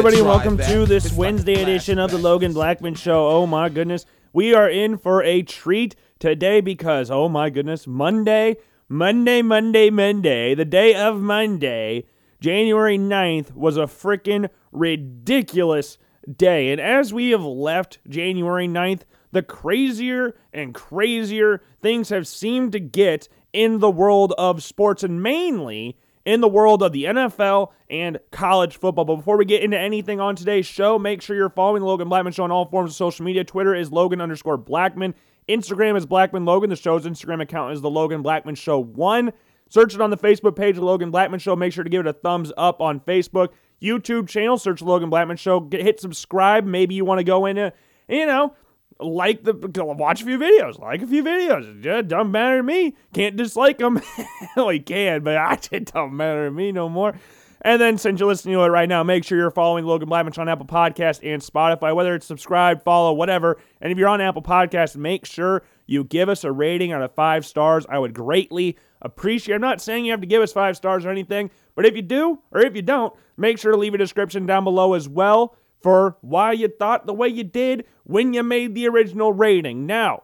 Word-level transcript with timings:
everybody, 0.00 0.20
and 0.20 0.28
welcome 0.28 0.56
that. 0.56 0.72
to 0.72 0.86
this 0.86 1.04
It's 1.04 1.14
Wednesday 1.14 1.60
edition 1.60 1.98
of 1.98 2.10
the. 2.10 2.16
Logan 2.16 2.54
Blackman 2.54 2.94
Show. 2.94 3.28
Oh 3.28 3.46
my 3.46 3.68
goodness, 3.68 4.06
we 4.32 4.54
are 4.54 4.66
in 4.66 4.96
for 4.96 5.22
a 5.22 5.42
treat 5.42 5.94
today 6.18 6.62
because, 6.62 7.10
oh 7.10 7.28
my 7.28 7.50
goodness, 7.50 7.86
Monday, 7.86 8.56
Monday, 8.88 9.42
Monday, 9.42 9.90
Monday, 9.90 10.54
the 10.54 10.64
day 10.64 10.94
of 10.94 11.20
Monday, 11.20 12.06
January 12.40 12.96
9th, 12.96 13.54
was 13.54 13.76
a 13.76 13.80
freaking 13.80 14.48
ridiculous 14.72 15.98
day. 16.34 16.72
And 16.72 16.80
as 16.80 17.12
we 17.12 17.28
have 17.32 17.44
left 17.44 17.98
January 18.08 18.68
9th, 18.68 19.02
the 19.32 19.42
crazier 19.42 20.34
and 20.50 20.72
crazier 20.72 21.60
things 21.82 22.08
have 22.08 22.26
seemed 22.26 22.72
to 22.72 22.80
get 22.80 23.28
in 23.52 23.80
the 23.80 23.90
world 23.90 24.32
of 24.38 24.62
sports 24.62 25.02
and 25.02 25.22
mainly 25.22 25.98
in 26.24 26.40
the 26.40 26.48
world 26.48 26.82
of 26.82 26.92
the 26.92 27.04
NFL 27.04 27.68
and 27.88 28.18
college 28.30 28.76
football. 28.76 29.04
But 29.04 29.16
before 29.16 29.36
we 29.36 29.44
get 29.44 29.62
into 29.62 29.78
anything 29.78 30.20
on 30.20 30.36
today's 30.36 30.66
show, 30.66 30.98
make 30.98 31.22
sure 31.22 31.36
you're 31.36 31.48
following 31.48 31.80
the 31.80 31.86
Logan 31.86 32.08
Blackman 32.08 32.32
Show 32.32 32.44
on 32.44 32.50
all 32.50 32.66
forms 32.66 32.90
of 32.90 32.96
social 32.96 33.24
media. 33.24 33.44
Twitter 33.44 33.74
is 33.74 33.90
Logan 33.90 34.20
underscore 34.20 34.56
Blackman. 34.56 35.14
Instagram 35.48 35.96
is 35.96 36.06
Blackman 36.06 36.44
Logan. 36.44 36.70
The 36.70 36.76
show's 36.76 37.06
Instagram 37.06 37.42
account 37.42 37.72
is 37.72 37.80
the 37.80 37.90
Logan 37.90 38.22
Blackman 38.22 38.54
Show 38.54 38.78
1. 38.78 39.32
Search 39.68 39.94
it 39.94 40.00
on 40.00 40.10
the 40.10 40.16
Facebook 40.16 40.56
page 40.56 40.78
Logan 40.78 41.10
Blackman 41.10 41.40
Show. 41.40 41.56
Make 41.56 41.72
sure 41.72 41.84
to 41.84 41.90
give 41.90 42.00
it 42.00 42.06
a 42.06 42.12
thumbs 42.12 42.52
up 42.56 42.80
on 42.80 43.00
Facebook. 43.00 43.48
YouTube 43.80 44.28
channel, 44.28 44.58
search 44.58 44.82
Logan 44.82 45.10
Blackman 45.10 45.36
Show. 45.36 45.60
Get, 45.60 45.82
hit 45.82 46.00
subscribe. 46.00 46.64
Maybe 46.64 46.94
you 46.94 47.04
want 47.04 47.18
to 47.18 47.24
go 47.24 47.46
into, 47.46 47.66
uh, 47.66 47.70
you 48.08 48.26
know, 48.26 48.54
like 49.00 49.44
the 49.44 49.54
watch 49.84 50.22
a 50.22 50.24
few 50.24 50.38
videos, 50.38 50.78
like 50.78 51.02
a 51.02 51.06
few 51.06 51.22
videos. 51.22 51.84
It 51.84 52.08
don't 52.08 52.30
matter 52.30 52.58
to 52.58 52.62
me. 52.62 52.94
Can't 53.12 53.36
dislike 53.36 53.78
them. 53.78 54.00
well, 54.56 54.72
you 54.72 54.82
can, 54.82 55.22
but 55.22 55.36
I, 55.36 55.58
it 55.72 55.92
don't 55.92 56.14
matter 56.14 56.46
to 56.46 56.50
me 56.50 56.72
no 56.72 56.88
more. 56.88 57.14
And 57.62 57.80
then 57.80 57.98
since 57.98 58.18
you're 58.18 58.28
listening 58.28 58.54
to 58.54 58.62
it 58.62 58.68
right 58.68 58.88
now, 58.88 59.02
make 59.02 59.22
sure 59.22 59.36
you're 59.36 59.50
following 59.50 59.84
Logan 59.84 60.08
Blackman 60.08 60.32
on 60.38 60.48
Apple 60.48 60.66
Podcast 60.66 61.20
and 61.22 61.42
Spotify, 61.42 61.94
whether 61.94 62.14
it's 62.14 62.26
subscribe, 62.26 62.82
follow, 62.82 63.12
whatever. 63.12 63.58
And 63.82 63.92
if 63.92 63.98
you're 63.98 64.08
on 64.08 64.22
Apple 64.22 64.42
Podcast, 64.42 64.96
make 64.96 65.26
sure 65.26 65.62
you 65.86 66.04
give 66.04 66.30
us 66.30 66.44
a 66.44 66.52
rating 66.52 66.92
out 66.92 67.02
of 67.02 67.14
five 67.14 67.44
stars. 67.44 67.84
I 67.88 67.98
would 67.98 68.14
greatly 68.14 68.78
appreciate. 69.02 69.54
I'm 69.54 69.60
not 69.60 69.82
saying 69.82 70.06
you 70.06 70.12
have 70.12 70.22
to 70.22 70.26
give 70.26 70.40
us 70.40 70.52
five 70.52 70.76
stars 70.76 71.04
or 71.04 71.10
anything, 71.10 71.50
but 71.74 71.84
if 71.84 71.96
you 71.96 72.02
do 72.02 72.40
or 72.50 72.60
if 72.60 72.74
you 72.74 72.82
don't, 72.82 73.12
make 73.36 73.58
sure 73.58 73.72
to 73.72 73.78
leave 73.78 73.94
a 73.94 73.98
description 73.98 74.46
down 74.46 74.64
below 74.64 74.94
as 74.94 75.06
well 75.08 75.56
for 75.80 76.16
why 76.20 76.52
you 76.52 76.68
thought 76.68 77.06
the 77.06 77.14
way 77.14 77.28
you 77.28 77.44
did 77.44 77.84
when 78.04 78.32
you 78.32 78.42
made 78.42 78.74
the 78.74 78.88
original 78.88 79.32
rating. 79.32 79.86
Now, 79.86 80.22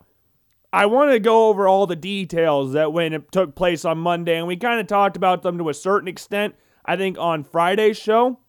I 0.72 0.86
want 0.86 1.12
to 1.12 1.18
go 1.18 1.48
over 1.48 1.66
all 1.66 1.86
the 1.86 1.96
details 1.96 2.72
that 2.72 2.92
when 2.92 3.12
it 3.12 3.32
took 3.32 3.54
place 3.54 3.84
on 3.84 3.98
Monday, 3.98 4.36
and 4.36 4.46
we 4.46 4.56
kind 4.56 4.80
of 4.80 4.86
talked 4.86 5.16
about 5.16 5.42
them 5.42 5.58
to 5.58 5.68
a 5.68 5.74
certain 5.74 6.08
extent, 6.08 6.54
I 6.84 6.96
think, 6.96 7.18
on 7.18 7.44
Friday's 7.44 7.96
show, 7.96 8.40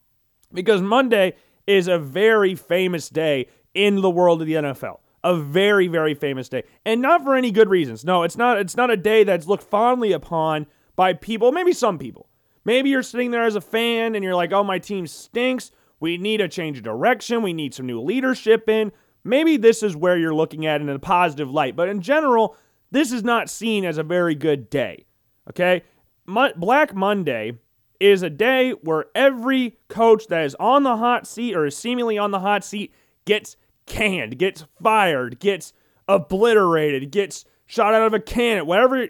because 0.53 0.81
Monday 0.81 1.35
is 1.65 1.87
a 1.87 1.99
very 1.99 2.55
famous 2.55 3.09
day 3.09 3.47
in 3.73 4.01
the 4.01 4.09
world 4.09 4.41
of 4.41 4.47
the 4.47 4.55
NFL. 4.55 4.99
A 5.23 5.35
very, 5.35 5.87
very 5.87 6.13
famous 6.13 6.47
day. 6.47 6.63
And 6.85 7.01
not 7.01 7.23
for 7.23 7.35
any 7.35 7.51
good 7.51 7.69
reasons. 7.69 8.05
No, 8.05 8.23
it's 8.23 8.37
not 8.37 8.59
it's 8.59 8.77
not 8.77 8.91
a 8.91 8.97
day 8.97 9.23
that's 9.23 9.47
looked 9.47 9.63
fondly 9.63 10.13
upon 10.13 10.67
by 10.95 11.13
people, 11.13 11.51
maybe 11.51 11.73
some 11.73 11.97
people. 11.97 12.29
Maybe 12.65 12.89
you're 12.89 13.03
sitting 13.03 13.31
there 13.31 13.43
as 13.43 13.55
a 13.55 13.61
fan 13.61 14.15
and 14.15 14.23
you're 14.23 14.35
like, 14.35 14.51
oh, 14.51 14.63
my 14.63 14.79
team 14.79 15.07
stinks. 15.07 15.71
We 15.99 16.17
need 16.17 16.41
a 16.41 16.47
change 16.47 16.77
of 16.77 16.83
direction. 16.83 17.41
We 17.41 17.53
need 17.53 17.73
some 17.73 17.87
new 17.87 18.01
leadership 18.01 18.69
in. 18.69 18.91
Maybe 19.23 19.57
this 19.57 19.83
is 19.83 19.95
where 19.95 20.17
you're 20.17 20.33
looking 20.33 20.65
at 20.65 20.81
in 20.81 20.89
a 20.89 20.99
positive 20.99 21.49
light. 21.49 21.75
But 21.75 21.89
in 21.89 22.01
general, 22.01 22.55
this 22.91 23.11
is 23.11 23.23
not 23.23 23.49
seen 23.49 23.83
as 23.83 23.97
a 23.97 24.03
very 24.03 24.35
good 24.35 24.69
day. 24.69 25.05
Okay? 25.49 25.83
Mo- 26.25 26.53
Black 26.55 26.93
Monday 26.93 27.53
is 27.99 28.21
a 28.21 28.29
day 28.29 28.71
where 28.71 29.05
every 29.15 29.79
coach 29.87 30.27
that 30.27 30.45
is 30.45 30.55
on 30.59 30.83
the 30.83 30.97
hot 30.97 31.25
seat 31.25 31.55
or 31.55 31.65
is 31.65 31.75
seemingly 31.75 32.17
on 32.17 32.31
the 32.31 32.39
hot 32.39 32.63
seat 32.63 32.93
gets 33.25 33.57
canned, 33.85 34.37
gets 34.37 34.65
fired, 34.81 35.39
gets 35.39 35.73
obliterated, 36.07 37.11
gets 37.11 37.45
shot 37.65 37.93
out 37.93 38.03
of 38.03 38.13
a 38.13 38.19
cannon, 38.19 38.65
whatever 38.65 39.07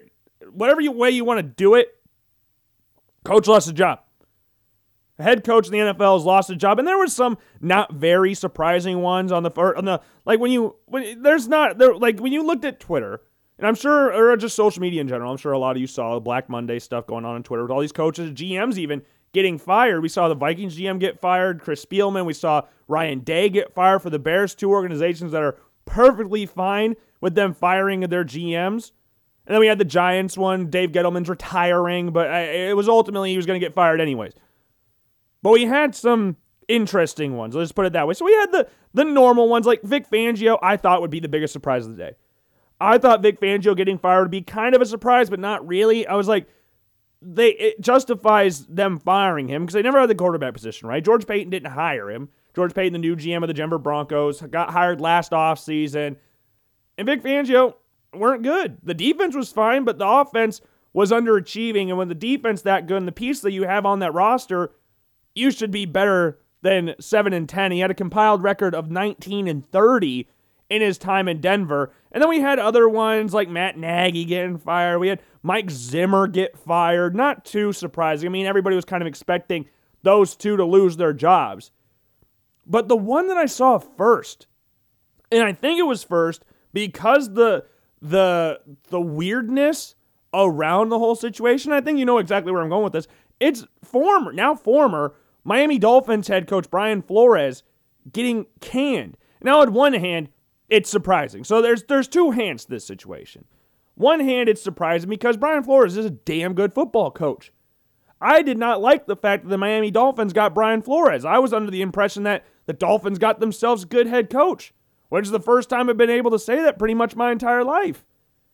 whatever 0.50 0.90
way 0.90 1.10
you 1.10 1.24
want 1.24 1.38
to 1.38 1.42
do 1.42 1.74
it. 1.74 1.88
Coach 3.24 3.46
lost 3.46 3.66
his 3.66 3.74
job. 3.74 4.00
Head 5.18 5.42
coach 5.42 5.66
in 5.66 5.72
the 5.72 5.78
NFL 5.78 6.16
has 6.16 6.24
lost 6.24 6.48
a 6.50 6.56
job, 6.56 6.78
and 6.78 6.86
there 6.86 6.98
were 6.98 7.08
some 7.08 7.38
not 7.60 7.92
very 7.92 8.34
surprising 8.34 9.00
ones 9.00 9.32
on 9.32 9.42
the 9.42 9.50
on 9.76 9.84
the 9.84 10.00
like 10.24 10.38
when 10.38 10.52
you 10.52 10.76
when 10.86 11.22
there's 11.22 11.48
not 11.48 11.78
there 11.78 11.94
like 11.94 12.20
when 12.20 12.32
you 12.32 12.44
looked 12.44 12.64
at 12.64 12.78
Twitter, 12.78 13.22
and 13.58 13.66
I'm 13.66 13.74
sure 13.74 14.12
or 14.12 14.36
just 14.36 14.54
social 14.54 14.80
media 14.80 15.00
in 15.00 15.08
general. 15.08 15.30
I'm 15.30 15.36
sure 15.36 15.52
a 15.52 15.58
lot 15.58 15.74
of 15.74 15.80
you 15.80 15.88
saw 15.88 16.20
Black 16.20 16.48
Monday 16.48 16.78
stuff 16.78 17.06
going 17.06 17.24
on 17.24 17.34
on 17.34 17.42
Twitter 17.42 17.62
with 17.62 17.72
all 17.72 17.80
these 17.80 17.92
coaches, 17.92 18.30
GMs 18.30 18.78
even 18.78 19.02
getting 19.32 19.58
fired. 19.58 20.02
We 20.02 20.08
saw 20.08 20.28
the 20.28 20.34
Vikings 20.36 20.78
GM 20.78 21.00
get 21.00 21.18
fired, 21.18 21.60
Chris 21.60 21.84
Spielman. 21.84 22.24
We 22.24 22.32
saw 22.32 22.62
Ryan 22.86 23.20
Day 23.20 23.48
get 23.48 23.74
fired 23.74 24.02
for 24.02 24.10
the 24.10 24.18
Bears. 24.18 24.54
Two 24.54 24.70
organizations 24.70 25.32
that 25.32 25.42
are 25.42 25.56
perfectly 25.84 26.46
fine 26.46 26.94
with 27.20 27.34
them 27.34 27.54
firing 27.54 28.00
their 28.00 28.24
GMs. 28.24 28.92
And 29.46 29.54
then 29.54 29.60
we 29.60 29.66
had 29.66 29.78
the 29.78 29.84
Giants 29.84 30.36
one. 30.36 30.68
Dave 30.68 30.92
Gettleman's 30.92 31.28
retiring, 31.28 32.12
but 32.12 32.30
it 32.30 32.76
was 32.76 32.88
ultimately 32.88 33.30
he 33.30 33.36
was 33.36 33.46
going 33.46 33.58
to 33.58 33.66
get 33.66 33.74
fired 33.74 34.00
anyways. 34.00 34.34
But 35.42 35.52
we 35.52 35.64
had 35.64 35.94
some 35.94 36.36
interesting 36.68 37.36
ones. 37.36 37.54
Let's 37.54 37.72
put 37.72 37.86
it 37.86 37.92
that 37.94 38.06
way. 38.06 38.14
So 38.14 38.24
we 38.24 38.34
had 38.34 38.52
the 38.52 38.68
the 38.94 39.04
normal 39.04 39.48
ones 39.48 39.66
like 39.66 39.82
Vic 39.82 40.08
Fangio. 40.08 40.58
I 40.62 40.76
thought 40.76 41.00
would 41.00 41.10
be 41.10 41.20
the 41.20 41.28
biggest 41.28 41.52
surprise 41.52 41.86
of 41.86 41.96
the 41.96 42.02
day. 42.02 42.12
I 42.80 42.98
thought 42.98 43.22
Vic 43.22 43.40
Fangio 43.40 43.76
getting 43.76 43.98
fired 43.98 44.22
would 44.22 44.30
be 44.30 44.42
kind 44.42 44.74
of 44.74 44.82
a 44.82 44.86
surprise, 44.86 45.30
but 45.30 45.40
not 45.40 45.66
really. 45.66 46.06
I 46.06 46.14
was 46.14 46.28
like, 46.28 46.46
they 47.20 47.50
it 47.50 47.80
justifies 47.80 48.66
them 48.66 48.98
firing 48.98 49.48
him 49.48 49.62
because 49.62 49.74
they 49.74 49.82
never 49.82 50.00
had 50.00 50.10
the 50.10 50.14
quarterback 50.14 50.54
position, 50.54 50.88
right? 50.88 51.04
George 51.04 51.26
Paton 51.26 51.50
didn't 51.50 51.72
hire 51.72 52.10
him. 52.10 52.28
George 52.54 52.74
Paton, 52.74 52.92
the 52.92 52.98
new 52.98 53.16
GM 53.16 53.42
of 53.42 53.48
the 53.48 53.54
Denver 53.54 53.78
Broncos, 53.78 54.40
got 54.40 54.70
hired 54.70 55.00
last 55.00 55.32
offseason. 55.32 56.16
And 56.96 57.06
Vic 57.06 57.22
Fangio 57.22 57.74
weren't 58.12 58.42
good. 58.42 58.78
The 58.82 58.94
defense 58.94 59.36
was 59.36 59.52
fine, 59.52 59.84
but 59.84 59.98
the 59.98 60.08
offense 60.08 60.60
was 60.92 61.12
underachieving. 61.12 61.88
And 61.88 61.98
when 61.98 62.08
the 62.08 62.14
defense 62.14 62.62
that 62.62 62.86
good 62.86 62.96
and 62.96 63.08
the 63.08 63.12
piece 63.12 63.40
that 63.40 63.52
you 63.52 63.64
have 63.64 63.86
on 63.86 64.00
that 64.00 64.14
roster, 64.14 64.72
you 65.38 65.50
should 65.50 65.70
be 65.70 65.86
better 65.86 66.38
than 66.62 66.94
7 67.00 67.32
and 67.32 67.48
10. 67.48 67.72
He 67.72 67.80
had 67.80 67.90
a 67.90 67.94
compiled 67.94 68.42
record 68.42 68.74
of 68.74 68.90
19 68.90 69.48
and 69.48 69.70
30 69.70 70.28
in 70.68 70.82
his 70.82 70.98
time 70.98 71.28
in 71.28 71.40
Denver. 71.40 71.92
And 72.12 72.22
then 72.22 72.28
we 72.28 72.40
had 72.40 72.58
other 72.58 72.88
ones 72.88 73.32
like 73.32 73.48
Matt 73.48 73.78
Nagy 73.78 74.24
getting 74.24 74.58
fired. 74.58 74.98
We 74.98 75.08
had 75.08 75.22
Mike 75.42 75.70
Zimmer 75.70 76.26
get 76.26 76.58
fired. 76.58 77.14
Not 77.14 77.44
too 77.44 77.72
surprising. 77.72 78.28
I 78.28 78.30
mean, 78.30 78.46
everybody 78.46 78.76
was 78.76 78.84
kind 78.84 79.02
of 79.02 79.06
expecting 79.06 79.66
those 80.02 80.36
two 80.36 80.56
to 80.56 80.64
lose 80.64 80.96
their 80.96 81.12
jobs. 81.12 81.70
But 82.66 82.88
the 82.88 82.96
one 82.96 83.28
that 83.28 83.38
I 83.38 83.46
saw 83.46 83.78
first, 83.78 84.46
and 85.32 85.42
I 85.42 85.52
think 85.52 85.78
it 85.78 85.84
was 85.84 86.04
first 86.04 86.44
because 86.72 87.32
the 87.32 87.64
the 88.00 88.60
the 88.90 89.00
weirdness 89.00 89.94
around 90.34 90.90
the 90.90 90.98
whole 90.98 91.14
situation. 91.14 91.72
I 91.72 91.80
think 91.80 91.98
you 91.98 92.04
know 92.04 92.18
exactly 92.18 92.52
where 92.52 92.62
I'm 92.62 92.68
going 92.68 92.84
with 92.84 92.92
this. 92.92 93.08
It's 93.40 93.64
former 93.82 94.32
now 94.32 94.54
former 94.54 95.14
Miami 95.48 95.78
Dolphins 95.78 96.28
head 96.28 96.46
coach 96.46 96.70
Brian 96.70 97.00
Flores 97.00 97.62
getting 98.12 98.44
canned. 98.60 99.16
Now, 99.42 99.62
on 99.62 99.72
one 99.72 99.94
hand, 99.94 100.28
it's 100.68 100.90
surprising. 100.90 101.42
So 101.42 101.62
there's 101.62 101.84
there's 101.84 102.06
two 102.06 102.32
hands 102.32 102.64
to 102.64 102.70
this 102.70 102.84
situation. 102.84 103.46
One 103.94 104.20
hand, 104.20 104.50
it's 104.50 104.60
surprising 104.60 105.08
because 105.08 105.38
Brian 105.38 105.64
Flores 105.64 105.96
is 105.96 106.04
a 106.04 106.10
damn 106.10 106.52
good 106.52 106.74
football 106.74 107.10
coach. 107.10 107.50
I 108.20 108.42
did 108.42 108.58
not 108.58 108.82
like 108.82 109.06
the 109.06 109.16
fact 109.16 109.44
that 109.44 109.48
the 109.48 109.56
Miami 109.56 109.90
Dolphins 109.90 110.34
got 110.34 110.54
Brian 110.54 110.82
Flores. 110.82 111.24
I 111.24 111.38
was 111.38 111.54
under 111.54 111.70
the 111.70 111.80
impression 111.80 112.24
that 112.24 112.44
the 112.66 112.74
Dolphins 112.74 113.18
got 113.18 113.40
themselves 113.40 113.84
a 113.84 113.86
good 113.86 114.06
head 114.06 114.28
coach, 114.28 114.74
which 115.08 115.24
is 115.24 115.30
the 115.30 115.40
first 115.40 115.70
time 115.70 115.88
I've 115.88 115.96
been 115.96 116.10
able 116.10 116.30
to 116.32 116.38
say 116.38 116.60
that 116.60 116.78
pretty 116.78 116.94
much 116.94 117.16
my 117.16 117.32
entire 117.32 117.64
life. 117.64 118.04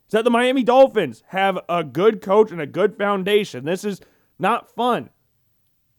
Is 0.06 0.12
that 0.12 0.22
the 0.22 0.30
Miami 0.30 0.62
Dolphins 0.62 1.24
have 1.28 1.58
a 1.68 1.82
good 1.82 2.22
coach 2.22 2.52
and 2.52 2.60
a 2.60 2.66
good 2.68 2.96
foundation. 2.96 3.64
This 3.64 3.84
is 3.84 4.00
not 4.38 4.72
fun. 4.72 5.10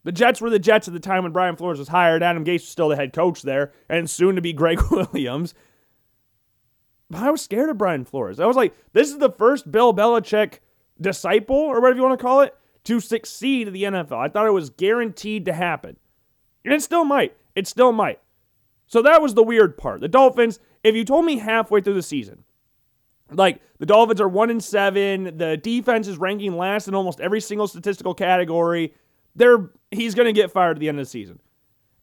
The 0.06 0.12
Jets 0.12 0.40
were 0.40 0.50
the 0.50 0.60
Jets 0.60 0.86
at 0.86 0.94
the 0.94 1.00
time 1.00 1.24
when 1.24 1.32
Brian 1.32 1.56
Flores 1.56 1.80
was 1.80 1.88
hired. 1.88 2.22
Adam 2.22 2.44
Gase 2.44 2.60
was 2.60 2.68
still 2.68 2.88
the 2.88 2.94
head 2.94 3.12
coach 3.12 3.42
there, 3.42 3.72
and 3.88 4.08
soon 4.08 4.36
to 4.36 4.40
be 4.40 4.52
Greg 4.52 4.80
Williams. 4.92 5.52
I 7.12 7.28
was 7.32 7.42
scared 7.42 7.70
of 7.70 7.78
Brian 7.78 8.04
Flores. 8.04 8.38
I 8.38 8.46
was 8.46 8.54
like, 8.54 8.72
this 8.92 9.08
is 9.08 9.18
the 9.18 9.32
first 9.32 9.72
Bill 9.72 9.92
Belichick 9.92 10.60
disciple, 11.00 11.56
or 11.56 11.80
whatever 11.80 11.96
you 11.96 12.04
want 12.04 12.16
to 12.16 12.24
call 12.24 12.42
it, 12.42 12.56
to 12.84 13.00
succeed 13.00 13.66
in 13.66 13.74
the 13.74 13.82
NFL. 13.82 14.12
I 14.12 14.28
thought 14.28 14.46
it 14.46 14.52
was 14.52 14.70
guaranteed 14.70 15.44
to 15.46 15.52
happen. 15.52 15.96
And 16.64 16.72
it 16.72 16.82
still 16.82 17.04
might. 17.04 17.36
It 17.56 17.66
still 17.66 17.90
might. 17.90 18.20
So 18.86 19.02
that 19.02 19.20
was 19.20 19.34
the 19.34 19.42
weird 19.42 19.76
part. 19.76 20.02
The 20.02 20.06
Dolphins, 20.06 20.60
if 20.84 20.94
you 20.94 21.04
told 21.04 21.24
me 21.24 21.38
halfway 21.38 21.80
through 21.80 21.94
the 21.94 22.02
season, 22.02 22.44
like 23.32 23.60
the 23.80 23.86
Dolphins 23.86 24.20
are 24.20 24.28
one 24.28 24.50
in 24.50 24.60
seven, 24.60 25.36
the 25.36 25.56
defense 25.56 26.06
is 26.06 26.16
ranking 26.16 26.56
last 26.56 26.86
in 26.86 26.94
almost 26.94 27.20
every 27.20 27.40
single 27.40 27.66
statistical 27.66 28.14
category, 28.14 28.94
they're 29.36 29.70
he's 29.90 30.14
gonna 30.14 30.32
get 30.32 30.50
fired 30.50 30.76
at 30.76 30.80
the 30.80 30.88
end 30.88 30.98
of 30.98 31.06
the 31.06 31.10
season. 31.10 31.38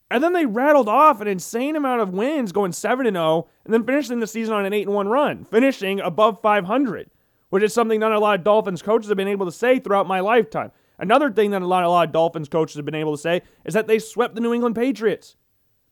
And 0.10 0.24
then 0.24 0.34
they 0.34 0.46
rattled 0.46 0.88
off 0.88 1.22
an 1.22 1.28
insane 1.28 1.76
amount 1.76 2.02
of 2.02 2.14
wins, 2.14 2.52
going 2.52 2.72
7 2.72 3.08
and 3.08 3.16
0, 3.16 3.48
and 3.66 3.74
then 3.74 3.84
finishing 3.84 4.20
the 4.20 4.28
season 4.28 4.54
on 4.54 4.66
an 4.66 4.74
8 4.74 4.84
and 4.86 4.96
1 4.96 5.08
run, 5.08 5.44
finishing 5.44 6.00
above 6.00 6.40
500, 6.42 7.10
which 7.50 7.64
is 7.64 7.74
something 7.74 8.00
not 8.00 8.12
a 8.12 8.20
lot 8.20 8.38
of 8.38 8.44
Dolphins 8.44 8.84
coaches 8.84 9.10
have 9.10 9.18
been 9.18 9.28
able 9.28 9.48
to 9.48 9.52
say 9.52 9.80
throughout 9.80 10.08
my 10.08 10.20
lifetime. 10.20 10.72
Another 11.00 11.32
thing 11.32 11.52
that 11.52 11.64
a 11.64 11.68
lot, 11.68 11.84
a 11.84 11.90
lot 11.90 12.08
of 12.08 12.14
Dolphins 12.14 12.48
coaches 12.48 12.76
have 12.76 12.86
been 12.86 12.94
able 12.94 13.16
to 13.16 13.22
say 13.22 13.42
is 13.66 13.74
that 13.74 13.88
they 13.88 13.98
swept 13.98 14.36
the 14.36 14.42
New 14.42 14.54
England 14.54 14.76
Patriots. 14.76 15.36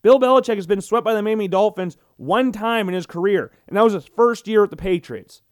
Bill 0.02 0.20
Belichick 0.20 0.56
has 0.56 0.66
been 0.66 0.80
swept 0.80 1.04
by 1.04 1.14
the 1.14 1.22
Miami 1.22 1.48
Dolphins 1.48 1.96
one 2.16 2.52
time 2.52 2.88
in 2.88 2.94
his 2.94 3.06
career, 3.06 3.50
and 3.66 3.76
that 3.76 3.84
was 3.84 3.92
his 3.92 4.06
first 4.06 4.46
year 4.46 4.60
with 4.60 4.70
the 4.70 4.76
Patriots. 4.76 5.42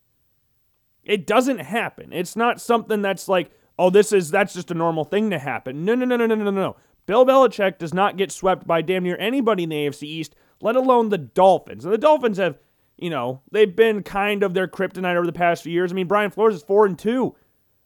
It 1.02 1.26
doesn't 1.26 1.58
happen. 1.58 2.12
It's 2.12 2.36
not 2.36 2.60
something 2.60 3.02
that's 3.02 3.28
like, 3.28 3.50
oh, 3.80 3.88
this 3.88 4.12
is 4.12 4.30
that's 4.30 4.52
just 4.52 4.70
a 4.70 4.74
normal 4.74 5.04
thing 5.04 5.30
to 5.30 5.38
happen. 5.38 5.86
No, 5.86 5.94
no, 5.94 6.04
no, 6.04 6.16
no, 6.16 6.26
no, 6.26 6.34
no, 6.34 6.50
no. 6.50 6.76
Bill 7.06 7.24
Belichick 7.24 7.78
does 7.78 7.94
not 7.94 8.18
get 8.18 8.30
swept 8.30 8.66
by 8.66 8.82
damn 8.82 9.02
near 9.02 9.16
anybody 9.18 9.62
in 9.62 9.70
the 9.70 9.86
AFC 9.86 10.02
East, 10.02 10.36
let 10.60 10.76
alone 10.76 11.08
the 11.08 11.18
Dolphins. 11.18 11.84
And 11.84 11.92
the 11.92 11.98
Dolphins 11.98 12.36
have, 12.36 12.58
you 12.98 13.08
know, 13.08 13.40
they've 13.50 13.74
been 13.74 14.02
kind 14.02 14.42
of 14.42 14.52
their 14.52 14.68
kryptonite 14.68 15.16
over 15.16 15.24
the 15.24 15.32
past 15.32 15.62
few 15.62 15.72
years. 15.72 15.90
I 15.90 15.94
mean, 15.94 16.06
Brian 16.06 16.30
Flores 16.30 16.56
is 16.56 16.62
four 16.62 16.84
and 16.84 16.98
two 16.98 17.34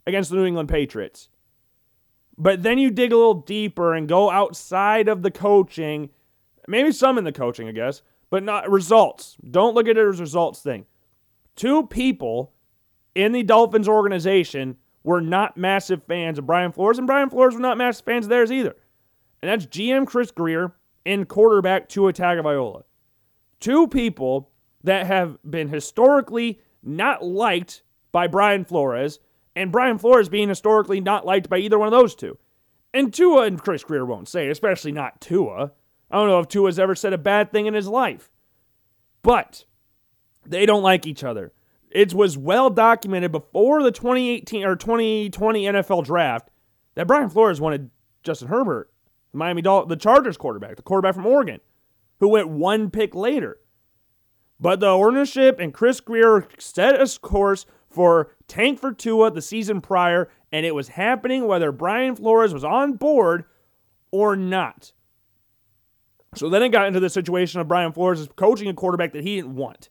against 0.05 0.31
the 0.31 0.37
New 0.37 0.46
England 0.46 0.69
Patriots. 0.69 1.29
But 2.37 2.64
then 2.64 2.79
you 2.79 2.91
dig 2.91 3.12
a 3.12 3.17
little 3.17 3.35
deeper 3.35 3.94
and 3.94 4.08
go 4.08 4.32
outside 4.32 5.06
of 5.06 5.23
the 5.23 5.31
coaching, 5.31 6.11
maybe 6.67 6.91
some 6.91 7.19
in 7.19 7.25
the 7.25 7.31
coaching, 7.31 7.69
I 7.69 7.73
guess, 7.73 8.02
but 8.31 8.43
not 8.43 8.69
results. 8.69 9.37
Don't 9.49 9.76
look 9.76 9.87
at 9.87 9.96
it 9.96 10.08
as 10.08 10.20
results 10.20 10.61
thing. 10.61 10.87
Two 11.55 11.87
people 11.87 12.52
in 13.14 13.31
the 13.31 13.44
Dolphins 13.44 13.88
organization 13.88 14.76
were 15.04 15.20
not 15.20 15.56
massive 15.56 16.02
fans 16.04 16.38
of 16.38 16.46
Brian 16.46 16.72
Flores, 16.72 16.98
and 16.98 17.06
Brian 17.06 17.30
Flores 17.30 17.54
were 17.54 17.60
not 17.60 17.78
massive 17.78 18.04
fans 18.04 18.24
of 18.24 18.30
theirs 18.30 18.50
either. 18.50 18.74
And 19.42 19.50
that's 19.50 19.66
GM 19.66 20.06
Chris 20.06 20.30
Grier 20.30 20.74
and 21.06 21.28
quarterback 21.28 21.88
Tua 21.88 22.12
Tagovailoa. 22.12 22.82
Two 23.60 23.86
people 23.86 24.50
that 24.82 25.06
have 25.06 25.38
been 25.48 25.68
historically 25.68 26.60
not 26.82 27.24
liked 27.24 27.82
by 28.10 28.26
Brian 28.26 28.64
Flores, 28.64 29.20
and 29.54 29.70
Brian 29.70 29.98
Flores 29.98 30.28
being 30.28 30.48
historically 30.48 31.00
not 31.00 31.26
liked 31.26 31.48
by 31.48 31.58
either 31.58 31.78
one 31.78 31.88
of 31.88 31.92
those 31.92 32.14
two. 32.14 32.38
And 32.92 33.12
Tua 33.12 33.42
and 33.42 33.60
Chris 33.60 33.84
Grier 33.84 34.04
won't 34.04 34.28
say, 34.28 34.48
especially 34.48 34.92
not 34.92 35.20
Tua. 35.20 35.72
I 36.10 36.16
don't 36.16 36.28
know 36.28 36.40
if 36.40 36.48
Tua's 36.48 36.78
ever 36.78 36.94
said 36.94 37.12
a 37.12 37.18
bad 37.18 37.50
thing 37.50 37.66
in 37.66 37.74
his 37.74 37.88
life. 37.88 38.30
But 39.22 39.64
they 40.46 40.64
don't 40.64 40.82
like 40.82 41.06
each 41.06 41.24
other. 41.24 41.52
It 41.94 42.12
was 42.12 42.37
well 42.37 42.70
documented 42.70 43.31
before 43.31 43.82
the 43.82 43.93
2018 43.93 44.64
or 44.64 44.75
2020 44.75 45.64
NFL 45.64 46.05
draft 46.05 46.50
that 46.96 47.06
Brian 47.06 47.31
Flores 47.31 47.61
wanted 47.61 47.91
Justin 48.25 48.49
Herbert, 48.49 48.91
the 49.31 49.38
Miami 49.38 49.62
Dol- 49.62 49.87
the 49.87 49.96
Chargers 49.96 50.37
quarterback, 50.37 50.75
the 50.75 50.82
quarterback 50.82 51.14
from 51.14 51.25
Oregon, 51.25 51.61
who 52.19 52.29
went 52.29 52.49
one 52.49 52.91
pick 52.91 53.14
later. 53.14 53.58
But 54.58 54.81
the 54.81 54.88
ownership 54.88 55.61
and 55.61 55.73
Chris 55.73 56.00
Grier 56.00 56.49
set 56.58 57.00
a 57.00 57.19
course 57.20 57.64
for 57.88 58.32
tank 58.49 58.81
for 58.81 58.93
Tua 58.93 59.31
the 59.31 59.41
season 59.41 59.81
prior, 59.81 60.29
and 60.50 60.67
it 60.67 60.75
was 60.75 60.88
happening 60.88 61.46
whether 61.46 61.70
Brian 61.70 62.17
Flores 62.17 62.52
was 62.52 62.64
on 62.64 62.94
board 62.94 63.44
or 64.11 64.35
not. 64.35 64.93
So 66.35 66.49
then 66.49 66.62
it 66.64 66.70
got 66.70 66.88
into 66.88 66.99
the 66.99 67.11
situation 67.11 67.61
of 67.61 67.69
Brian 67.69 67.93
Flores 67.93 68.29
coaching 68.35 68.69
a 68.69 68.75
quarterback 68.75 69.12
that 69.12 69.23
he 69.23 69.37
didn't 69.37 69.55
want, 69.55 69.91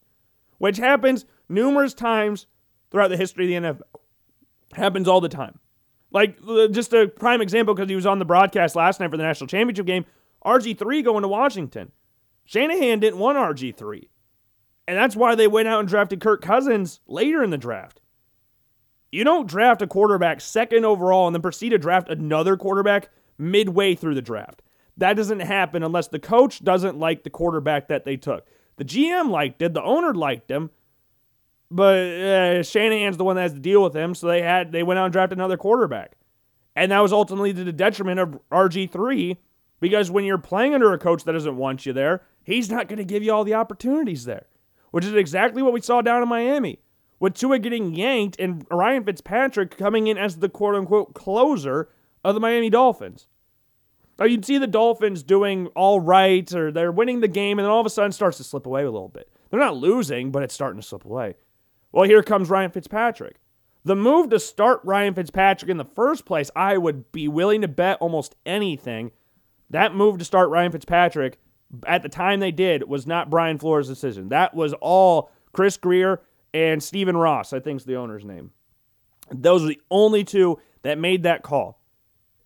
which 0.58 0.78
happens 0.78 1.26
numerous 1.50 1.94
times 1.94 2.48
throughout 2.92 3.10
the 3.10 3.18
history 3.18 3.56
of 3.56 3.64
the 3.64 3.70
NFL. 3.70 4.78
Happens 4.78 5.08
all 5.08 5.22
the 5.22 5.30
time. 5.30 5.60
Like, 6.12 6.38
just 6.72 6.94
a 6.94 7.08
prime 7.08 7.42
example 7.42 7.74
because 7.74 7.90
he 7.90 7.96
was 7.96 8.06
on 8.06 8.20
the 8.20 8.26
broadcast 8.26 8.76
last 8.76 9.00
night 9.00 9.10
for 9.10 9.18
the 9.18 9.24
national 9.24 9.48
championship 9.48 9.86
game 9.86 10.06
RG3 10.46 11.04
going 11.04 11.22
to 11.22 11.28
Washington. 11.28 11.92
Shanahan 12.46 13.00
didn't 13.00 13.20
want 13.20 13.38
RG3. 13.38 14.08
And 14.88 14.98
that's 14.98 15.16
why 15.16 15.36
they 15.36 15.48
went 15.48 15.68
out 15.68 15.80
and 15.80 15.88
drafted 15.88 16.20
Kirk 16.20 16.42
Cousins 16.42 17.00
later 17.08 17.44
in 17.44 17.50
the 17.50 17.58
draft. 17.58 18.02
You 19.12 19.24
don't 19.24 19.48
draft 19.48 19.82
a 19.82 19.88
quarterback 19.88 20.42
second 20.42 20.86
overall 20.86 21.28
and 21.28 21.36
then 21.36 21.42
proceed 21.42 21.70
to 21.70 21.78
draft 21.78 22.10
another 22.10 22.58
quarterback 22.58 23.10
midway 23.38 23.96
through 23.96 24.16
the 24.16 24.22
draft. 24.22 24.62
That 24.98 25.16
doesn't 25.16 25.40
happen 25.40 25.84
unless 25.84 26.08
the 26.08 26.20
coach 26.20 26.64
doesn't 26.64 27.00
like 27.00 27.24
the 27.24 27.30
quarterback 27.30 27.88
that 27.88 28.06
they 28.06 28.18
took. 28.18 28.46
The 28.78 28.86
GM 28.86 29.30
liked 29.30 29.62
it, 29.62 29.74
the 29.74 29.84
owner 29.84 30.14
liked 30.14 30.52
him, 30.52 30.72
but 31.74 31.98
uh, 31.98 32.64
Shanahan's 32.64 33.18
the 33.18 33.24
one 33.24 33.36
that 33.36 33.42
has 33.42 33.54
to 33.54 33.60
deal 33.60 33.82
with 33.84 33.96
him. 33.96 34.14
So 34.14 34.28
they 34.28 34.42
had 34.42 34.72
they 34.72 34.84
went 34.84 35.00
out 35.00 35.06
and 35.06 35.14
drafted 35.14 35.38
another 35.38 35.58
quarterback, 35.58 36.14
and 36.76 36.92
that 36.92 37.00
was 37.00 37.12
ultimately 37.12 37.52
to 37.54 37.64
the 37.64 37.74
detriment 37.74 38.20
of 38.20 38.40
RG 38.52 38.92
three 38.92 39.38
because 39.80 40.12
when 40.12 40.24
you're 40.24 40.38
playing 40.38 40.76
under 40.76 40.94
a 40.94 41.00
coach 41.00 41.24
that 41.24 41.34
doesn't 41.34 41.58
want 41.58 41.86
you 41.86 41.94
there, 41.94 42.22
he's 42.44 42.70
not 42.70 42.88
going 42.88 42.98
to 42.98 43.04
give 43.04 43.24
you 43.24 43.34
all 43.34 43.44
the 43.44 43.56
opportunities 43.56 44.26
there, 44.26 44.46
which 44.92 45.04
is 45.04 45.14
exactly 45.14 45.64
what 45.64 45.74
we 45.74 45.82
saw 45.82 46.02
down 46.02 46.22
in 46.22 46.30
Miami 46.30 46.80
with 47.20 47.34
Tua 47.34 47.58
getting 47.58 47.96
yanked 47.96 48.38
and 48.38 48.66
Ryan 48.70 49.04
Fitzpatrick 49.04 49.78
coming 49.78 50.08
in 50.08 50.18
as 50.18 50.38
the 50.38 50.50
quote 50.50 50.76
unquote 50.76 51.14
closer 51.14 51.90
of 52.24 52.36
the 52.36 52.40
Miami 52.40 52.70
Dolphins. 52.70 53.28
Now 54.20 54.26
you'd 54.26 54.46
see 54.46 54.58
the 54.58 54.68
Dolphins 54.68 55.24
doing 55.24 55.68
all 55.68 56.00
right, 56.00 56.54
or 56.54 56.72
they're 56.72 56.92
winning 56.92 57.22
the 57.22 57.28
game, 57.28 57.58
and 57.58 57.66
then 57.66 57.72
all 57.72 57.80
of 57.80 57.86
a 57.86 57.90
sudden 57.90 58.12
starts 58.12 58.38
to 58.38 58.44
slip 58.44 58.66
away 58.66 58.84
a 58.84 58.92
little 58.92 59.10
bit. 59.10 59.30
They're 59.50 59.60
not 59.60 59.78
losing, 59.78 60.32
but 60.32 60.44
it's 60.44 60.54
starting 60.54 60.80
to 60.80 60.88
slip 60.88 61.06
away. 61.06 61.36
Well, 61.94 62.10
here 62.10 62.24
comes 62.24 62.50
Ryan 62.50 62.72
Fitzpatrick. 62.72 63.38
The 63.86 63.96
move 63.96 64.30
to 64.32 64.40
start 64.40 64.82
Ryan 64.84 65.14
Fitzpatrick 65.14 65.70
in 65.70 65.78
the 65.78 65.86
first 65.86 66.26
place, 66.26 66.50
I 66.56 66.78
would 66.78 67.12
be 67.12 67.28
willing 67.28 67.62
to 67.62 67.68
bet 67.68 68.00
almost 68.02 68.36
anything. 68.46 69.12
That 69.70 69.96
move 69.96 70.18
to 70.18 70.26
start 70.26 70.50
Ryan 70.50 70.72
Fitzpatrick 70.72 71.38
at 71.86 72.02
the 72.02 72.10
time 72.10 72.40
they 72.40 72.52
did 72.52 72.88
was 72.88 73.06
not 73.06 73.30
Brian 73.30 73.58
Flores' 73.58 73.88
decision. 73.88 74.30
That 74.30 74.54
was 74.54 74.74
all 74.82 75.32
Chris 75.52 75.78
Grier 75.78 76.22
and 76.54 76.82
Stephen 76.82 77.16
Ross, 77.18 77.54
I 77.54 77.60
think 77.60 77.82
is 77.82 77.86
the 77.86 77.96
owner's 77.96 78.26
name. 78.26 78.52
Those 79.32 79.64
are 79.64 79.68
the 79.68 79.82
only 79.92 80.24
two 80.24 80.60
that 80.82 80.98
made 80.98 81.24
that 81.24 81.44
call. 81.44 81.82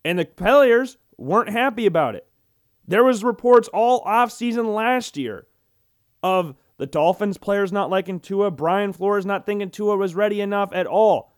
And 0.04 0.18
the 0.18 0.24
players 0.24 0.96
weren't 1.16 1.50
happy 1.50 1.86
about 1.86 2.14
it. 2.14 2.26
There 2.86 3.04
was 3.04 3.24
reports 3.24 3.68
all 3.68 4.00
off 4.00 4.32
season 4.32 4.72
last 4.72 5.16
year 5.16 5.46
of 6.22 6.54
the 6.78 6.86
Dolphins 6.86 7.38
players 7.38 7.72
not 7.72 7.90
liking 7.90 8.20
Tua, 8.20 8.50
Brian 8.50 8.92
Flores 8.92 9.26
not 9.26 9.44
thinking 9.44 9.70
Tua 9.70 9.96
was 9.96 10.14
ready 10.14 10.40
enough 10.40 10.72
at 10.72 10.86
all. 10.86 11.36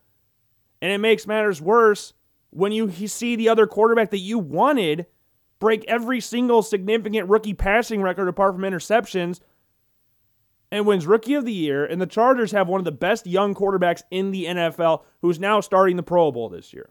And 0.81 0.93
it 0.93 0.99
makes 0.99 1.27
matters 1.27 1.61
worse 1.61 2.13
when 2.51 2.73
you 2.73 2.91
see 3.09 3.37
the 3.37 3.49
other 3.49 3.67
quarterback 3.67 4.11
that 4.11 4.19
you 4.19 4.39
wanted 4.39 5.07
break 5.59 5.85
every 5.87 6.21
single 6.21 6.63
significant 6.63 7.29
rookie 7.29 7.55
passing 7.55 8.03
record 8.03 8.29
apart 8.29 8.55
from 8.55 8.63
interceptions 8.63 9.41
and 10.73 10.87
wins 10.87 11.07
rookie 11.07 11.35
of 11.35 11.45
the 11.45 11.53
year 11.53 11.85
and 11.85 12.01
the 12.01 12.07
Chargers 12.07 12.53
have 12.53 12.69
one 12.69 12.81
of 12.81 12.85
the 12.85 12.93
best 12.93 13.27
young 13.27 13.55
quarterbacks 13.55 14.03
in 14.11 14.31
the 14.31 14.47
NFL 14.47 15.03
who's 15.21 15.39
now 15.39 15.61
starting 15.61 15.97
the 15.97 16.03
Pro 16.03 16.33
Bowl 16.33 16.49
this 16.49 16.73
year. 16.73 16.91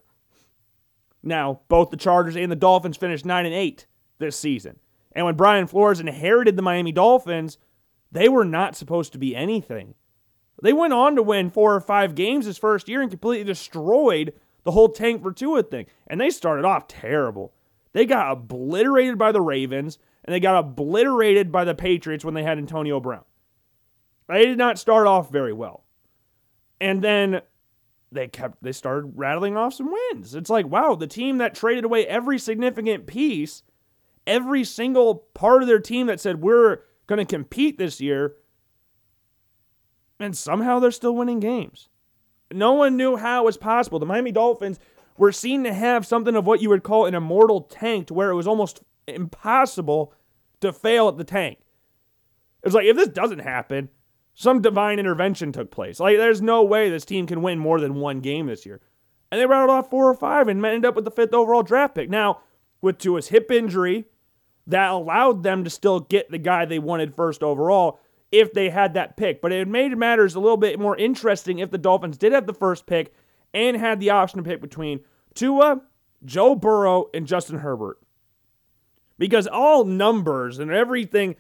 Now, 1.22 1.62
both 1.68 1.90
the 1.90 1.98
Chargers 1.98 2.36
and 2.36 2.52
the 2.52 2.56
Dolphins 2.56 2.98
finished 2.98 3.26
9 3.26 3.46
and 3.46 3.56
8 3.56 3.88
this 4.20 4.38
season. 4.38 4.80
And 5.12 5.26
when 5.26 5.36
Brian 5.36 5.68
Flores 5.68 6.00
inherited 6.00 6.56
the 6.56 6.62
Miami 6.62 6.92
Dolphins, 6.92 7.58
they 8.12 8.30
were 8.30 8.46
not 8.46 8.76
supposed 8.76 9.12
to 9.14 9.20
be 9.20 9.36
anything. 9.36 9.96
They 10.62 10.74
went 10.74 10.94
on 10.94 11.16
to 11.16 11.24
win 11.24 11.50
four 11.50 11.74
or 11.74 11.82
five 11.82 12.16
games 12.16 12.46
his 12.46 12.58
first 12.58 12.90
year 12.90 13.02
and 13.02 13.10
completely 13.10 13.46
destroyed 13.46 14.34
the 14.64 14.72
whole 14.72 14.90
tank 14.90 15.22
for 15.22 15.32
Tua 15.32 15.64
thing. 15.64 15.86
And 16.08 16.20
they 16.20 16.30
started 16.30 16.66
off 16.66 16.88
terrible. 16.88 17.54
They 17.94 18.06
got 18.06 18.32
obliterated 18.32 19.18
by 19.18 19.32
the 19.32 19.42
Ravens 19.42 20.00
and 20.26 20.34
they 20.34 20.40
got 20.40 20.60
obliterated 20.60 21.52
by 21.52 21.64
the 21.64 21.76
Patriots 21.76 22.26
when 22.26 22.34
they 22.34 22.44
had 22.44 22.58
Antonio 22.58 23.00
Brown. 23.00 23.24
They 24.28 24.46
did 24.46 24.58
not 24.58 24.78
start 24.78 25.08
off 25.08 25.32
very 25.32 25.54
well. 25.54 25.86
And 26.80 27.02
then 27.02 27.42
they 28.12 28.28
kept 28.28 28.62
they 28.62 28.72
started 28.72 29.14
rattling 29.16 29.58
off 29.58 29.74
some 29.74 29.92
wins. 29.92 30.36
It's 30.36 30.50
like, 30.50 30.68
wow, 30.68 30.96
the 30.96 31.08
team 31.08 31.38
that 31.38 31.56
traded 31.56 31.84
away 31.84 32.06
every 32.06 32.38
significant 32.38 33.08
piece, 33.08 33.64
every 34.28 34.64
single 34.64 35.16
part 35.34 35.62
of 35.62 35.68
their 35.68 35.80
team 35.80 36.08
that 36.08 36.20
said 36.20 36.42
we're 36.42 36.80
going 37.10 37.26
to 37.26 37.26
compete 37.26 37.80
this 37.80 38.00
year, 38.00 38.36
and 40.20 40.38
somehow 40.38 40.78
they're 40.78 40.92
still 40.92 41.16
winning 41.16 41.40
games. 41.40 41.90
No 42.52 42.74
one 42.74 42.96
knew 42.96 43.18
how 43.18 43.42
it 43.42 43.46
was 43.46 43.58
possible. 43.58 43.98
The 43.98 44.06
Miami 44.06 44.32
Dolphins 44.32 44.80
were 45.18 45.32
seen 45.32 45.64
to 45.64 45.74
have 45.74 46.06
something 46.06 46.36
of 46.36 46.46
what 46.46 46.62
you 46.62 46.70
would 46.70 46.84
call 46.84 47.08
an 47.08 47.16
immortal 47.16 47.62
tank, 47.62 48.08
to 48.08 48.14
where 48.14 48.30
it 48.30 48.36
was 48.36 48.48
almost 48.48 48.82
impossible 49.08 50.14
to 50.62 50.72
fail 50.72 51.08
at 51.08 51.18
the 51.18 51.24
tank. 51.24 51.58
It 52.62 52.68
was 52.68 52.76
like 52.76 52.86
if 52.86 52.96
this 52.96 53.10
doesn't 53.10 53.40
happen, 53.40 53.90
some 54.36 54.62
divine 54.62 55.00
intervention 55.00 55.52
took 55.52 55.72
place. 55.72 56.00
Like 56.00 56.18
there's 56.18 56.42
no 56.42 56.64
way 56.64 56.90
this 56.90 57.06
team 57.06 57.26
can 57.26 57.42
win 57.42 57.58
more 57.58 57.80
than 57.80 57.96
one 57.96 58.20
game 58.20 58.46
this 58.46 58.66
year. 58.66 58.82
And 59.32 59.42
they 59.42 59.46
rattled 59.48 59.72
off 59.72 59.90
four 59.90 60.08
or 60.10 60.14
five 60.14 60.48
and 60.48 60.64
ended 60.64 60.86
up 60.86 60.96
with 60.96 61.06
the 61.06 61.12
fifth 61.12 61.34
overall 61.34 61.64
draft 61.64 61.96
pick. 61.96 62.10
Now, 62.10 62.42
with 62.82 62.98
Tua's 63.00 63.30
hip 63.30 63.52
injury, 63.52 64.06
that 64.70 64.92
allowed 64.92 65.44
them 65.44 65.64
to 65.64 65.70
still 65.70 66.00
get 66.00 66.30
the 66.30 66.38
guy 66.38 66.64
they 66.66 66.80
wanted 66.80 67.14
first 67.14 67.44
overall 67.44 68.00
if 68.32 68.54
they 68.54 68.70
had 68.70 68.94
that 68.94 69.18
pick. 69.18 69.42
But 69.42 69.52
it 69.52 69.68
made 69.68 69.98
matters 69.98 70.36
a 70.36 70.40
little 70.40 70.58
bit 70.58 70.80
more 70.80 70.96
interesting 70.96 71.60
if 71.60 71.72
the 71.72 71.78
Dolphins 71.78 72.18
did 72.18 72.34
have 72.34 72.46
the 72.46 72.54
first 72.54 72.86
pick 72.86 73.14
and 73.54 73.76
had 73.76 74.00
the 74.00 74.12
option 74.12 74.38
to 74.38 74.48
pick 74.48 74.62
between 74.62 75.02
Tua, 75.34 75.82
Joe 76.24 76.56
Burrow, 76.56 77.10
and 77.14 77.26
Justin 77.26 77.60
Herbert. 77.60 77.98
Because 79.18 79.48
all 79.48 79.84
numbers 79.86 80.60
and 80.60 80.72
everything 80.72 81.36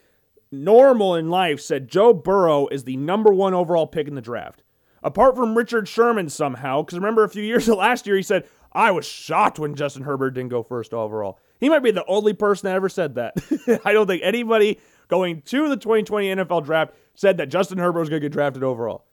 normal 0.52 1.16
in 1.16 1.30
life 1.30 1.62
said 1.62 1.88
Joe 1.88 2.14
Burrow 2.14 2.68
is 2.68 2.84
the 2.84 2.98
number 2.98 3.32
one 3.32 3.54
overall 3.54 3.88
pick 3.88 4.08
in 4.08 4.16
the 4.16 4.22
draft. 4.22 4.64
Apart 5.04 5.36
from 5.36 5.56
Richard 5.56 5.88
Sherman 5.88 6.30
somehow, 6.30 6.82
because 6.82 6.98
remember 6.98 7.24
a 7.24 7.30
few 7.30 7.44
years 7.46 7.68
last 7.68 8.08
year 8.08 8.16
he 8.16 8.24
said, 8.24 8.48
I 8.74 8.90
was 8.92 9.06
shocked 9.06 9.60
when 9.60 9.76
Justin 9.76 10.04
Herbert 10.04 10.32
didn't 10.32 10.50
go 10.50 10.64
first 10.64 10.94
overall. 10.94 11.40
He 11.60 11.70
might 11.70 11.80
be 11.80 11.92
the 11.92 12.06
only 12.06 12.34
person 12.34 12.68
that 12.68 12.76
ever 12.76 12.90
said 12.90 13.16
that. 13.16 13.36
I 13.86 13.94
don't 13.94 14.08
think 14.08 14.22
anybody 14.24 14.80
going 15.08 15.42
to 15.44 15.70
the 15.70 15.78
2020 15.78 16.28
NFL 16.28 16.66
draft 16.66 16.94
said 17.16 17.38
that 17.38 17.50
Justin 17.50 17.78
Herbert 17.78 18.00
was 18.00 18.10
going 18.10 18.22
to 18.22 18.26
get 18.26 18.34
drafted 18.34 18.64
overall. 18.64 19.06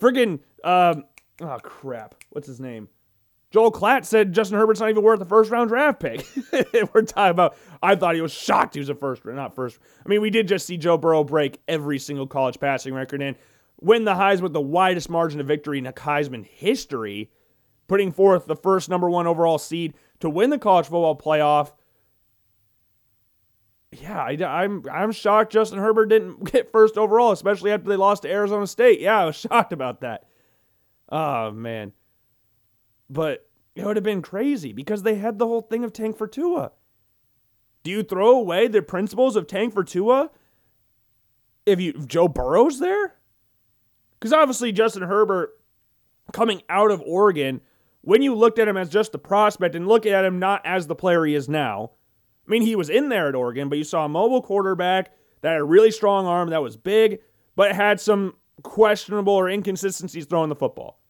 Friggin', 0.00 0.40
um, 0.62 1.04
oh 1.40 1.58
crap, 1.62 2.16
what's 2.30 2.46
his 2.46 2.60
name? 2.60 2.88
Joel 3.50 3.70
Klatt 3.70 4.04
said 4.04 4.32
Justin 4.32 4.58
Herbert's 4.58 4.80
not 4.80 4.90
even 4.90 5.04
worth 5.04 5.20
a 5.20 5.24
first 5.24 5.48
round 5.50 5.68
draft 5.68 6.00
pick. 6.00 6.26
We're 6.92 7.02
talking 7.02 7.30
about, 7.30 7.56
I 7.82 7.94
thought 7.94 8.16
he 8.16 8.20
was 8.20 8.32
shocked 8.32 8.74
he 8.74 8.80
was 8.80 8.88
a 8.88 8.96
first, 8.96 9.24
not 9.24 9.54
first. 9.54 9.78
I 10.04 10.08
mean, 10.08 10.20
we 10.20 10.30
did 10.30 10.48
just 10.48 10.66
see 10.66 10.76
Joe 10.76 10.98
Burrow 10.98 11.22
break 11.22 11.60
every 11.68 12.00
single 12.00 12.26
college 12.26 12.58
passing 12.58 12.92
record 12.94 13.22
and 13.22 13.36
win 13.80 14.04
the 14.04 14.14
Heisman 14.14 14.40
with 14.40 14.54
the 14.54 14.60
widest 14.60 15.08
margin 15.08 15.40
of 15.40 15.46
victory 15.46 15.78
in 15.78 15.84
Heisman 15.84 16.44
history, 16.44 17.30
putting 17.86 18.10
forth 18.10 18.46
the 18.46 18.56
first 18.56 18.88
number 18.88 19.08
one 19.08 19.28
overall 19.28 19.58
seed 19.58 19.94
to 20.24 20.30
win 20.30 20.50
the 20.50 20.58
college 20.58 20.86
football 20.86 21.16
playoff. 21.16 21.72
Yeah, 23.92 24.20
I, 24.20 24.62
I'm 24.62 24.82
I'm 24.90 25.12
shocked 25.12 25.52
Justin 25.52 25.78
Herbert 25.78 26.06
didn't 26.06 26.44
get 26.52 26.72
first 26.72 26.96
overall, 26.98 27.30
especially 27.30 27.70
after 27.70 27.88
they 27.88 27.96
lost 27.96 28.22
to 28.22 28.30
Arizona 28.30 28.66
State. 28.66 29.00
Yeah, 29.00 29.20
I 29.20 29.24
was 29.26 29.36
shocked 29.50 29.72
about 29.72 30.00
that. 30.00 30.24
Oh 31.10 31.52
man. 31.52 31.92
But 33.08 33.46
it 33.74 33.84
would 33.84 33.96
have 33.96 34.04
been 34.04 34.22
crazy 34.22 34.72
because 34.72 35.02
they 35.02 35.16
had 35.16 35.38
the 35.38 35.46
whole 35.46 35.60
thing 35.60 35.84
of 35.84 35.92
tank 35.92 36.16
for 36.16 36.26
Tua. 36.26 36.72
Do 37.82 37.90
you 37.90 38.02
throw 38.02 38.30
away 38.30 38.66
the 38.66 38.80
principles 38.80 39.36
of 39.36 39.46
tank 39.46 39.74
for 39.74 39.84
Tua 39.84 40.30
if 41.66 41.80
you 41.80 41.92
if 41.96 42.08
Joe 42.08 42.28
Burrow's 42.28 42.80
there? 42.80 43.14
Because 44.18 44.32
obviously 44.32 44.72
Justin 44.72 45.02
Herbert 45.02 45.50
coming 46.32 46.62
out 46.70 46.90
of 46.90 47.02
Oregon, 47.04 47.60
when 48.04 48.22
you 48.22 48.34
looked 48.34 48.58
at 48.58 48.68
him 48.68 48.76
as 48.76 48.88
just 48.88 49.12
the 49.12 49.18
prospect 49.18 49.74
and 49.74 49.88
look 49.88 50.04
at 50.06 50.24
him 50.24 50.38
not 50.38 50.64
as 50.64 50.86
the 50.86 50.94
player 50.94 51.24
he 51.24 51.34
is 51.34 51.48
now, 51.48 51.92
I 52.46 52.50
mean 52.50 52.62
he 52.62 52.76
was 52.76 52.90
in 52.90 53.08
there 53.08 53.28
at 53.28 53.34
Oregon, 53.34 53.68
but 53.68 53.78
you 53.78 53.84
saw 53.84 54.04
a 54.04 54.08
mobile 54.08 54.42
quarterback 54.42 55.12
that 55.40 55.52
had 55.52 55.60
a 55.60 55.64
really 55.64 55.90
strong 55.90 56.26
arm 56.26 56.50
that 56.50 56.62
was 56.62 56.76
big, 56.76 57.20
but 57.56 57.74
had 57.74 58.00
some 58.00 58.34
questionable 58.62 59.32
or 59.32 59.48
inconsistencies 59.48 60.26
throwing 60.26 60.50
the 60.50 60.54
football. 60.54 61.00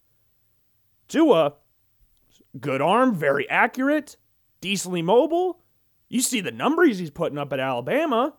Tua 1.09 1.55
good 2.61 2.81
arm, 2.81 3.15
very 3.15 3.49
accurate, 3.51 4.17
decently 4.61 5.03
mobile. 5.03 5.61
You 6.09 6.21
see 6.21 6.41
the 6.41 6.53
numbers 6.53 6.99
he's 6.99 7.11
putting 7.11 7.39
up 7.39 7.53
at 7.53 7.61
Alabama 7.61 8.35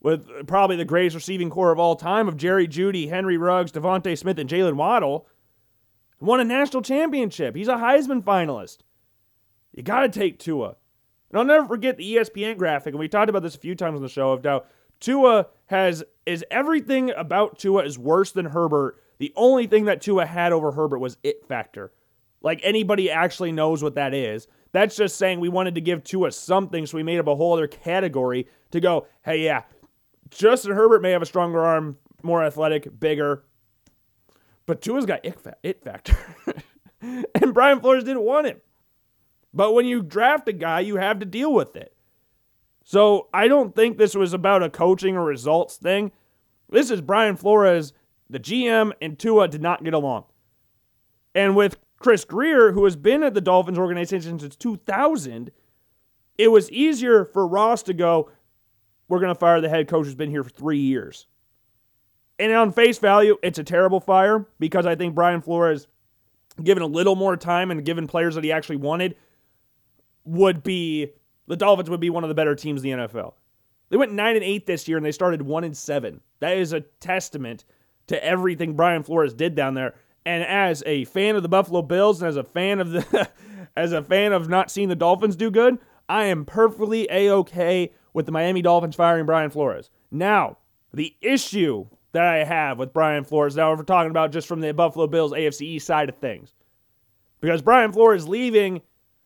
with 0.00 0.46
probably 0.46 0.76
the 0.76 0.84
greatest 0.84 1.14
receiving 1.14 1.50
corps 1.50 1.72
of 1.72 1.78
all 1.78 1.96
time 1.96 2.26
of 2.26 2.36
Jerry 2.36 2.66
Jeudy, 2.66 3.08
Henry 3.08 3.36
Ruggs, 3.36 3.72
DeVonta 3.72 4.16
Smith, 4.18 4.38
and 4.38 4.48
Jaylen 4.48 4.74
Waddle. 4.74 5.26
Won 6.22 6.38
a 6.38 6.44
national 6.44 6.82
championship. 6.82 7.56
He's 7.56 7.66
a 7.66 7.74
Heisman 7.74 8.22
finalist. 8.22 8.78
You 9.72 9.82
got 9.82 10.00
to 10.00 10.08
take 10.08 10.38
Tua. 10.38 10.76
And 11.30 11.38
I'll 11.38 11.44
never 11.44 11.66
forget 11.66 11.96
the 11.96 12.14
ESPN 12.14 12.56
graphic, 12.56 12.92
and 12.92 13.00
we 13.00 13.08
talked 13.08 13.28
about 13.28 13.42
this 13.42 13.56
a 13.56 13.58
few 13.58 13.74
times 13.74 13.96
on 13.96 14.02
the 14.02 14.08
show 14.08 14.30
of 14.30 14.44
how 14.44 14.64
Tua 15.00 15.46
has 15.66 16.04
is 16.24 16.44
everything 16.48 17.10
about 17.10 17.58
Tua 17.58 17.84
is 17.84 17.98
worse 17.98 18.30
than 18.30 18.46
Herbert. 18.46 19.02
The 19.18 19.32
only 19.34 19.66
thing 19.66 19.86
that 19.86 20.00
Tua 20.00 20.24
had 20.24 20.52
over 20.52 20.70
Herbert 20.70 21.00
was 21.00 21.16
it 21.24 21.44
factor. 21.48 21.92
Like 22.40 22.60
anybody 22.62 23.10
actually 23.10 23.50
knows 23.50 23.82
what 23.82 23.96
that 23.96 24.14
is. 24.14 24.46
That's 24.70 24.94
just 24.94 25.16
saying 25.16 25.40
we 25.40 25.48
wanted 25.48 25.74
to 25.74 25.80
give 25.80 26.04
Tua 26.04 26.30
something, 26.30 26.86
so 26.86 26.98
we 26.98 27.02
made 27.02 27.18
up 27.18 27.26
a 27.26 27.34
whole 27.34 27.54
other 27.54 27.66
category 27.66 28.46
to 28.70 28.78
go, 28.78 29.06
hey, 29.24 29.44
yeah, 29.44 29.62
Justin 30.30 30.72
Herbert 30.72 31.02
may 31.02 31.10
have 31.10 31.22
a 31.22 31.26
stronger 31.26 31.64
arm, 31.64 31.96
more 32.22 32.44
athletic, 32.44 33.00
bigger, 33.00 33.42
but 34.66 34.80
Tua's 34.80 35.06
got 35.06 35.24
it 35.24 35.82
factor. 35.82 36.16
and 37.00 37.54
Brian 37.54 37.80
Flores 37.80 38.04
didn't 38.04 38.22
want 38.22 38.46
him. 38.46 38.60
But 39.54 39.72
when 39.72 39.86
you 39.86 40.02
draft 40.02 40.48
a 40.48 40.52
guy, 40.52 40.80
you 40.80 40.96
have 40.96 41.18
to 41.18 41.26
deal 41.26 41.52
with 41.52 41.76
it. 41.76 41.94
So 42.84 43.28
I 43.32 43.48
don't 43.48 43.74
think 43.74 43.96
this 43.96 44.14
was 44.14 44.32
about 44.32 44.62
a 44.62 44.70
coaching 44.70 45.16
or 45.16 45.24
results 45.24 45.76
thing. 45.76 46.12
This 46.68 46.90
is 46.90 47.00
Brian 47.00 47.36
Flores, 47.36 47.92
the 48.30 48.40
GM, 48.40 48.92
and 49.00 49.18
Tua 49.18 49.48
did 49.48 49.62
not 49.62 49.84
get 49.84 49.94
along. 49.94 50.24
And 51.34 51.54
with 51.54 51.78
Chris 51.98 52.24
Grier, 52.24 52.72
who 52.72 52.84
has 52.84 52.96
been 52.96 53.22
at 53.22 53.34
the 53.34 53.40
Dolphins 53.40 53.78
organization 53.78 54.38
since 54.38 54.56
2000, 54.56 55.50
it 56.38 56.48
was 56.48 56.70
easier 56.70 57.24
for 57.24 57.46
Ross 57.46 57.82
to 57.84 57.94
go, 57.94 58.30
we're 59.08 59.20
going 59.20 59.32
to 59.32 59.38
fire 59.38 59.60
the 59.60 59.68
head 59.68 59.88
coach 59.88 60.06
who's 60.06 60.14
been 60.14 60.30
here 60.30 60.42
for 60.42 60.50
three 60.50 60.80
years. 60.80 61.26
And 62.42 62.52
on 62.54 62.72
face 62.72 62.98
value, 62.98 63.36
it's 63.40 63.60
a 63.60 63.62
terrible 63.62 64.00
fire 64.00 64.44
because 64.58 64.84
I 64.84 64.96
think 64.96 65.14
Brian 65.14 65.42
Flores, 65.42 65.86
given 66.60 66.82
a 66.82 66.86
little 66.86 67.14
more 67.14 67.36
time 67.36 67.70
and 67.70 67.84
given 67.84 68.08
players 68.08 68.34
that 68.34 68.42
he 68.42 68.50
actually 68.50 68.76
wanted, 68.76 69.14
would 70.24 70.64
be 70.64 71.12
the 71.46 71.54
Dolphins 71.54 71.88
would 71.88 72.00
be 72.00 72.10
one 72.10 72.24
of 72.24 72.28
the 72.28 72.34
better 72.34 72.56
teams 72.56 72.82
in 72.82 72.98
the 72.98 73.06
NFL. 73.06 73.34
They 73.90 73.96
went 73.96 74.10
nine 74.10 74.34
and 74.34 74.44
eight 74.44 74.66
this 74.66 74.88
year 74.88 74.96
and 74.96 75.06
they 75.06 75.12
started 75.12 75.42
one 75.42 75.62
and 75.62 75.76
seven. 75.76 76.20
That 76.40 76.56
is 76.56 76.72
a 76.72 76.80
testament 76.80 77.64
to 78.08 78.24
everything 78.24 78.74
Brian 78.74 79.04
Flores 79.04 79.34
did 79.34 79.54
down 79.54 79.74
there. 79.74 79.94
And 80.26 80.42
as 80.42 80.82
a 80.84 81.04
fan 81.04 81.36
of 81.36 81.44
the 81.44 81.48
Buffalo 81.48 81.80
Bills 81.80 82.22
and 82.22 82.28
as 82.28 82.36
a 82.36 82.42
fan 82.42 82.80
of 82.80 82.90
the 82.90 83.28
as 83.76 83.92
a 83.92 84.02
fan 84.02 84.32
of 84.32 84.48
not 84.48 84.68
seeing 84.68 84.88
the 84.88 84.96
Dolphins 84.96 85.36
do 85.36 85.48
good, 85.48 85.78
I 86.08 86.24
am 86.24 86.44
perfectly 86.44 87.06
a-okay 87.08 87.92
with 88.12 88.26
the 88.26 88.32
Miami 88.32 88.62
Dolphins 88.62 88.96
firing 88.96 89.26
Brian 89.26 89.50
Flores. 89.50 89.90
Now, 90.10 90.58
the 90.92 91.14
issue 91.20 91.86
that 92.12 92.24
I 92.24 92.44
have 92.44 92.78
with 92.78 92.92
Brian 92.92 93.24
Flores, 93.24 93.56
now 93.56 93.74
we're 93.74 93.82
talking 93.82 94.10
about 94.10 94.32
just 94.32 94.46
from 94.46 94.60
the 94.60 94.72
Buffalo 94.72 95.06
Bills 95.06 95.32
AFC 95.32 95.62
East 95.62 95.86
side 95.86 96.08
of 96.08 96.16
things. 96.16 96.54
Because 97.40 97.62
Brian 97.62 97.92
Flores 97.92 98.28
leaving 98.28 98.80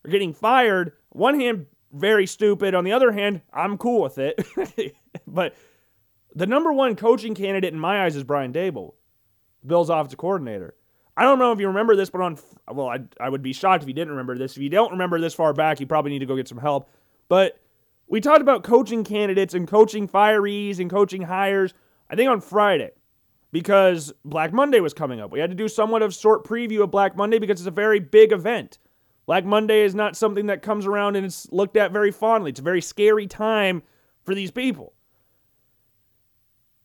or 0.05 0.11
getting 0.11 0.33
fired, 0.33 0.93
one 1.11 1.39
hand, 1.39 1.67
very 1.93 2.27
stupid. 2.27 2.75
On 2.75 2.85
the 2.85 2.93
other 2.93 3.13
hand, 3.13 3.43
I'm 3.53 3.77
cool 3.77 4.03
with 4.03 4.19
it. 4.19 4.47
but 5.27 5.55
the 6.35 6.47
number 6.47 6.73
one 6.73 6.97
coaching 6.97 7.35
candidate 7.35 7.73
in 7.73 7.81
my 7.81 8.05
eyes 8.05 8.17
is 8.17 8.25
Brian 8.25 8.53
Daboll, 8.53 8.95
Bills 9.67 9.91
offensive 9.91 10.19
coordinator. 10.19 10.75
I 11.17 11.23
don't 11.23 11.39
know 11.39 11.53
if 11.53 11.61
you 11.61 11.69
remember 11.69 11.97
this, 11.97 12.11
but 12.11 12.21
on 12.21 12.39
well, 12.71 12.89
I, 12.89 12.99
I 13.19 13.29
would 13.29 13.43
be 13.43 13.55
shocked 13.55 13.83
if 13.83 13.89
you 13.89 13.95
didn't 13.95 14.11
remember 14.11 14.37
this. 14.37 14.57
If 14.57 14.63
you 14.63 14.69
don't 14.69 14.93
remember 14.93 15.19
this 15.19 15.33
far 15.35 15.55
back, 15.55 15.81
you 15.81 15.87
probably 15.87 16.11
need 16.11 16.19
to 16.19 16.27
go 16.27 16.37
get 16.37 16.47
some 16.47 16.59
help. 16.59 16.91
But 17.29 17.59
we 18.07 18.21
talked 18.21 18.43
about 18.43 18.65
coaching 18.65 19.03
candidates 19.03 19.55
and 19.55 19.67
coaching 19.67 20.09
firees 20.09 20.79
and 20.79 20.91
coaching 20.91 21.23
hires. 21.23 21.73
I 22.11 22.17
think 22.17 22.31
on 22.31 22.41
Friday 22.41 22.91
because 23.53 24.13
Black 24.25 24.53
Monday 24.53 24.81
was 24.81 24.95
coming 24.95 25.21
up. 25.21 25.31
We 25.31 25.41
had 25.41 25.51
to 25.51 25.57
do 25.57 25.69
somewhat 25.69 26.03
of 26.03 26.15
short 26.15 26.45
preview 26.45 26.83
of 26.83 26.91
Black 26.91 27.17
Monday 27.17 27.39
because 27.39 27.61
it's 27.61 27.69
a 27.69 27.71
very 27.71 28.01
big 28.01 28.33
event. 28.33 28.79
Black 29.27 29.45
Monday 29.45 29.83
is 29.83 29.95
not 29.95 30.17
something 30.17 30.47
that 30.47 30.63
comes 30.63 30.87
around 30.87 31.17
and 31.17 31.27
it's 31.27 31.51
looked 31.51 31.77
at 31.77 31.93
very 31.93 32.13
fondly. 32.13 32.51
It's 32.51 32.61
a 32.61 32.65
very 32.65 32.81
scary 32.81 33.27
time 33.27 33.83
for 34.25 34.35
these 34.35 34.51
people. 34.51 34.93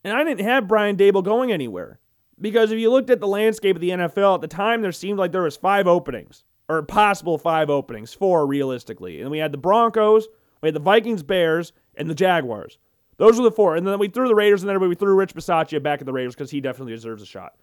And 0.04 0.14
I 0.14 0.24
didn't 0.24 0.46
have 0.46 0.68
Brian 0.68 0.98
Daboll 0.98 1.24
going 1.24 1.52
anywhere. 1.52 2.00
Because 2.40 2.72
if 2.72 2.80
you 2.80 2.90
looked 2.90 3.12
at 3.12 3.20
the 3.20 3.28
landscape 3.28 3.76
of 3.76 3.82
the 3.82 3.92
NFL 3.92 4.36
at 4.36 4.42
the 4.42 4.48
time, 4.48 4.82
there 4.82 4.92
seemed 4.92 5.20
like 5.20 5.32
there 5.32 5.44
was 5.44 5.56
five 5.56 5.86
openings, 5.88 6.44
or 6.68 6.82
possible 6.82 7.38
five 7.38 7.70
openings, 7.70 8.16
four 8.16 8.48
realistically. 8.48 9.22
And 9.22 9.30
we 9.30 9.38
had 9.38 9.52
the 9.52 9.60
Broncos, 9.60 10.28
we 10.62 10.68
had 10.68 10.76
the 10.76 10.80
Vikings, 10.80 11.22
Bears, 11.22 11.72
and 11.96 12.10
the 12.10 12.16
Jaguars. 12.16 12.80
Those 13.18 13.38
were 13.38 13.44
the 13.44 13.52
four. 13.52 13.76
And 13.76 13.86
then 13.86 14.00
we 14.00 14.08
threw 14.08 14.28
the 14.28 14.36
Raiders, 14.36 14.64
in 14.64 14.70
and 14.70 14.82
then 14.82 14.90
we 14.90 14.96
threw 14.96 15.16
Rich 15.16 15.36
Bisaccia 15.36 15.82
back 15.82 16.00
at 16.00 16.06
the 16.06 16.14
Raiders 16.14 16.34
because 16.34 16.52
he 16.52 16.62
definitely 16.62 16.94
deserves 16.94 17.22
a 17.22 17.26
shot. 17.26 17.54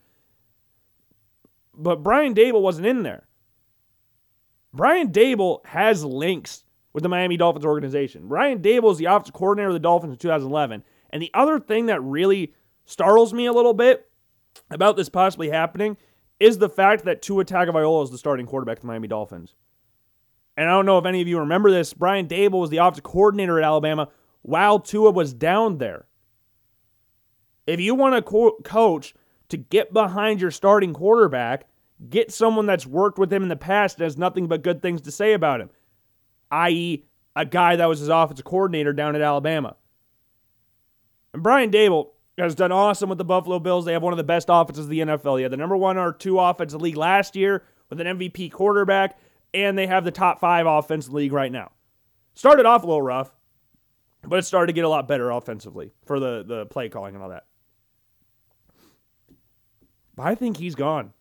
But 1.74 2.02
Brian 2.02 2.34
Daboll 2.34 2.62
wasn't 2.62 2.86
in 2.86 3.02
there. 3.02 3.26
Brian 4.72 5.10
Daboll 5.10 5.64
has 5.66 6.04
links 6.04 6.64
with 6.92 7.02
the 7.02 7.08
Miami 7.08 7.36
Dolphins 7.36 7.64
organization. 7.64 8.28
Brian 8.28 8.60
Daboll 8.60 8.92
is 8.92 8.98
the 8.98 9.06
offensive 9.06 9.34
coordinator 9.34 9.68
of 9.68 9.74
the 9.74 9.80
Dolphins 9.80 10.12
in 10.12 10.18
2011. 10.18 10.82
And 11.10 11.22
the 11.22 11.30
other 11.34 11.58
thing 11.60 11.86
that 11.86 12.02
really 12.02 12.54
startles 12.84 13.32
me 13.32 13.46
a 13.46 13.52
little 13.52 13.74
bit 13.74 14.10
about 14.70 14.96
this 14.96 15.08
possibly 15.08 15.50
happening 15.50 15.96
is 16.40 16.58
the 16.58 16.68
fact 16.68 17.04
that 17.04 17.22
Tua 17.22 17.44
Tagovailoa 17.44 18.04
is 18.04 18.10
the 18.10 18.18
starting 18.18 18.46
quarterback 18.46 18.78
of 18.78 18.82
the 18.82 18.88
Miami 18.88 19.08
Dolphins. 19.08 19.54
And 20.56 20.68
I 20.68 20.72
don't 20.72 20.86
know 20.86 20.98
if 20.98 21.06
any 21.06 21.20
of 21.20 21.28
you 21.28 21.38
remember 21.38 21.70
this. 21.70 21.94
Brian 21.94 22.26
Daboll 22.26 22.60
was 22.60 22.70
the 22.70 22.78
offensive 22.78 23.04
coordinator 23.04 23.58
at 23.58 23.64
Alabama 23.64 24.08
while 24.42 24.78
Tua 24.78 25.10
was 25.10 25.32
down 25.32 25.78
there. 25.78 26.06
If 27.66 27.80
you 27.80 27.94
want 27.94 28.14
a 28.14 28.22
co- 28.22 28.58
coach 28.64 29.14
to 29.48 29.56
get 29.56 29.92
behind 29.92 30.40
your 30.40 30.50
starting 30.50 30.94
quarterback, 30.94 31.66
get 32.08 32.32
someone 32.32 32.66
that's 32.66 32.86
worked 32.86 33.18
with 33.18 33.32
him 33.32 33.42
in 33.42 33.48
the 33.48 33.56
past 33.56 33.98
and 33.98 34.04
has 34.04 34.16
nothing 34.16 34.46
but 34.46 34.62
good 34.62 34.80
things 34.80 35.02
to 35.02 35.10
say 35.10 35.32
about 35.32 35.60
him, 35.60 35.70
i.e., 36.50 37.04
a 37.36 37.44
guy 37.44 37.76
that 37.76 37.88
was 37.88 38.00
his 38.00 38.08
offensive 38.08 38.44
coordinator 38.44 38.92
down 38.92 39.14
at 39.14 39.22
Alabama. 39.22 39.76
And 41.32 41.42
Brian 41.42 41.70
Daboll, 41.70 42.10
has 42.42 42.54
done 42.54 42.72
awesome 42.72 43.08
with 43.08 43.18
the 43.18 43.24
Buffalo 43.24 43.58
Bills. 43.58 43.84
They 43.84 43.92
have 43.92 44.02
one 44.02 44.12
of 44.12 44.16
the 44.16 44.24
best 44.24 44.48
offenses 44.48 44.84
of 44.84 44.90
the 44.90 45.00
NFL. 45.00 45.38
They 45.38 45.42
had 45.42 45.52
the 45.52 45.56
number 45.56 45.76
one 45.76 45.98
or 45.98 46.12
two 46.12 46.38
offense 46.38 46.72
in 46.72 46.80
league 46.80 46.96
last 46.96 47.36
year 47.36 47.64
with 47.90 48.00
an 48.00 48.18
MVP 48.18 48.52
quarterback, 48.52 49.18
and 49.52 49.76
they 49.76 49.86
have 49.86 50.04
the 50.04 50.10
top 50.10 50.40
five 50.40 50.66
offense 50.66 51.08
in 51.08 51.14
league 51.14 51.32
right 51.32 51.50
now. 51.50 51.72
Started 52.34 52.66
off 52.66 52.84
a 52.84 52.86
little 52.86 53.02
rough, 53.02 53.32
but 54.22 54.38
it 54.38 54.42
started 54.42 54.68
to 54.68 54.72
get 54.72 54.84
a 54.84 54.88
lot 54.88 55.08
better 55.08 55.30
offensively 55.30 55.92
for 56.04 56.18
the, 56.18 56.44
the 56.46 56.66
play 56.66 56.88
calling 56.88 57.14
and 57.14 57.22
all 57.22 57.30
that. 57.30 57.44
But 60.16 60.26
I 60.26 60.34
think 60.34 60.56
he's 60.56 60.74
gone. 60.74 61.12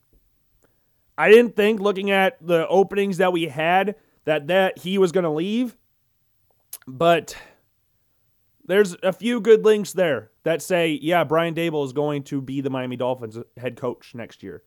I 1.17 1.29
didn't 1.29 1.55
think 1.55 1.79
looking 1.79 2.11
at 2.11 2.37
the 2.45 2.67
openings 2.67 3.17
that 3.17 3.33
we 3.33 3.45
had 3.45 3.95
that 4.25 4.47
that 4.47 4.79
he 4.79 4.97
was 4.97 5.11
going 5.11 5.23
to 5.23 5.29
leave, 5.29 5.75
but 6.87 7.35
there's 8.65 8.95
a 9.01 9.13
few 9.13 9.39
good 9.39 9.63
links 9.63 9.93
there 9.93 10.31
that 10.43 10.61
say, 10.61 10.99
yeah, 11.01 11.23
Brian 11.23 11.55
Daboll 11.55 11.85
is 11.85 11.93
going 11.93 12.23
to 12.23 12.41
be 12.41 12.61
the 12.61 12.69
Miami 12.69 12.97
Dolphins 12.97 13.37
head 13.55 13.77
coach 13.77 14.13
next 14.13 14.43
year. 14.43 14.63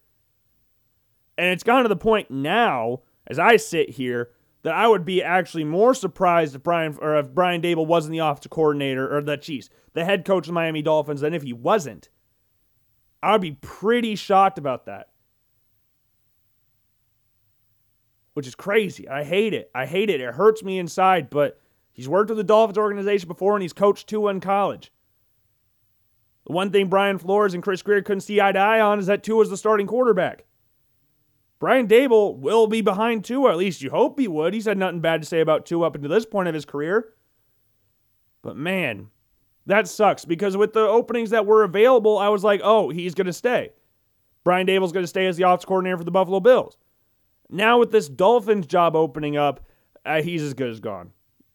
And 1.36 1.48
it's 1.48 1.62
gotten 1.62 1.84
to 1.84 1.88
the 1.88 1.96
point 1.96 2.30
now, 2.30 3.00
as 3.26 3.38
I 3.38 3.56
sit 3.56 3.90
here, 3.90 4.30
that 4.62 4.74
I 4.74 4.86
would 4.86 5.04
be 5.04 5.22
actually 5.22 5.64
more 5.64 5.94
surprised 5.94 6.54
if 6.54 6.62
Brian 6.62 6.96
or 7.00 7.16
if 7.16 7.34
Brian 7.34 7.62
Daboll 7.62 7.86
wasn't 7.86 8.12
the 8.12 8.18
offensive 8.18 8.50
coordinator 8.50 9.14
or 9.14 9.22
the 9.22 9.36
Chiefs, 9.36 9.70
the 9.94 10.04
head 10.04 10.24
coach 10.24 10.44
of 10.44 10.48
the 10.48 10.52
Miami 10.52 10.82
Dolphins, 10.82 11.22
than 11.22 11.34
if 11.34 11.42
he 11.42 11.52
wasn't. 11.52 12.08
I 13.22 13.32
would 13.32 13.40
be 13.40 13.52
pretty 13.52 14.16
shocked 14.16 14.58
about 14.58 14.86
that. 14.86 15.08
Which 18.34 18.46
is 18.46 18.54
crazy. 18.54 19.08
I 19.08 19.24
hate 19.24 19.52
it. 19.54 19.70
I 19.74 19.86
hate 19.86 20.08
it. 20.08 20.20
It 20.20 20.34
hurts 20.34 20.62
me 20.62 20.78
inside, 20.78 21.28
but 21.30 21.60
he's 21.92 22.08
worked 22.08 22.30
with 22.30 22.38
the 22.38 22.44
Dolphins 22.44 22.78
organization 22.78 23.28
before 23.28 23.54
and 23.54 23.62
he's 23.62 23.72
coached 23.72 24.08
Tua 24.08 24.30
in 24.30 24.40
college. 24.40 24.92
The 26.46 26.52
one 26.52 26.70
thing 26.70 26.88
Brian 26.88 27.18
Flores 27.18 27.54
and 27.54 27.62
Chris 27.62 27.82
Grier 27.82 28.02
couldn't 28.02 28.22
see 28.22 28.40
eye 28.40 28.52
to 28.52 28.58
eye 28.58 28.80
on 28.80 28.98
is 28.98 29.06
that 29.06 29.22
Tua 29.22 29.38
was 29.38 29.50
the 29.50 29.56
starting 29.56 29.86
quarterback. 29.86 30.44
Brian 31.60 31.86
Daboll 31.86 32.38
will 32.38 32.66
be 32.66 32.80
behind 32.80 33.24
Tua. 33.24 33.50
At 33.50 33.58
least 33.58 33.82
you 33.82 33.90
hope 33.90 34.18
he 34.18 34.26
would. 34.26 34.54
He's 34.54 34.64
had 34.64 34.78
nothing 34.78 35.00
bad 35.00 35.20
to 35.20 35.28
say 35.28 35.40
about 35.40 35.66
Tua 35.66 35.86
up 35.86 35.94
until 35.94 36.10
this 36.10 36.26
point 36.26 36.48
of 36.48 36.54
his 36.54 36.64
career. 36.64 37.12
But 38.42 38.56
man, 38.56 39.08
that 39.66 39.86
sucks 39.86 40.24
because 40.24 40.56
with 40.56 40.72
the 40.72 40.80
openings 40.80 41.30
that 41.30 41.44
were 41.44 41.62
available, 41.62 42.18
I 42.18 42.28
was 42.28 42.42
like, 42.42 42.62
oh, 42.64 42.88
he's 42.88 43.14
going 43.14 43.26
to 43.26 43.32
stay. 43.32 43.70
Brian 44.42 44.66
Daboll's 44.66 44.92
going 44.92 45.04
to 45.04 45.08
stay 45.08 45.26
as 45.26 45.36
the 45.36 45.46
offense 45.46 45.66
coordinator 45.66 45.98
for 45.98 46.04
the 46.04 46.10
Buffalo 46.10 46.40
Bills. 46.40 46.78
Now 47.50 47.78
with 47.78 47.92
this 47.92 48.08
Dolphins 48.08 48.66
job 48.66 48.96
opening 48.96 49.36
up, 49.36 49.60
uh, 50.06 50.22
he's 50.22 50.42
as 50.42 50.54
good 50.54 50.70
as 50.70 50.80
gone. 50.80 51.10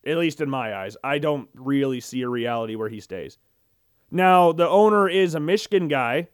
At 0.05 0.17
least 0.17 0.39
in 0.39 0.51
my 0.51 0.75
eyes. 0.75 0.95
I 1.03 1.17
don't 1.17 1.50
really 1.55 2.00
see 2.00 2.21
a 2.21 2.29
reality 2.29 2.75
where 2.75 2.89
he 2.89 3.00
stays. 3.00 3.39
Now, 4.12 4.51
the 4.51 4.69
owner 4.69 5.09
is 5.09 5.33
a 5.33 5.39
Michigan 5.39 5.88
guy. 5.88 6.27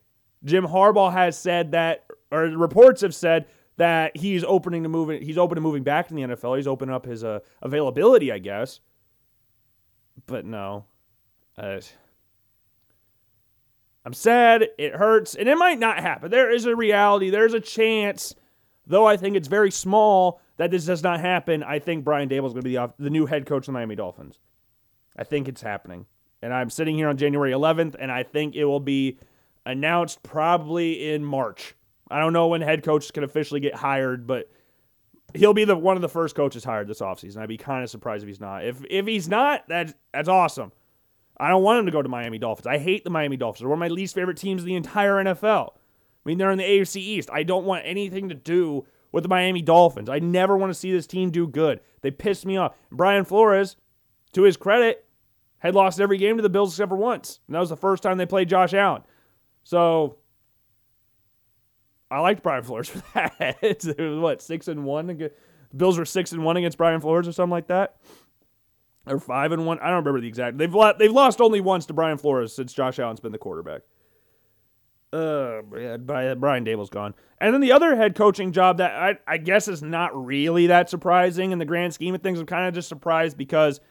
Jim 0.44 0.66
Harbaugh 0.66 1.13
has 1.13 1.38
said 1.38 1.72
that, 1.72 2.06
or 2.32 2.42
reports 2.42 3.00
have 3.00 3.16
said 3.16 3.46
that 3.82 4.16
he's 4.16 4.44
opening 4.44 4.84
to 4.84 4.90
moving. 4.90 5.24
He's 5.24 5.40
open 5.40 5.56
to 5.56 5.62
moving 5.62 5.82
back 5.82 6.08
to 6.08 6.14
the 6.14 6.22
NFL. 6.22 6.56
He's 6.56 6.68
opening 6.68 6.94
up 6.94 7.04
his 7.04 7.24
uh, 7.24 7.40
availability, 7.64 8.32
I 8.32 8.38
guess. 8.38 8.80
But 10.28 10.46
no, 10.46 10.86
uh, 11.58 11.82
I'm 14.06 14.14
sad. 14.14 14.68
It 14.78 14.94
hurts, 14.94 15.34
and 15.34 15.50
it 15.50 15.58
might 15.58 15.80
not 15.80 15.98
happen. 15.98 16.30
There 16.30 16.52
is 16.52 16.68
a 16.68 16.76
reality. 16.76 17.32
There's 17.32 17.56
a 17.56 17.60
chance, 17.60 18.36
though. 18.86 19.08
I 19.08 19.18
think 19.18 19.36
it's 19.36 19.48
very 19.48 19.72
small 19.72 20.40
that 20.58 20.70
this 20.70 20.86
does 20.86 21.02
not 21.02 21.20
happen. 21.20 21.64
I 21.64 21.80
think 21.80 22.06
Brian 22.06 22.30
Daboll 22.30 22.46
is 22.46 22.54
going 22.54 22.62
to 22.62 22.70
be 22.70 22.76
the, 22.76 22.94
the 23.00 23.10
new 23.10 23.26
head 23.26 23.48
coach 23.48 23.64
of 23.64 23.66
the 23.66 23.72
Miami 23.72 23.96
Dolphins. 23.96 24.38
I 25.18 25.24
think 25.24 25.48
it's 25.48 25.64
happening, 25.64 26.06
and 26.44 26.54
I'm 26.54 26.70
sitting 26.70 26.96
here 26.96 27.10
on 27.10 27.18
January 27.18 27.52
11th, 27.52 27.96
and 27.98 28.12
I 28.12 28.22
think 28.22 28.56
it 28.56 28.66
will 28.66 28.80
be 28.80 29.18
announced 29.66 30.22
probably 30.22 31.10
in 31.14 31.26
March. 31.26 31.74
I 32.12 32.20
don't 32.20 32.34
know 32.34 32.48
when 32.48 32.62
head 32.62 32.84
coaches 32.84 33.12
can 33.12 33.24
officially 33.24 33.60
get 33.60 33.75
hired, 33.75 34.27
but 34.27 34.50
he'll 35.34 35.53
be 35.53 35.65
the 35.65 35.75
one 35.75 35.96
of 35.96 36.01
the 36.01 36.09
first 36.09 36.36
coaches 36.36 36.64
hired 36.64 36.88
this 36.88 37.00
offseason. 37.00 37.38
I'd 37.38 37.50
be 37.50 37.57
kind 37.57 37.83
of 37.83 37.90
surprised 37.90 38.24
if 38.24 38.27
he's 38.27 38.40
not. 38.40 38.66
If 38.66 38.83
if 38.90 39.07
he's 39.07 39.29
not, 39.29 39.68
that's 39.68 39.94
that's 40.14 40.29
awesome. 40.29 40.72
I 41.38 41.50
don't 41.50 41.64
want 41.64 41.79
him 41.79 41.86
to 41.88 41.92
go 41.92 42.01
to 42.01 42.09
Miami 42.09 42.38
Dolphins. 42.38 42.68
I 42.68 42.77
hate 42.77 43.03
the 43.03 43.09
Miami 43.09 43.38
Dolphins. 43.38 43.62
They're 43.62 43.70
one 43.70 43.77
of 43.77 43.79
my 43.79 43.88
least 43.88 44.14
favorite 44.14 44.38
teams 44.38 44.62
in 44.62 44.68
the 44.68 44.75
entire 44.75 45.24
NFL. 45.24 45.70
I 45.74 46.29
mean, 46.29 46.38
they're 46.38 46.51
in 46.51 46.59
the 46.59 46.64
AFC 46.64 46.98
East. 46.98 47.29
I 47.33 47.42
don't 47.42 47.66
want 47.66 47.83
anything 47.86 48.29
to 48.29 48.36
do 48.36 48.86
with 49.12 49.24
the 49.24 49.29
Miami 49.29 49.62
Dolphins. 49.62 50.07
I 50.07 50.20
never 50.20 50.55
want 50.55 50.70
to 50.70 50.77
see 50.77 50.92
this 50.92 51.07
team 51.07 51.31
do 51.31 51.48
good. 51.48 51.79
They 52.01 52.12
pissed 52.12 52.46
me 52.46 52.57
off. 52.57 52.75
Brian 52.92 53.25
Flores, 53.25 53.75
to 54.33 54.44
his 54.44 54.55
credit, 54.55 55.05
had 55.59 55.74
lost 55.74 56.00
every 56.00 56.18
game 56.18 56.38
to 56.38 56.44
the 56.44 56.50
Bills 56.50 56.74
except 56.74 56.90
for 56.90 56.96
once. 56.98 57.40
And 57.48 57.55
that 57.55 57.59
was 57.59 57.70
the 57.70 57.77
first 57.77 58.03
time 58.03 58.18
they 58.18 58.25
played 58.25 58.50
Josh 58.50 58.74
Allen. 58.74 59.01
So 59.64 60.18
I 62.12 62.20
liked 62.20 62.44
Brian 62.44 62.64
Flores 62.64 62.90
for 62.90 63.02
that. 63.14 63.58
it 63.62 63.98
was 64.00 64.20
what 64.20 64.42
six 64.42 64.68
and 64.68 64.84
one. 64.84 65.08
The 65.08 65.32
Bills 65.76 65.98
were 65.98 66.06
six 66.06 66.34
and 66.34 66.44
one 66.44 66.58
against 66.58 66.78
Brian 66.78 67.00
Flores 67.00 67.28
or 67.28 67.32
something 67.32 67.52
like 67.52 67.68
that, 67.68 67.96
or 69.08 69.20
five 69.20 69.54
and 69.54 69.66
one. 69.66 69.80
I 69.80 69.86
don't 69.88 69.98
remember 70.00 70.20
the 70.22 70.28
exact. 70.28 70.58
They've 70.58 70.74
lo- 70.74 70.94
they've 70.98 71.12
lost 71.12 71.40
only 71.40 71.62
once 71.62 71.86
to 71.88 71.94
Brian 71.94 72.18
Flores 72.18 72.54
since 72.54 72.74
Josh 72.74 73.00
Allen's 73.00 73.22
been 73.22 73.32
the 73.32 73.38
quarterback. 73.38 73.82
Uh, 75.14 75.62
by 75.98 76.34
Brian 76.36 76.64
Daboll's 76.64 76.90
gone, 76.90 77.14
and 77.40 77.54
then 77.54 77.60
the 77.60 77.74
other 77.74 77.98
head 77.98 78.16
coaching 78.16 78.52
job 78.54 78.78
that 78.78 78.92
I 78.92 79.18
I 79.28 79.38
guess 79.38 79.68
is 79.68 79.82
not 79.82 80.12
really 80.26 80.68
that 80.68 80.90
surprising 80.90 81.52
in 81.52 81.60
the 81.60 81.66
grand 81.66 81.94
scheme 81.94 82.16
of 82.16 82.22
things. 82.22 82.40
I'm 82.40 82.46
kind 82.46 82.68
of 82.68 82.74
just 82.74 82.88
surprised 82.88 83.38
because 83.38 83.82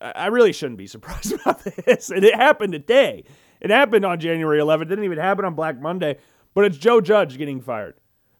I 0.00 0.26
really 0.28 0.52
shouldn't 0.52 0.78
be 0.78 0.86
surprised 0.88 1.32
about 1.32 1.62
this. 1.64 2.10
And 2.10 2.24
it 2.24 2.34
happened 2.34 2.72
today. 2.72 3.24
It 3.60 3.70
happened 3.70 4.04
on 4.04 4.18
January 4.18 4.58
11th. 4.58 4.82
It 4.82 4.88
didn't 4.88 5.04
even 5.04 5.18
happen 5.18 5.44
on 5.44 5.54
Black 5.54 5.80
Monday 5.80 6.18
but 6.54 6.64
it's 6.64 6.78
Joe 6.78 7.00
Judge 7.00 7.38
getting 7.38 7.60
fired. 7.60 7.94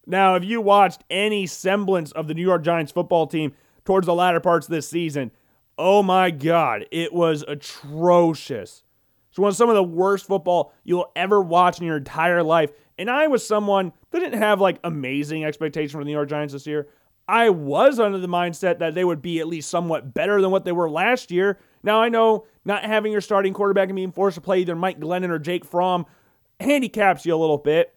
Now, 0.06 0.34
if 0.34 0.44
you 0.44 0.60
watched 0.60 1.04
any 1.10 1.46
semblance 1.46 2.12
of 2.12 2.26
the 2.26 2.34
New 2.34 2.42
York 2.42 2.64
Giants 2.64 2.92
football 2.92 3.26
team 3.26 3.54
towards 3.84 4.06
the 4.06 4.14
latter 4.14 4.40
parts 4.40 4.66
of 4.66 4.72
this 4.72 4.88
season, 4.88 5.30
oh 5.78 6.02
my 6.02 6.30
God, 6.30 6.86
it 6.90 7.12
was 7.12 7.44
atrocious. 7.46 8.82
It's 9.30 9.38
one 9.38 9.48
of 9.48 9.56
some 9.56 9.70
of 9.70 9.76
the 9.76 9.82
worst 9.82 10.26
football 10.26 10.74
you'll 10.84 11.10
ever 11.16 11.40
watch 11.40 11.78
in 11.78 11.86
your 11.86 11.96
entire 11.96 12.42
life. 12.42 12.70
And 12.98 13.10
I 13.10 13.28
was 13.28 13.46
someone 13.46 13.92
that 14.10 14.20
didn't 14.20 14.40
have 14.40 14.60
like 14.60 14.78
amazing 14.84 15.44
expectations 15.44 15.92
for 15.92 15.98
the 15.98 16.04
New 16.04 16.12
York 16.12 16.28
Giants 16.28 16.52
this 16.52 16.66
year. 16.66 16.88
I 17.28 17.50
was 17.50 17.98
under 17.98 18.18
the 18.18 18.28
mindset 18.28 18.80
that 18.80 18.94
they 18.94 19.04
would 19.04 19.22
be 19.22 19.40
at 19.40 19.46
least 19.46 19.70
somewhat 19.70 20.12
better 20.12 20.42
than 20.42 20.50
what 20.50 20.64
they 20.64 20.72
were 20.72 20.90
last 20.90 21.30
year. 21.30 21.58
Now 21.82 22.02
I 22.02 22.08
know 22.08 22.46
not 22.64 22.84
having 22.84 23.12
your 23.12 23.20
starting 23.20 23.54
quarterback 23.54 23.88
and 23.88 23.96
being 23.96 24.12
forced 24.12 24.34
to 24.34 24.40
play 24.40 24.60
either 24.60 24.76
Mike 24.76 25.00
Glennon 25.00 25.30
or 25.30 25.38
Jake 25.38 25.64
Fromm 25.64 26.04
handicaps 26.60 27.24
you 27.24 27.34
a 27.34 27.36
little 27.36 27.58
bit 27.58 27.94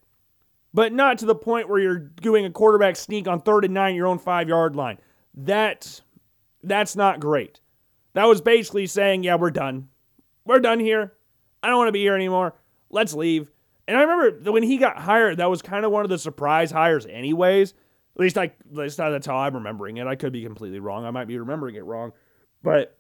but 0.75 0.91
not 0.91 1.19
to 1.19 1.25
the 1.25 1.33
point 1.33 1.69
where 1.69 1.79
you're 1.79 1.97
doing 1.97 2.45
a 2.45 2.51
quarterback 2.51 2.97
sneak 2.97 3.29
on 3.29 3.39
third 3.39 3.63
and 3.63 3.73
nine, 3.73 3.95
your 3.95 4.07
own 4.07 4.19
five 4.19 4.49
yard 4.49 4.75
line. 4.75 4.97
That, 5.35 6.01
that's 6.63 6.97
not 6.97 7.21
great. 7.21 7.61
That 8.13 8.25
was 8.25 8.41
basically 8.41 8.85
saying, 8.85 9.23
yeah, 9.23 9.35
we're 9.35 9.51
done. 9.51 9.87
We're 10.43 10.59
done 10.59 10.81
here. 10.81 11.13
I 11.63 11.69
don't 11.69 11.77
want 11.77 11.87
to 11.87 11.93
be 11.93 12.01
here 12.01 12.13
anymore. 12.13 12.55
Let's 12.89 13.13
leave. 13.13 13.49
And 13.87 13.95
I 13.95 14.01
remember 14.01 14.51
when 14.51 14.63
he 14.63 14.75
got 14.75 14.97
hired, 14.97 15.37
that 15.37 15.49
was 15.49 15.61
kind 15.61 15.85
of 15.85 15.93
one 15.93 16.03
of 16.03 16.09
the 16.09 16.19
surprise 16.19 16.71
hires, 16.71 17.05
anyways. 17.05 17.71
At 17.71 18.19
least 18.19 18.37
I, 18.37 18.43
at 18.43 18.53
least 18.71 18.97
that's 18.97 19.27
how 19.27 19.37
I'm 19.37 19.55
remembering 19.55 19.95
it. 19.95 20.07
I 20.07 20.15
could 20.15 20.33
be 20.33 20.43
completely 20.43 20.79
wrong. 20.81 21.05
I 21.05 21.11
might 21.11 21.29
be 21.29 21.39
remembering 21.39 21.75
it 21.75 21.85
wrong. 21.85 22.11
But 22.61 22.97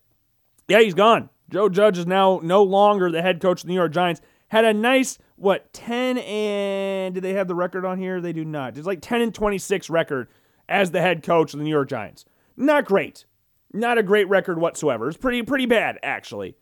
yeah, 0.69 0.79
he's 0.79 0.93
gone. 0.93 1.29
Joe 1.49 1.67
Judge 1.67 1.97
is 1.97 2.07
now 2.07 2.39
no 2.41 2.63
longer 2.63 3.11
the 3.11 3.21
head 3.21 3.41
coach 3.41 3.61
of 3.61 3.67
the 3.67 3.73
New 3.73 3.79
York 3.79 3.91
Giants 3.91 4.21
had 4.49 4.65
a 4.65 4.73
nice 4.73 5.17
what 5.35 5.73
10 5.73 6.17
and 6.19 7.13
did 7.13 7.23
they 7.23 7.33
have 7.33 7.47
the 7.47 7.55
record 7.55 7.85
on 7.85 7.97
here? 7.97 8.21
They 8.21 8.33
do 8.33 8.45
not. 8.45 8.77
It's 8.77 8.87
like 8.87 9.01
10 9.01 9.21
and 9.21 9.33
26 9.33 9.89
record 9.89 10.27
as 10.69 10.91
the 10.91 11.01
head 11.01 11.23
coach 11.23 11.53
of 11.53 11.59
the 11.59 11.63
New 11.63 11.71
York 11.71 11.89
Giants. 11.89 12.25
Not 12.55 12.85
great. 12.85 13.25
Not 13.73 13.97
a 13.97 14.03
great 14.03 14.29
record 14.29 14.59
whatsoever. 14.59 15.07
It's 15.07 15.17
pretty 15.17 15.43
pretty 15.43 15.65
bad 15.65 15.99
actually. 16.03 16.55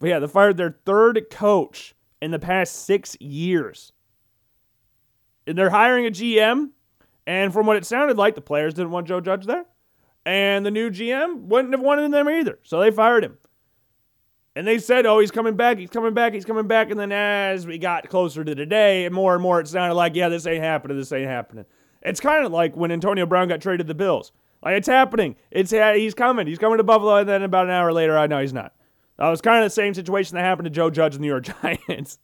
But 0.00 0.08
yeah, 0.08 0.18
they 0.18 0.26
fired 0.26 0.56
their 0.56 0.76
third 0.84 1.26
coach 1.30 1.94
in 2.20 2.30
the 2.30 2.38
past 2.38 2.84
6 2.86 3.16
years. 3.20 3.92
And 5.46 5.56
they're 5.58 5.70
hiring 5.70 6.06
a 6.06 6.10
GM, 6.10 6.70
and 7.26 7.52
from 7.52 7.66
what 7.66 7.76
it 7.76 7.84
sounded 7.84 8.16
like, 8.16 8.34
the 8.34 8.40
players 8.40 8.74
didn't 8.74 8.92
want 8.92 9.06
Joe 9.06 9.20
Judge 9.20 9.44
there. 9.44 9.66
And 10.24 10.64
the 10.64 10.70
new 10.70 10.90
GM 10.90 11.42
wouldn't 11.42 11.74
have 11.74 11.82
wanted 11.82 12.12
them 12.12 12.28
either. 12.28 12.58
So 12.62 12.80
they 12.80 12.90
fired 12.90 13.24
him. 13.24 13.36
And 14.56 14.66
they 14.66 14.78
said, 14.78 15.04
oh, 15.04 15.18
he's 15.18 15.32
coming 15.32 15.56
back, 15.56 15.78
he's 15.78 15.90
coming 15.90 16.14
back, 16.14 16.32
he's 16.32 16.44
coming 16.44 16.68
back. 16.68 16.90
And 16.90 17.00
then 17.00 17.10
as 17.10 17.66
we 17.66 17.76
got 17.76 18.08
closer 18.08 18.44
to 18.44 18.54
today, 18.54 19.04
and 19.04 19.14
more 19.14 19.34
and 19.34 19.42
more 19.42 19.60
it 19.60 19.66
sounded 19.66 19.94
like, 19.94 20.14
yeah, 20.14 20.28
this 20.28 20.46
ain't 20.46 20.62
happening, 20.62 20.96
this 20.96 21.10
ain't 21.12 21.28
happening. 21.28 21.64
It's 22.02 22.20
kind 22.20 22.46
of 22.46 22.52
like 22.52 22.76
when 22.76 22.92
Antonio 22.92 23.26
Brown 23.26 23.48
got 23.48 23.60
traded 23.60 23.88
the 23.88 23.94
Bills. 23.94 24.30
Like, 24.62 24.76
it's 24.76 24.86
happening. 24.86 25.36
It's 25.50 25.72
He's 25.72 26.14
coming. 26.14 26.46
He's 26.46 26.58
coming 26.58 26.78
to 26.78 26.84
Buffalo. 26.84 27.16
And 27.16 27.28
then 27.28 27.42
about 27.42 27.66
an 27.66 27.72
hour 27.72 27.92
later, 27.92 28.16
I 28.16 28.26
know 28.26 28.40
he's 28.40 28.52
not. 28.52 28.72
That 29.18 29.28
was 29.28 29.40
kind 29.40 29.62
of 29.62 29.66
the 29.66 29.74
same 29.74 29.94
situation 29.94 30.36
that 30.36 30.42
happened 30.42 30.66
to 30.66 30.70
Joe 30.70 30.90
Judge 30.90 31.14
and 31.14 31.22
the 31.22 31.26
New 31.26 31.32
York 31.32 31.48
Giants. 31.88 32.18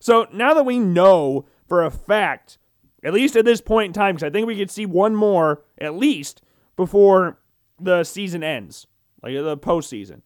so 0.00 0.26
now 0.32 0.54
that 0.54 0.64
we 0.64 0.78
know 0.78 1.46
for 1.66 1.84
a 1.84 1.90
fact, 1.90 2.58
at 3.04 3.14
least 3.14 3.36
at 3.36 3.44
this 3.44 3.60
point 3.60 3.88
in 3.88 3.92
time, 3.92 4.16
because 4.16 4.26
I 4.26 4.30
think 4.30 4.46
we 4.46 4.56
could 4.56 4.70
see 4.70 4.86
one 4.86 5.14
more 5.14 5.62
at 5.78 5.94
least 5.94 6.42
before 6.76 7.38
the 7.80 8.04
season 8.04 8.42
ends, 8.42 8.86
like 9.22 9.34
the 9.34 9.56
postseason 9.56 10.22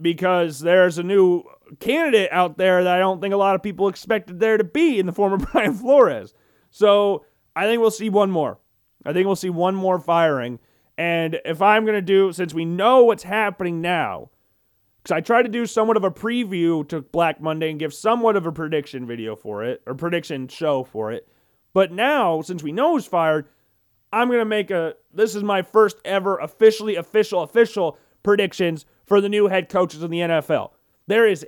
because 0.00 0.60
there's 0.60 0.98
a 0.98 1.02
new 1.02 1.44
candidate 1.80 2.28
out 2.32 2.58
there 2.58 2.84
that 2.84 2.96
I 2.96 2.98
don't 2.98 3.20
think 3.20 3.34
a 3.34 3.38
lot 3.38 3.54
of 3.54 3.62
people 3.62 3.88
expected 3.88 4.40
there 4.40 4.56
to 4.56 4.64
be 4.64 4.98
in 4.98 5.06
the 5.06 5.12
form 5.12 5.32
of 5.32 5.48
Brian 5.52 5.74
Flores. 5.74 6.34
So 6.70 7.24
I 7.54 7.66
think 7.66 7.80
we'll 7.80 7.90
see 7.90 8.10
one 8.10 8.30
more. 8.30 8.58
I 9.04 9.12
think 9.12 9.26
we'll 9.26 9.36
see 9.36 9.50
one 9.50 9.74
more 9.74 9.98
firing. 9.98 10.58
And 10.96 11.40
if 11.44 11.60
I'm 11.60 11.84
going 11.84 11.96
to 11.96 12.02
do, 12.02 12.32
since 12.32 12.54
we 12.54 12.64
know 12.64 13.04
what's 13.04 13.22
happening 13.22 13.80
now, 13.80 14.30
because 15.02 15.16
I 15.16 15.20
tried 15.20 15.42
to 15.42 15.48
do 15.48 15.66
somewhat 15.66 15.96
of 15.96 16.04
a 16.04 16.10
preview 16.10 16.88
to 16.88 17.02
Black 17.02 17.40
Monday 17.40 17.70
and 17.70 17.78
give 17.78 17.92
somewhat 17.92 18.36
of 18.36 18.46
a 18.46 18.52
prediction 18.52 19.06
video 19.06 19.36
for 19.36 19.62
it, 19.62 19.82
or 19.86 19.94
prediction 19.94 20.48
show 20.48 20.82
for 20.82 21.12
it. 21.12 21.28
But 21.74 21.92
now, 21.92 22.40
since 22.40 22.62
we 22.62 22.72
know 22.72 22.96
he's 22.96 23.04
fired, 23.04 23.48
I'm 24.12 24.28
going 24.28 24.38
to 24.38 24.44
make 24.44 24.70
a 24.70 24.94
this 25.12 25.34
is 25.34 25.42
my 25.42 25.60
first 25.60 25.96
ever 26.04 26.38
officially 26.38 26.94
official 26.94 27.42
official 27.42 27.98
predictions 28.22 28.86
for 29.04 29.20
the 29.20 29.28
new 29.28 29.48
head 29.48 29.68
coaches 29.68 30.02
in 30.02 30.10
the 30.10 30.20
NFL. 30.20 30.70
There 31.06 31.26
is 31.26 31.46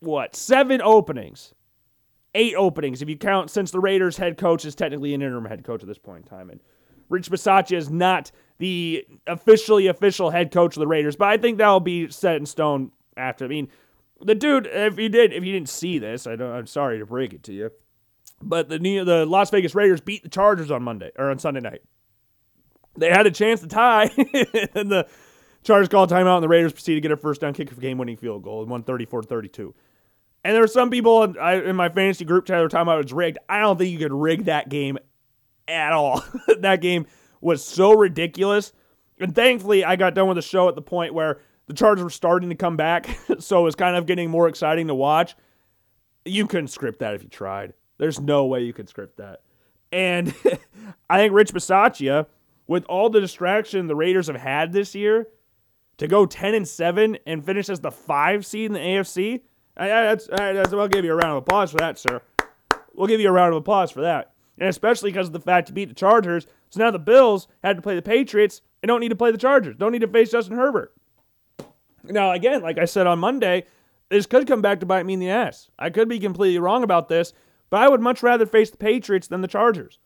what, 0.00 0.36
seven 0.36 0.80
openings. 0.82 1.52
Eight 2.34 2.54
openings 2.54 3.00
if 3.00 3.08
you 3.08 3.16
count 3.16 3.50
since 3.50 3.70
the 3.70 3.80
Raiders 3.80 4.18
head 4.18 4.36
coach 4.36 4.64
is 4.66 4.74
technically 4.74 5.14
an 5.14 5.22
interim 5.22 5.46
head 5.46 5.64
coach 5.64 5.82
at 5.82 5.88
this 5.88 5.98
point 5.98 6.24
in 6.24 6.28
time. 6.28 6.50
And 6.50 6.60
Rich 7.08 7.30
Bisaccia 7.30 7.76
is 7.76 7.88
not 7.90 8.30
the 8.58 9.06
officially 9.26 9.86
official 9.86 10.30
head 10.30 10.50
coach 10.50 10.76
of 10.76 10.80
the 10.80 10.86
Raiders, 10.86 11.16
but 11.16 11.28
I 11.28 11.38
think 11.38 11.58
that'll 11.58 11.80
be 11.80 12.10
set 12.10 12.36
in 12.36 12.44
stone 12.44 12.92
after. 13.16 13.46
I 13.46 13.48
mean, 13.48 13.68
the 14.20 14.34
dude, 14.34 14.66
if 14.66 14.98
you 14.98 15.08
did, 15.08 15.32
if 15.32 15.44
you 15.44 15.52
didn't 15.52 15.68
see 15.68 15.98
this, 15.98 16.26
I 16.26 16.32
am 16.32 16.66
sorry 16.66 16.98
to 16.98 17.06
break 17.06 17.32
it 17.32 17.42
to 17.44 17.52
you, 17.52 17.70
but 18.42 18.68
the 18.68 18.78
New, 18.78 19.04
the 19.04 19.26
Las 19.26 19.50
Vegas 19.50 19.74
Raiders 19.74 20.00
beat 20.00 20.22
the 20.22 20.28
Chargers 20.28 20.70
on 20.70 20.82
Monday 20.82 21.12
or 21.18 21.30
on 21.30 21.38
Sunday 21.38 21.60
night. 21.60 21.82
They 22.98 23.10
had 23.10 23.26
a 23.26 23.30
chance 23.30 23.60
to 23.60 23.66
tie, 23.66 24.04
and 24.74 24.90
the 24.90 25.06
Chargers 25.66 25.88
called 25.88 26.10
timeout, 26.10 26.36
and 26.36 26.44
the 26.44 26.48
Raiders 26.48 26.72
proceeded 26.72 27.02
to 27.02 27.08
get 27.08 27.12
a 27.12 27.16
first 27.16 27.40
down 27.40 27.52
kick 27.52 27.70
for 27.70 27.80
game-winning 27.80 28.16
field 28.16 28.42
goal, 28.42 28.62
and 28.62 28.70
won 28.70 28.82
34-32. 28.84 29.74
And 30.44 30.54
there 30.54 30.60
were 30.60 30.68
some 30.68 30.90
people 30.90 31.24
in, 31.24 31.36
I, 31.38 31.54
in 31.54 31.74
my 31.74 31.88
fantasy 31.88 32.24
group 32.24 32.46
chat 32.46 32.62
were 32.62 32.68
talking 32.68 32.82
about 32.82 33.02
was 33.02 33.12
rigged. 33.12 33.38
I 33.48 33.60
don't 33.60 33.76
think 33.76 33.90
you 33.90 33.98
could 33.98 34.12
rig 34.12 34.44
that 34.44 34.68
game 34.68 34.96
at 35.66 35.92
all. 35.92 36.24
that 36.60 36.80
game 36.80 37.06
was 37.40 37.64
so 37.64 37.92
ridiculous. 37.92 38.72
And 39.18 39.34
thankfully, 39.34 39.84
I 39.84 39.96
got 39.96 40.14
done 40.14 40.28
with 40.28 40.36
the 40.36 40.42
show 40.42 40.68
at 40.68 40.76
the 40.76 40.82
point 40.82 41.14
where 41.14 41.40
the 41.66 41.74
Chargers 41.74 42.04
were 42.04 42.10
starting 42.10 42.48
to 42.50 42.54
come 42.54 42.76
back, 42.76 43.08
so 43.40 43.60
it 43.60 43.64
was 43.64 43.74
kind 43.74 43.96
of 43.96 44.06
getting 44.06 44.30
more 44.30 44.46
exciting 44.46 44.86
to 44.86 44.94
watch. 44.94 45.34
You 46.24 46.46
couldn't 46.46 46.68
script 46.68 47.00
that 47.00 47.14
if 47.14 47.24
you 47.24 47.28
tried. 47.28 47.74
There's 47.98 48.20
no 48.20 48.46
way 48.46 48.62
you 48.62 48.72
could 48.72 48.88
script 48.88 49.16
that. 49.16 49.40
And 49.90 50.32
I 51.10 51.18
think 51.18 51.32
Rich 51.32 51.52
Bisaccia, 51.52 52.26
with 52.68 52.84
all 52.84 53.10
the 53.10 53.20
distraction 53.20 53.88
the 53.88 53.96
Raiders 53.96 54.28
have 54.28 54.36
had 54.36 54.72
this 54.72 54.94
year, 54.94 55.26
to 55.98 56.08
go 56.08 56.26
10 56.26 56.54
and 56.54 56.68
7 56.68 57.18
and 57.26 57.44
finish 57.44 57.68
as 57.68 57.80
the 57.80 57.90
five 57.90 58.44
seed 58.44 58.66
in 58.66 58.72
the 58.72 58.78
AFC, 58.78 59.42
that's, 59.76 60.26
that's, 60.26 60.72
I'll 60.72 60.88
give 60.88 61.04
you 61.04 61.12
a 61.12 61.16
round 61.16 61.32
of 61.32 61.42
applause 61.42 61.70
for 61.70 61.78
that, 61.78 61.98
sir. 61.98 62.20
We'll 62.94 63.06
give 63.06 63.20
you 63.20 63.28
a 63.28 63.32
round 63.32 63.52
of 63.52 63.58
applause 63.58 63.90
for 63.90 64.02
that. 64.02 64.32
And 64.58 64.68
especially 64.68 65.10
because 65.10 65.26
of 65.26 65.34
the 65.34 65.40
fact 65.40 65.66
to 65.66 65.72
beat 65.74 65.88
the 65.88 65.94
Chargers. 65.94 66.46
So 66.70 66.80
now 66.80 66.90
the 66.90 66.98
Bills 66.98 67.46
had 67.62 67.76
to 67.76 67.82
play 67.82 67.94
the 67.94 68.02
Patriots 68.02 68.62
and 68.82 68.88
don't 68.88 69.00
need 69.00 69.10
to 69.10 69.16
play 69.16 69.30
the 69.30 69.38
Chargers. 69.38 69.76
Don't 69.76 69.92
need 69.92 70.00
to 70.00 70.08
face 70.08 70.30
Justin 70.30 70.56
Herbert. 70.56 70.94
Now, 72.04 72.32
again, 72.32 72.62
like 72.62 72.78
I 72.78 72.84
said 72.86 73.06
on 73.06 73.18
Monday, 73.18 73.66
this 74.08 74.26
could 74.26 74.46
come 74.46 74.62
back 74.62 74.80
to 74.80 74.86
bite 74.86 75.04
me 75.04 75.14
in 75.14 75.20
the 75.20 75.30
ass. 75.30 75.70
I 75.78 75.90
could 75.90 76.08
be 76.08 76.18
completely 76.18 76.58
wrong 76.58 76.82
about 76.82 77.08
this, 77.08 77.32
but 77.68 77.82
I 77.82 77.88
would 77.88 78.00
much 78.00 78.22
rather 78.22 78.46
face 78.46 78.70
the 78.70 78.76
Patriots 78.76 79.26
than 79.28 79.40
the 79.40 79.48
Chargers. 79.48 79.98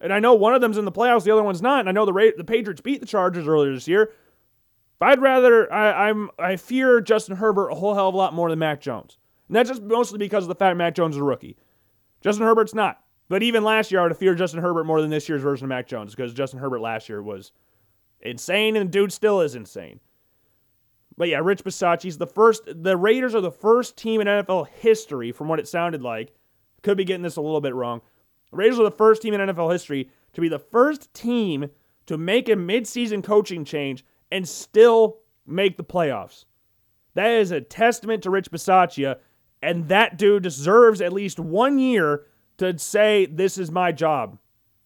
And 0.00 0.12
I 0.12 0.20
know 0.20 0.34
one 0.34 0.54
of 0.54 0.60
them's 0.60 0.78
in 0.78 0.84
the 0.84 0.92
playoffs, 0.92 1.24
the 1.24 1.32
other 1.32 1.42
one's 1.42 1.60
not. 1.60 1.80
And 1.80 1.88
I 1.88 1.92
know 1.92 2.06
the 2.06 2.12
Ra- 2.12 2.30
the 2.36 2.44
Patriots 2.44 2.80
beat 2.80 3.00
the 3.00 3.06
Chargers 3.06 3.48
earlier 3.48 3.74
this 3.74 3.88
year. 3.88 4.12
But 4.98 5.10
I'd 5.10 5.22
rather 5.22 5.72
I, 5.72 6.08
I'm 6.08 6.30
I 6.38 6.56
fear 6.56 7.00
Justin 7.00 7.36
Herbert 7.36 7.68
a 7.68 7.74
whole 7.74 7.94
hell 7.94 8.08
of 8.08 8.14
a 8.14 8.18
lot 8.18 8.34
more 8.34 8.50
than 8.50 8.58
Mac 8.58 8.80
Jones. 8.80 9.18
And 9.48 9.56
that's 9.56 9.68
just 9.68 9.82
mostly 9.82 10.18
because 10.18 10.44
of 10.44 10.48
the 10.48 10.54
fact 10.54 10.76
Mac 10.76 10.94
Jones 10.94 11.16
is 11.16 11.20
a 11.20 11.24
rookie. 11.24 11.56
Justin 12.20 12.46
Herbert's 12.46 12.74
not. 12.74 13.00
But 13.28 13.42
even 13.42 13.62
last 13.62 13.90
year, 13.90 14.00
I 14.00 14.04
would 14.04 14.12
have 14.12 14.18
feared 14.18 14.38
Justin 14.38 14.60
Herbert 14.60 14.84
more 14.84 15.02
than 15.02 15.10
this 15.10 15.28
year's 15.28 15.42
version 15.42 15.66
of 15.66 15.68
Mac 15.68 15.86
Jones 15.86 16.14
because 16.14 16.32
Justin 16.32 16.60
Herbert 16.60 16.80
last 16.80 17.08
year 17.08 17.22
was 17.22 17.52
insane, 18.20 18.74
and 18.74 18.88
the 18.88 18.92
dude 18.92 19.12
still 19.12 19.42
is 19.42 19.54
insane. 19.54 20.00
But 21.16 21.28
yeah, 21.28 21.40
Rich 21.42 21.64
Bisaccia's 21.64 22.16
the 22.16 22.26
first. 22.26 22.62
The 22.66 22.96
Raiders 22.96 23.34
are 23.34 23.40
the 23.40 23.50
first 23.50 23.96
team 23.96 24.20
in 24.20 24.26
NFL 24.26 24.68
history, 24.68 25.32
from 25.32 25.48
what 25.48 25.58
it 25.58 25.68
sounded 25.68 26.02
like. 26.02 26.32
Could 26.82 26.96
be 26.96 27.04
getting 27.04 27.22
this 27.22 27.36
a 27.36 27.42
little 27.42 27.60
bit 27.60 27.74
wrong. 27.74 28.00
The 28.50 28.56
Raiders 28.56 28.78
are 28.78 28.84
the 28.84 28.90
first 28.90 29.20
team 29.20 29.34
in 29.34 29.40
NFL 29.40 29.72
history 29.72 30.10
to 30.32 30.40
be 30.40 30.48
the 30.48 30.58
first 30.58 31.12
team 31.12 31.68
to 32.06 32.16
make 32.16 32.48
a 32.48 32.52
midseason 32.52 33.22
coaching 33.22 33.64
change 33.64 34.04
and 34.30 34.48
still 34.48 35.18
make 35.46 35.76
the 35.76 35.84
playoffs. 35.84 36.44
That 37.14 37.30
is 37.32 37.50
a 37.50 37.60
testament 37.60 38.22
to 38.22 38.30
Rich 38.30 38.50
Bisaccia, 38.50 39.16
and 39.62 39.88
that 39.88 40.18
dude 40.18 40.42
deserves 40.42 41.00
at 41.00 41.12
least 41.12 41.40
one 41.40 41.78
year 41.78 42.26
to 42.58 42.78
say, 42.78 43.26
This 43.26 43.58
is 43.58 43.70
my 43.70 43.92
job. 43.92 44.38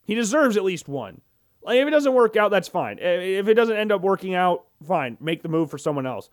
He 0.04 0.14
deserves 0.14 0.56
at 0.56 0.64
least 0.64 0.88
one. 0.88 1.20
Like, 1.62 1.78
if 1.78 1.86
it 1.86 1.92
doesn't 1.92 2.14
work 2.14 2.36
out, 2.36 2.50
that's 2.50 2.68
fine. 2.68 2.98
If 2.98 3.46
it 3.46 3.54
doesn't 3.54 3.76
end 3.76 3.92
up 3.92 4.02
working 4.02 4.34
out, 4.34 4.64
fine. 4.84 5.16
Make 5.20 5.42
the 5.42 5.48
move 5.48 5.70
for 5.70 5.78
someone 5.78 6.06
else. 6.06 6.28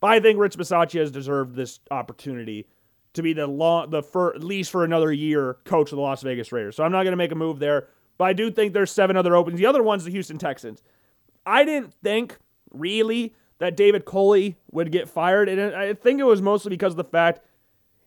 But 0.00 0.10
I 0.10 0.20
think 0.20 0.38
Rich 0.38 0.56
Bisaccia 0.56 1.00
has 1.00 1.10
deserved 1.10 1.54
this 1.54 1.80
opportunity 1.90 2.66
to 3.14 3.22
be 3.22 3.32
the 3.32 3.46
long, 3.46 3.90
the 3.90 4.02
at 4.34 4.42
least 4.42 4.70
for 4.70 4.84
another 4.84 5.12
year 5.12 5.58
coach 5.64 5.92
of 5.92 5.96
the 5.96 6.02
Las 6.02 6.22
Vegas 6.22 6.52
Raiders. 6.52 6.76
So 6.76 6.84
I'm 6.84 6.92
not 6.92 7.02
going 7.02 7.12
to 7.12 7.16
make 7.16 7.32
a 7.32 7.36
move 7.36 7.58
there. 7.58 7.88
But 8.16 8.24
I 8.24 8.32
do 8.32 8.50
think 8.50 8.72
there's 8.72 8.92
seven 8.92 9.16
other 9.16 9.34
openings. 9.34 9.58
The 9.58 9.66
other 9.66 9.82
one's 9.82 10.04
the 10.04 10.10
Houston 10.10 10.38
Texans. 10.38 10.82
I 11.46 11.64
didn't 11.64 11.94
think 12.02 12.38
really 12.72 13.34
that 13.58 13.76
David 13.76 14.04
Culley 14.04 14.56
would 14.70 14.90
get 14.90 15.08
fired, 15.08 15.48
and 15.48 15.74
I 15.74 15.94
think 15.94 16.20
it 16.20 16.24
was 16.24 16.42
mostly 16.42 16.70
because 16.70 16.94
of 16.94 16.96
the 16.98 17.04
fact 17.04 17.40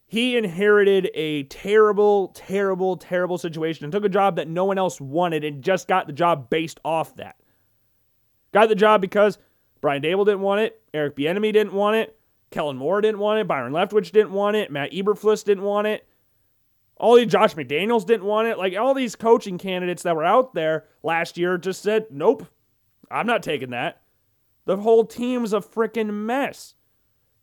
he 0.06 0.38
inherited 0.38 1.10
a 1.14 1.44
terrible, 1.44 2.30
terrible, 2.30 2.96
terrible 2.96 3.38
situation 3.38 3.84
and 3.84 3.92
took 3.92 4.06
a 4.06 4.10
job 4.10 4.38
that 4.38 4.48
no 4.48 4.66
one 4.66 4.78
else 4.78 5.02
wanted 5.02 5.44
and 5.44 5.62
just 5.62 5.88
got 5.88 6.08
the 6.08 6.14
job 6.14 6.50
based 6.50 6.80
off 6.86 7.16
that. 7.18 7.36
Got 8.54 8.70
the 8.70 8.76
job 8.76 9.02
because 9.02 9.38
Brian 9.82 10.02
Daboll 10.02 10.26
didn't 10.26 10.42
want 10.42 10.62
it, 10.62 10.82
Eric 10.94 11.18
Bieniemy 11.18 11.52
didn't 11.52 11.74
want 11.74 11.98
it, 11.98 12.18
Kellen 12.52 12.78
Moore 12.78 13.02
didn't 13.02 13.20
want 13.20 13.40
it, 13.40 13.48
Byron 13.48 13.74
Leftwich 13.74 14.12
didn't 14.12 14.32
want 14.32 14.56
it, 14.56 14.72
Matt 14.72 14.94
Eberflus 14.94 15.44
didn't 15.44 15.66
want 15.66 15.88
it. 15.88 16.08
All 17.00 17.16
these 17.16 17.28
Josh 17.28 17.54
McDaniels 17.54 18.08
didn't 18.08 18.26
want 18.26 18.48
it. 18.48 18.58
Like 18.58 18.76
all 18.76 18.96
these 18.96 19.16
coaching 19.16 19.58
candidates 19.60 20.02
that 20.04 20.16
were 20.16 20.24
out 20.24 20.56
there 20.56 20.86
last 21.04 21.38
year 21.38 21.58
just 21.60 21.84
said, 21.84 22.08
"Nope, 22.10 22.48
I'm 23.10 23.28
not 23.28 23.44
taking 23.44 23.72
that." 23.72 24.02
The 24.66 24.78
whole 24.78 25.06
team's 25.06 25.54
a 25.54 25.62
freaking 25.62 26.12
mess. 26.12 26.76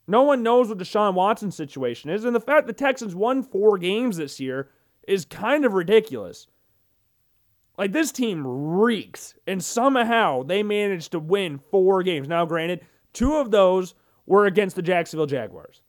No 0.07 0.23
one 0.23 0.43
knows 0.43 0.69
what 0.69 0.79
Deshaun 0.79 1.15
Watson 1.15 1.51
situation 1.51 2.11
is, 2.11 2.25
and 2.25 2.37
the 2.37 2.41
fact 2.41 2.67
the 2.67 2.75
Texans 2.75 3.15
won 3.15 3.43
four 3.43 3.79
games 3.79 4.19
this 4.19 4.39
year 4.39 4.69
is 5.09 5.25
kind 5.25 5.65
of 5.65 5.73
ridiculous. 5.73 6.47
Like 7.79 7.93
this 7.93 8.13
team 8.13 8.47
reeks, 8.47 9.35
and 9.47 9.65
somehow 9.65 10.43
they 10.43 10.63
managed 10.63 11.13
to 11.13 11.19
win 11.19 11.59
four 11.71 12.03
games. 12.03 12.29
Now, 12.29 12.45
granted, 12.45 12.83
two 13.13 13.37
of 13.37 13.51
those 13.51 13.95
were 14.27 14.47
against 14.47 14.77
the 14.77 14.83
Jacksonville 14.83 15.27
Jaguars. 15.27 15.83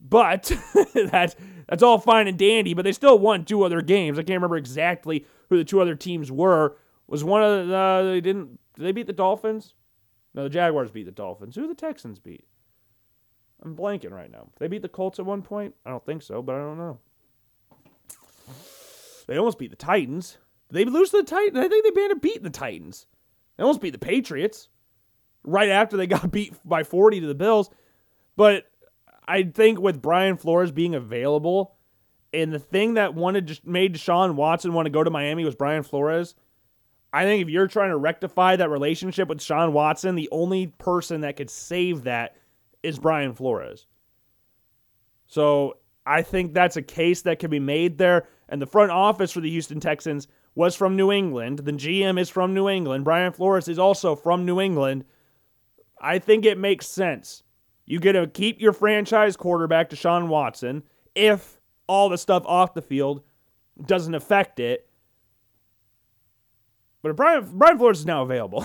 But 0.00 0.50
that's 0.94 1.36
that's 1.68 1.82
all 1.82 1.98
fine 1.98 2.28
and 2.28 2.38
dandy, 2.38 2.74
but 2.74 2.82
they 2.82 2.92
still 2.92 3.18
won 3.18 3.44
two 3.44 3.62
other 3.64 3.82
games. 3.82 4.18
I 4.18 4.22
can't 4.22 4.38
remember 4.38 4.56
exactly 4.56 5.26
who 5.48 5.58
the 5.58 5.64
two 5.64 5.80
other 5.80 5.94
teams 5.94 6.30
were. 6.30 6.76
Was 7.08 7.24
one 7.24 7.42
of 7.42 7.68
the 7.68 7.76
uh, 7.76 8.02
they 8.04 8.20
didn't 8.20 8.58
did 8.74 8.84
they 8.84 8.92
beat 8.92 9.06
the 9.06 9.12
Dolphins? 9.12 9.74
No, 10.34 10.44
the 10.44 10.50
Jaguars 10.50 10.90
beat 10.90 11.04
the 11.04 11.12
Dolphins. 11.12 11.56
Who 11.56 11.68
the 11.68 11.74
Texans 11.74 12.18
beat? 12.18 12.46
I'm 13.62 13.76
blanking 13.76 14.10
right 14.12 14.30
now. 14.30 14.48
They 14.58 14.66
beat 14.66 14.82
the 14.82 14.88
Colts 14.88 15.18
at 15.18 15.26
one 15.26 15.42
point? 15.42 15.74
I 15.86 15.90
don't 15.90 16.04
think 16.04 16.22
so, 16.22 16.42
but 16.42 16.56
I 16.56 16.58
don't 16.58 16.78
know. 16.78 16.98
They 19.26 19.36
almost 19.36 19.58
beat 19.58 19.70
the 19.70 19.76
Titans. 19.76 20.38
Did 20.68 20.78
they 20.78 20.90
lose 20.90 21.10
to 21.10 21.18
the 21.18 21.22
Titans? 21.22 21.58
I 21.58 21.68
think 21.68 21.84
they 21.84 21.90
may 21.90 22.08
have 22.08 22.20
beat 22.20 22.42
the 22.42 22.50
Titans. 22.50 23.06
They 23.56 23.62
almost 23.62 23.80
beat 23.80 23.92
the 23.92 23.98
Patriots 23.98 24.68
right 25.44 25.68
after 25.68 25.96
they 25.96 26.06
got 26.08 26.30
beat 26.30 26.54
by 26.64 26.82
40 26.82 27.20
to 27.20 27.26
the 27.26 27.34
Bills. 27.34 27.70
But 28.36 28.64
I 29.26 29.44
think 29.44 29.80
with 29.80 30.02
Brian 30.02 30.36
Flores 30.36 30.72
being 30.72 30.94
available, 30.94 31.76
and 32.32 32.52
the 32.52 32.58
thing 32.58 32.94
that 32.94 33.14
wanted 33.14 33.60
made 33.64 33.94
Deshaun 33.94 34.34
Watson 34.34 34.72
want 34.72 34.86
to 34.86 34.90
go 34.90 35.04
to 35.04 35.10
Miami 35.10 35.44
was 35.44 35.54
Brian 35.54 35.82
Flores. 35.82 36.34
I 37.12 37.24
think 37.24 37.42
if 37.42 37.48
you're 37.48 37.66
trying 37.66 37.90
to 37.90 37.96
rectify 37.96 38.56
that 38.56 38.70
relationship 38.70 39.28
with 39.28 39.42
Sean 39.42 39.72
Watson, 39.72 40.14
the 40.14 40.28
only 40.32 40.68
person 40.68 41.20
that 41.22 41.36
could 41.36 41.50
save 41.50 42.04
that 42.04 42.36
is 42.82 42.98
Brian 42.98 43.34
Flores. 43.34 43.86
So 45.26 45.78
I 46.06 46.22
think 46.22 46.54
that's 46.54 46.76
a 46.76 46.82
case 46.82 47.22
that 47.22 47.38
can 47.38 47.50
be 47.50 47.60
made 47.60 47.98
there. 47.98 48.28
And 48.48 48.60
the 48.60 48.66
front 48.66 48.90
office 48.90 49.32
for 49.32 49.40
the 49.40 49.50
Houston 49.50 49.80
Texans 49.80 50.28
was 50.54 50.74
from 50.74 50.96
New 50.96 51.12
England. 51.12 51.60
The 51.60 51.72
GM 51.72 52.18
is 52.18 52.28
from 52.28 52.54
New 52.54 52.68
England. 52.68 53.04
Brian 53.04 53.32
Flores 53.32 53.68
is 53.68 53.78
also 53.78 54.14
from 54.14 54.44
New 54.44 54.60
England. 54.60 55.04
I 56.00 56.18
think 56.18 56.44
it 56.44 56.58
makes 56.58 56.86
sense. 56.86 57.42
You 57.86 58.00
get 58.00 58.12
to 58.12 58.26
keep 58.26 58.60
your 58.60 58.72
franchise 58.72 59.36
quarterback, 59.36 59.90
Deshaun 59.90 60.28
Watson, 60.28 60.82
if 61.14 61.60
all 61.86 62.08
the 62.08 62.18
stuff 62.18 62.42
off 62.46 62.74
the 62.74 62.82
field 62.82 63.22
doesn't 63.86 64.14
affect 64.14 64.60
it. 64.60 64.88
But 67.02 67.16
Brian, 67.16 67.48
Brian 67.52 67.78
Flores 67.78 68.00
is 68.00 68.06
now 68.06 68.22
available. 68.22 68.64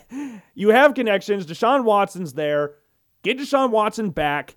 you 0.54 0.70
have 0.70 0.94
connections. 0.94 1.46
Deshaun 1.46 1.84
Watson's 1.84 2.32
there. 2.32 2.74
Get 3.22 3.38
Deshaun 3.38 3.70
Watson 3.70 4.10
back. 4.10 4.56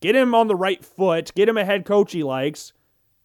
Get 0.00 0.14
him 0.14 0.34
on 0.34 0.46
the 0.46 0.54
right 0.54 0.84
foot. 0.84 1.32
Get 1.34 1.48
him 1.48 1.56
a 1.56 1.64
head 1.64 1.84
coach 1.84 2.12
he 2.12 2.22
likes. 2.22 2.72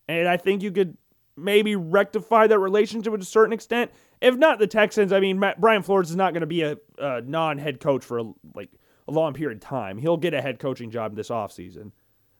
And 0.07 0.27
I 0.27 0.37
think 0.37 0.63
you 0.63 0.71
could 0.71 0.97
maybe 1.37 1.75
rectify 1.75 2.47
that 2.47 2.59
relationship 2.59 3.13
to 3.13 3.19
a 3.19 3.23
certain 3.23 3.53
extent. 3.53 3.91
If 4.21 4.35
not 4.35 4.57
the 4.57 4.67
Texans, 4.67 5.13
I 5.13 5.19
mean, 5.19 5.39
Matt, 5.39 5.61
Brian 5.61 5.83
Flores 5.83 6.09
is 6.09 6.15
not 6.15 6.33
going 6.33 6.41
to 6.41 6.47
be 6.47 6.63
a, 6.63 6.77
a 6.97 7.21
non-head 7.21 7.79
coach 7.79 8.03
for 8.03 8.19
a, 8.19 8.23
like 8.55 8.69
a 9.07 9.11
long 9.11 9.33
period 9.33 9.57
of 9.57 9.61
time. 9.61 9.97
He'll 9.97 10.17
get 10.17 10.33
a 10.33 10.41
head 10.41 10.59
coaching 10.59 10.89
job 10.89 11.15
this 11.15 11.29
offseason. 11.29 11.91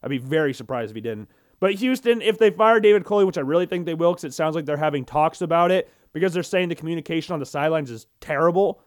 I'd 0.02 0.10
be 0.10 0.17
very 0.17 0.54
surprised 0.54 0.91
if 0.91 0.96
he 0.96 1.02
didn't. 1.02 1.30
But 1.60 1.76
Houston, 1.76 2.22
if 2.22 2.38
they 2.38 2.50
fire 2.50 2.80
David 2.80 3.06
Culley, 3.06 3.26
which 3.26 3.38
I 3.38 3.41
really 3.41 3.65
think 3.65 3.86
they 3.86 3.93
will, 3.93 4.12
because 4.12 4.26
it 4.26 4.34
sounds 4.34 4.56
like 4.56 4.65
they're 4.65 4.78
having 4.78 5.06
talks 5.06 5.41
about 5.41 5.72
it, 5.72 5.89
because 6.13 6.34
they're 6.34 6.43
saying 6.43 6.69
the 6.69 6.76
communication 6.76 7.34
on 7.34 7.39
the 7.39 7.45
sidelines 7.45 7.91
is 7.91 8.08
terrible. 8.21 8.80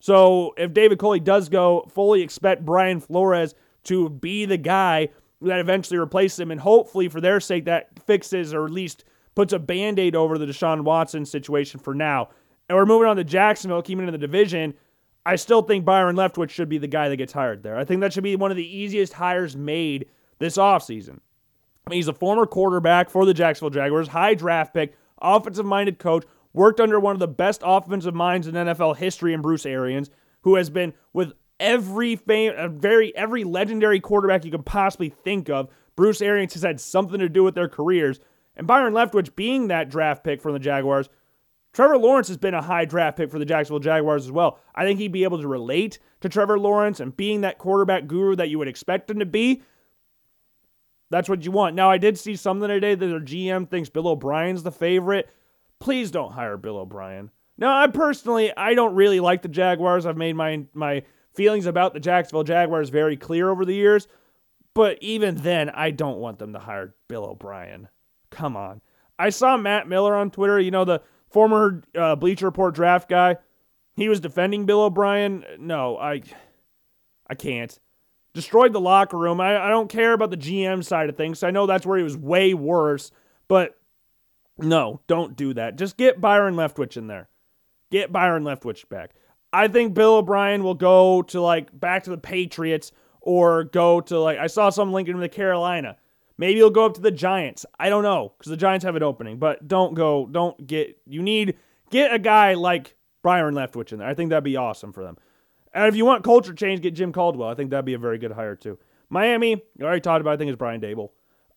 So 0.00 0.54
if 0.56 0.72
David 0.72 0.98
Culley 0.98 1.20
does 1.20 1.48
go, 1.48 1.88
fully 1.94 2.22
expect 2.22 2.64
Brian 2.64 3.00
Flores 3.00 3.54
to 3.84 4.10
be 4.10 4.44
the 4.44 4.56
guy 4.56 5.08
that 5.42 5.60
eventually 5.60 5.98
replaces 5.98 6.40
him. 6.40 6.50
And 6.50 6.60
hopefully, 6.60 7.08
for 7.08 7.20
their 7.20 7.40
sake, 7.40 7.66
that 7.66 7.98
fixes 8.04 8.52
or 8.52 8.64
at 8.64 8.70
least 8.70 9.04
puts 9.34 9.52
a 9.52 9.58
band 9.58 9.98
aid 9.98 10.16
over 10.16 10.38
the 10.38 10.46
Deshaun 10.46 10.82
Watson 10.82 11.24
situation 11.24 11.80
for 11.80 11.94
now. 11.94 12.28
And 12.68 12.76
we're 12.76 12.86
moving 12.86 13.08
on 13.08 13.16
to 13.16 13.24
Jacksonville, 13.24 13.82
keeping 13.82 14.06
in 14.06 14.12
the 14.12 14.18
division. 14.18 14.74
I 15.26 15.36
still 15.36 15.62
think 15.62 15.84
Byron 15.84 16.16
Leftwich 16.16 16.50
should 16.50 16.68
be 16.68 16.78
the 16.78 16.86
guy 16.86 17.08
that 17.08 17.16
gets 17.16 17.32
hired 17.32 17.62
there. 17.62 17.76
I 17.76 17.84
think 17.84 18.00
that 18.00 18.12
should 18.12 18.24
be 18.24 18.36
one 18.36 18.50
of 18.50 18.56
the 18.56 18.76
easiest 18.76 19.14
hires 19.14 19.56
made 19.56 20.06
this 20.38 20.56
offseason. 20.56 21.20
I 21.86 21.90
mean, 21.90 21.96
he's 21.98 22.08
a 22.08 22.14
former 22.14 22.46
quarterback 22.46 23.10
for 23.10 23.26
the 23.26 23.34
Jacksonville 23.34 23.70
Jaguars, 23.70 24.08
high 24.08 24.34
draft 24.34 24.72
pick, 24.74 24.94
offensive 25.20 25.66
minded 25.66 25.98
coach, 25.98 26.24
worked 26.54 26.80
under 26.80 26.98
one 26.98 27.14
of 27.14 27.20
the 27.20 27.28
best 27.28 27.60
offensive 27.62 28.14
minds 28.14 28.46
in 28.46 28.54
NFL 28.54 28.96
history 28.96 29.34
in 29.34 29.42
Bruce 29.42 29.66
Arians, 29.66 30.08
who 30.42 30.54
has 30.54 30.70
been 30.70 30.94
with 31.12 31.34
every 31.60 32.16
fam- 32.16 32.54
uh, 32.56 32.68
very 32.68 33.14
every 33.14 33.44
legendary 33.44 34.00
quarterback 34.00 34.46
you 34.46 34.50
can 34.50 34.62
possibly 34.62 35.10
think 35.10 35.50
of. 35.50 35.68
Bruce 35.96 36.22
Arians 36.22 36.54
has 36.54 36.62
had 36.62 36.80
something 36.80 37.18
to 37.18 37.28
do 37.28 37.44
with 37.44 37.54
their 37.54 37.68
careers. 37.68 38.20
And 38.56 38.66
Byron 38.66 38.94
Leftwich 38.94 39.36
being 39.36 39.68
that 39.68 39.90
draft 39.90 40.24
pick 40.24 40.40
from 40.40 40.52
the 40.54 40.58
Jaguars 40.58 41.08
Trevor 41.74 41.98
Lawrence 41.98 42.28
has 42.28 42.36
been 42.36 42.54
a 42.54 42.62
high 42.62 42.84
draft 42.84 43.16
pick 43.16 43.30
for 43.30 43.40
the 43.40 43.44
Jacksonville 43.44 43.80
Jaguars 43.80 44.24
as 44.24 44.32
well. 44.32 44.60
I 44.74 44.84
think 44.84 45.00
he'd 45.00 45.10
be 45.10 45.24
able 45.24 45.40
to 45.40 45.48
relate 45.48 45.98
to 46.20 46.28
Trevor 46.28 46.58
Lawrence 46.58 47.00
and 47.00 47.14
being 47.14 47.40
that 47.40 47.58
quarterback 47.58 48.06
guru 48.06 48.36
that 48.36 48.48
you 48.48 48.58
would 48.60 48.68
expect 48.68 49.10
him 49.10 49.18
to 49.18 49.26
be. 49.26 49.62
That's 51.10 51.28
what 51.28 51.44
you 51.44 51.50
want. 51.50 51.74
Now, 51.74 51.90
I 51.90 51.98
did 51.98 52.16
see 52.16 52.36
something 52.36 52.68
today 52.68 52.94
that 52.94 53.04
their 53.04 53.20
GM 53.20 53.68
thinks 53.68 53.88
Bill 53.88 54.06
O'Brien's 54.06 54.62
the 54.62 54.70
favorite. 54.70 55.28
Please 55.84 56.10
don't 56.10 56.32
hire 56.32 56.56
Bill 56.56 56.78
O'Brien. 56.78 57.30
Now, 57.58 57.78
I 57.78 57.88
personally, 57.88 58.50
I 58.56 58.72
don't 58.72 58.94
really 58.94 59.20
like 59.20 59.42
the 59.42 59.48
Jaguars. 59.48 60.06
I've 60.06 60.16
made 60.16 60.34
my 60.34 60.64
my 60.72 61.02
feelings 61.34 61.66
about 61.66 61.92
the 61.92 62.00
Jacksonville 62.00 62.42
Jaguars 62.42 62.88
very 62.88 63.18
clear 63.18 63.50
over 63.50 63.66
the 63.66 63.74
years. 63.74 64.08
But 64.72 64.96
even 65.02 65.34
then, 65.34 65.68
I 65.68 65.90
don't 65.90 66.20
want 66.20 66.38
them 66.38 66.54
to 66.54 66.58
hire 66.58 66.94
Bill 67.06 67.26
O'Brien. 67.26 67.88
Come 68.30 68.56
on. 68.56 68.80
I 69.18 69.28
saw 69.28 69.58
Matt 69.58 69.86
Miller 69.86 70.14
on 70.14 70.30
Twitter, 70.30 70.58
you 70.58 70.70
know, 70.70 70.86
the 70.86 71.02
former 71.28 71.82
uh, 71.94 72.16
Bleacher 72.16 72.46
Report 72.46 72.74
draft 72.74 73.06
guy. 73.06 73.36
He 73.94 74.08
was 74.08 74.20
defending 74.20 74.64
Bill 74.64 74.84
O'Brien. 74.84 75.44
No, 75.58 75.98
I, 75.98 76.22
I 77.28 77.34
can't. 77.34 77.78
Destroyed 78.32 78.72
the 78.72 78.80
locker 78.80 79.18
room. 79.18 79.38
I, 79.38 79.66
I 79.66 79.68
don't 79.68 79.90
care 79.90 80.14
about 80.14 80.30
the 80.30 80.38
GM 80.38 80.82
side 80.82 81.10
of 81.10 81.16
things. 81.18 81.42
I 81.42 81.50
know 81.50 81.66
that's 81.66 81.84
where 81.84 81.98
he 81.98 82.04
was 82.04 82.16
way 82.16 82.54
worse, 82.54 83.10
but 83.48 83.78
no, 84.58 85.00
don't 85.06 85.36
do 85.36 85.54
that. 85.54 85.76
Just 85.76 85.96
get 85.96 86.20
Byron 86.20 86.54
Leftwich 86.54 86.96
in 86.96 87.06
there. 87.06 87.28
Get 87.90 88.12
Byron 88.12 88.44
Leftwich 88.44 88.88
back. 88.88 89.12
I 89.52 89.68
think 89.68 89.94
Bill 89.94 90.16
O'Brien 90.16 90.64
will 90.64 90.74
go 90.74 91.22
to 91.22 91.40
like 91.40 91.78
back 91.78 92.04
to 92.04 92.10
the 92.10 92.18
Patriots 92.18 92.92
or 93.20 93.64
go 93.64 94.00
to 94.02 94.18
like 94.18 94.38
I 94.38 94.48
saw 94.48 94.70
some 94.70 94.92
linking 94.92 95.14
him 95.14 95.20
to 95.20 95.28
Carolina. 95.28 95.96
Maybe 96.36 96.54
he'll 96.54 96.70
go 96.70 96.86
up 96.86 96.94
to 96.94 97.00
the 97.00 97.12
Giants. 97.12 97.64
I 97.78 97.88
don't 97.88 98.02
know 98.02 98.34
because 98.36 98.50
the 98.50 98.56
Giants 98.56 98.84
have 98.84 98.96
an 98.96 99.02
opening, 99.02 99.38
but 99.38 99.68
don't 99.68 99.94
go. 99.94 100.26
Don't 100.26 100.66
get. 100.66 100.98
You 101.06 101.22
need 101.22 101.56
get 101.90 102.12
a 102.12 102.18
guy 102.18 102.54
like 102.54 102.96
Byron 103.22 103.54
Leftwich 103.54 103.92
in 103.92 104.00
there. 104.00 104.08
I 104.08 104.14
think 104.14 104.30
that'd 104.30 104.42
be 104.42 104.56
awesome 104.56 104.92
for 104.92 105.04
them. 105.04 105.16
And 105.72 105.86
if 105.86 105.96
you 105.96 106.04
want 106.04 106.24
culture 106.24 106.54
change, 106.54 106.80
get 106.80 106.94
Jim 106.94 107.12
Caldwell. 107.12 107.48
I 107.48 107.54
think 107.54 107.70
that'd 107.70 107.84
be 107.84 107.94
a 107.94 107.98
very 107.98 108.18
good 108.18 108.32
hire 108.32 108.56
too. 108.56 108.78
Miami, 109.08 109.50
you 109.50 109.84
already 109.84 110.00
talked 110.00 110.20
about. 110.20 110.32
I 110.32 110.36
think 110.36 110.50
it's 110.50 110.58
Brian 110.58 110.80
Daboll. 110.80 111.10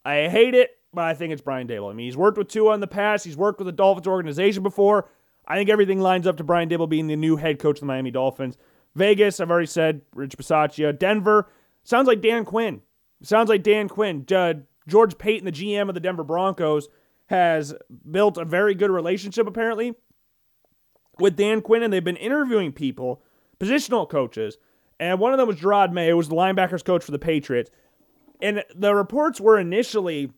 I 0.05 0.27
hate 0.27 0.53
it, 0.53 0.76
but 0.97 1.05
I 1.05 1.13
think 1.13 1.31
it's 1.31 1.43
Brian 1.43 1.67
Daboll. 1.67 1.91
I 1.91 1.93
mean, 1.93 2.07
he's 2.07 2.17
worked 2.17 2.39
with 2.39 2.47
Tua 2.47 2.73
in 2.73 2.79
the 2.79 2.87
past. 2.87 3.23
He's 3.23 3.37
worked 3.37 3.59
with 3.59 3.67
the 3.67 3.71
Dolphins 3.71 4.07
organization 4.07 4.63
before. 4.63 5.07
I 5.47 5.55
think 5.55 5.69
everything 5.69 6.01
lines 6.01 6.25
up 6.25 6.37
to 6.37 6.43
Brian 6.43 6.69
Daboll 6.69 6.89
being 6.89 7.05
the 7.05 7.15
new 7.15 7.35
head 7.35 7.59
coach 7.59 7.77
of 7.77 7.81
the 7.81 7.85
Miami 7.85 8.09
Dolphins. 8.09 8.57
Vegas, 8.95 9.39
I've 9.39 9.51
already 9.51 9.67
said, 9.67 10.01
Rich 10.15 10.39
Bisaccia. 10.39 10.97
Denver, 10.97 11.51
sounds 11.83 12.07
like 12.07 12.19
Dan 12.19 12.45
Quinn. 12.45 12.81
Sounds 13.21 13.47
like 13.47 13.61
Dan 13.61 13.87
Quinn. 13.87 14.25
Uh, 14.33 14.55
George 14.87 15.19
Paton, 15.19 15.45
the 15.45 15.51
GM 15.51 15.87
of 15.87 15.93
the 15.93 15.99
Denver 15.99 16.23
Broncos, 16.23 16.87
has 17.27 17.75
built 18.09 18.39
a 18.39 18.45
very 18.45 18.73
good 18.73 18.89
relationship 18.89 19.45
apparently 19.45 19.93
with 21.19 21.35
Dan 21.35 21.61
Quinn, 21.61 21.83
and 21.83 21.93
they've 21.93 22.03
been 22.03 22.15
interviewing 22.15 22.71
people, 22.71 23.21
positional 23.59 24.09
coaches, 24.09 24.57
and 24.99 25.19
one 25.19 25.31
of 25.31 25.37
them 25.37 25.47
was 25.47 25.57
Jerod 25.57 25.93
Mayo, 25.93 26.13
who 26.13 26.17
was 26.17 26.29
the 26.29 26.35
linebackers 26.35 26.83
coach 26.83 27.03
for 27.03 27.11
the 27.11 27.19
Patriots. 27.19 27.69
And 28.41 28.63
the 28.75 28.95
reports 28.95 29.39
were 29.39 29.59
initially, 29.59 30.31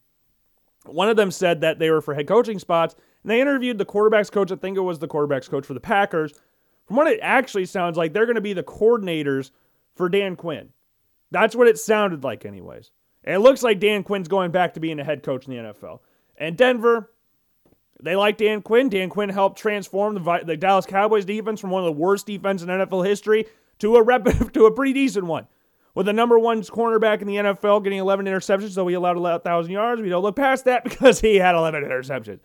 one 0.86 1.10
of 1.10 1.18
them 1.18 1.32
said 1.32 1.62
that 1.62 1.80
they 1.80 1.90
were 1.90 2.02
for 2.02 2.14
head 2.14 2.28
coaching 2.28 2.60
spots, 2.60 2.96
and 3.24 3.32
they 3.32 3.42
interviewed 3.42 3.78
the 3.78 3.86
quarterbacks 3.86 4.32
coach. 4.32 4.52
I 4.52 4.56
think 4.56 4.78
it 4.78 4.82
was 4.82 5.00
the 5.00 5.08
quarterbacks 5.08 5.50
coach 5.50 5.66
for 5.66 5.74
the 5.74 5.80
Packers. 5.80 6.34
From 6.88 6.96
what 6.96 7.08
it 7.08 7.20
actually 7.22 7.66
sounds 7.66 7.98
like, 7.98 8.14
they're 8.14 8.26
going 8.26 8.36
to 8.36 8.42
be 8.42 8.54
the 8.54 8.64
coordinators 8.64 9.52
for 9.96 10.10
Dan 10.10 10.36
Quinn. 10.36 10.70
That's 11.32 11.56
what 11.56 11.68
it 11.68 11.78
sounded 11.78 12.24
like, 12.24 12.46
anyways. 12.46 12.92
And 13.24 13.36
it 13.36 13.40
looks 13.40 13.62
like 13.62 13.80
Dan 13.80 14.04
Quinn's 14.04 14.28
going 14.28 14.52
back 14.52 14.74
to 14.74 14.80
being 14.80 15.00
a 15.00 15.04
head 15.04 15.22
coach 15.22 15.48
in 15.48 15.54
the 15.54 15.74
NFL. 15.74 16.00
And 16.38 16.58
Denver, 16.58 17.12
they 18.02 18.16
like 18.16 18.38
Dan 18.38 18.62
Quinn. 18.62 18.90
Dan 18.90 19.10
Quinn 19.10 19.30
helped 19.30 19.60
transform 19.60 20.16
the, 20.16 20.42
the 20.46 20.58
Dallas 20.58 20.86
Cowboys 20.86 21.26
defense 21.26 21.60
from 21.60 21.70
one 21.70 21.84
of 21.84 21.86
the 21.86 22.00
worst 22.00 22.26
defenses 22.26 22.68
in 22.68 22.74
NFL 22.74 23.06
history 23.06 23.46
to 23.80 23.98
a 23.98 24.02
rep, 24.02 24.24
to 24.54 24.66
a 24.66 24.72
pretty 24.72 24.94
decent 24.94 25.26
one. 25.26 25.48
With 26.00 26.06
the 26.06 26.14
number 26.14 26.40
one 26.40 26.62
cornerback 26.62 27.20
in 27.20 27.28
the 27.28 27.36
NFL 27.36 27.84
getting 27.84 28.00
11 28.00 28.26
interceptions, 28.26 28.70
so 28.70 28.88
he 28.88 28.96
allowed 28.96 29.18
1,000 29.18 29.70
yards. 29.70 30.02
We 30.02 30.08
don't 30.08 30.24
look 30.24 30.38
past 30.38 30.64
that 30.64 30.84
because 30.86 31.20
he 31.20 31.36
had 31.36 31.56
11 31.56 31.84
interceptions. 31.84 32.40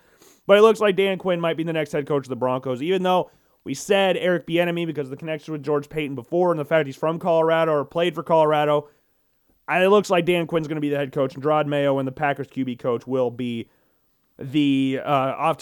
But 0.44 0.58
it 0.58 0.62
looks 0.62 0.80
like 0.80 0.96
Dan 0.96 1.18
Quinn 1.18 1.40
might 1.40 1.56
be 1.56 1.62
the 1.62 1.72
next 1.72 1.92
head 1.92 2.04
coach 2.04 2.24
of 2.24 2.30
the 2.30 2.34
Broncos, 2.34 2.82
even 2.82 3.04
though 3.04 3.30
we 3.62 3.72
said 3.72 4.16
Eric 4.16 4.48
Bieniemy 4.48 4.88
because 4.88 5.06
of 5.06 5.10
the 5.10 5.16
connection 5.16 5.52
with 5.52 5.62
George 5.62 5.88
Paton 5.88 6.16
before 6.16 6.50
and 6.50 6.58
the 6.58 6.64
fact 6.64 6.86
he's 6.86 6.96
from 6.96 7.20
Colorado 7.20 7.70
or 7.70 7.84
played 7.84 8.16
for 8.16 8.24
Colorado. 8.24 8.88
It 9.70 9.88
looks 9.88 10.10
like 10.10 10.24
Dan 10.24 10.48
Quinn's 10.48 10.66
going 10.66 10.74
to 10.74 10.80
be 10.80 10.90
the 10.90 10.96
head 10.96 11.12
coach, 11.12 11.36
and 11.36 11.44
Jerod 11.44 11.66
Mayo 11.66 12.00
and 12.00 12.08
the 12.08 12.12
Packers 12.12 12.48
QB 12.48 12.80
coach 12.80 13.06
will 13.06 13.30
be 13.30 13.68
the 14.36 14.98
uh, 15.04 15.54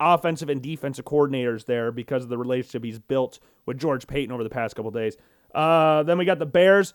offensive 0.00 0.48
and 0.48 0.60
defensive 0.60 1.04
coordinators 1.04 1.64
there 1.64 1.92
because 1.92 2.24
of 2.24 2.28
the 2.28 2.38
relationship 2.38 2.82
he's 2.82 2.98
built 2.98 3.38
with 3.66 3.78
George 3.78 4.08
Paton 4.08 4.32
over 4.32 4.42
the 4.42 4.50
past 4.50 4.74
couple 4.74 4.90
days. 4.90 5.16
Uh, 5.54 6.02
then 6.02 6.18
we 6.18 6.24
got 6.24 6.40
the 6.40 6.44
Bears. 6.44 6.92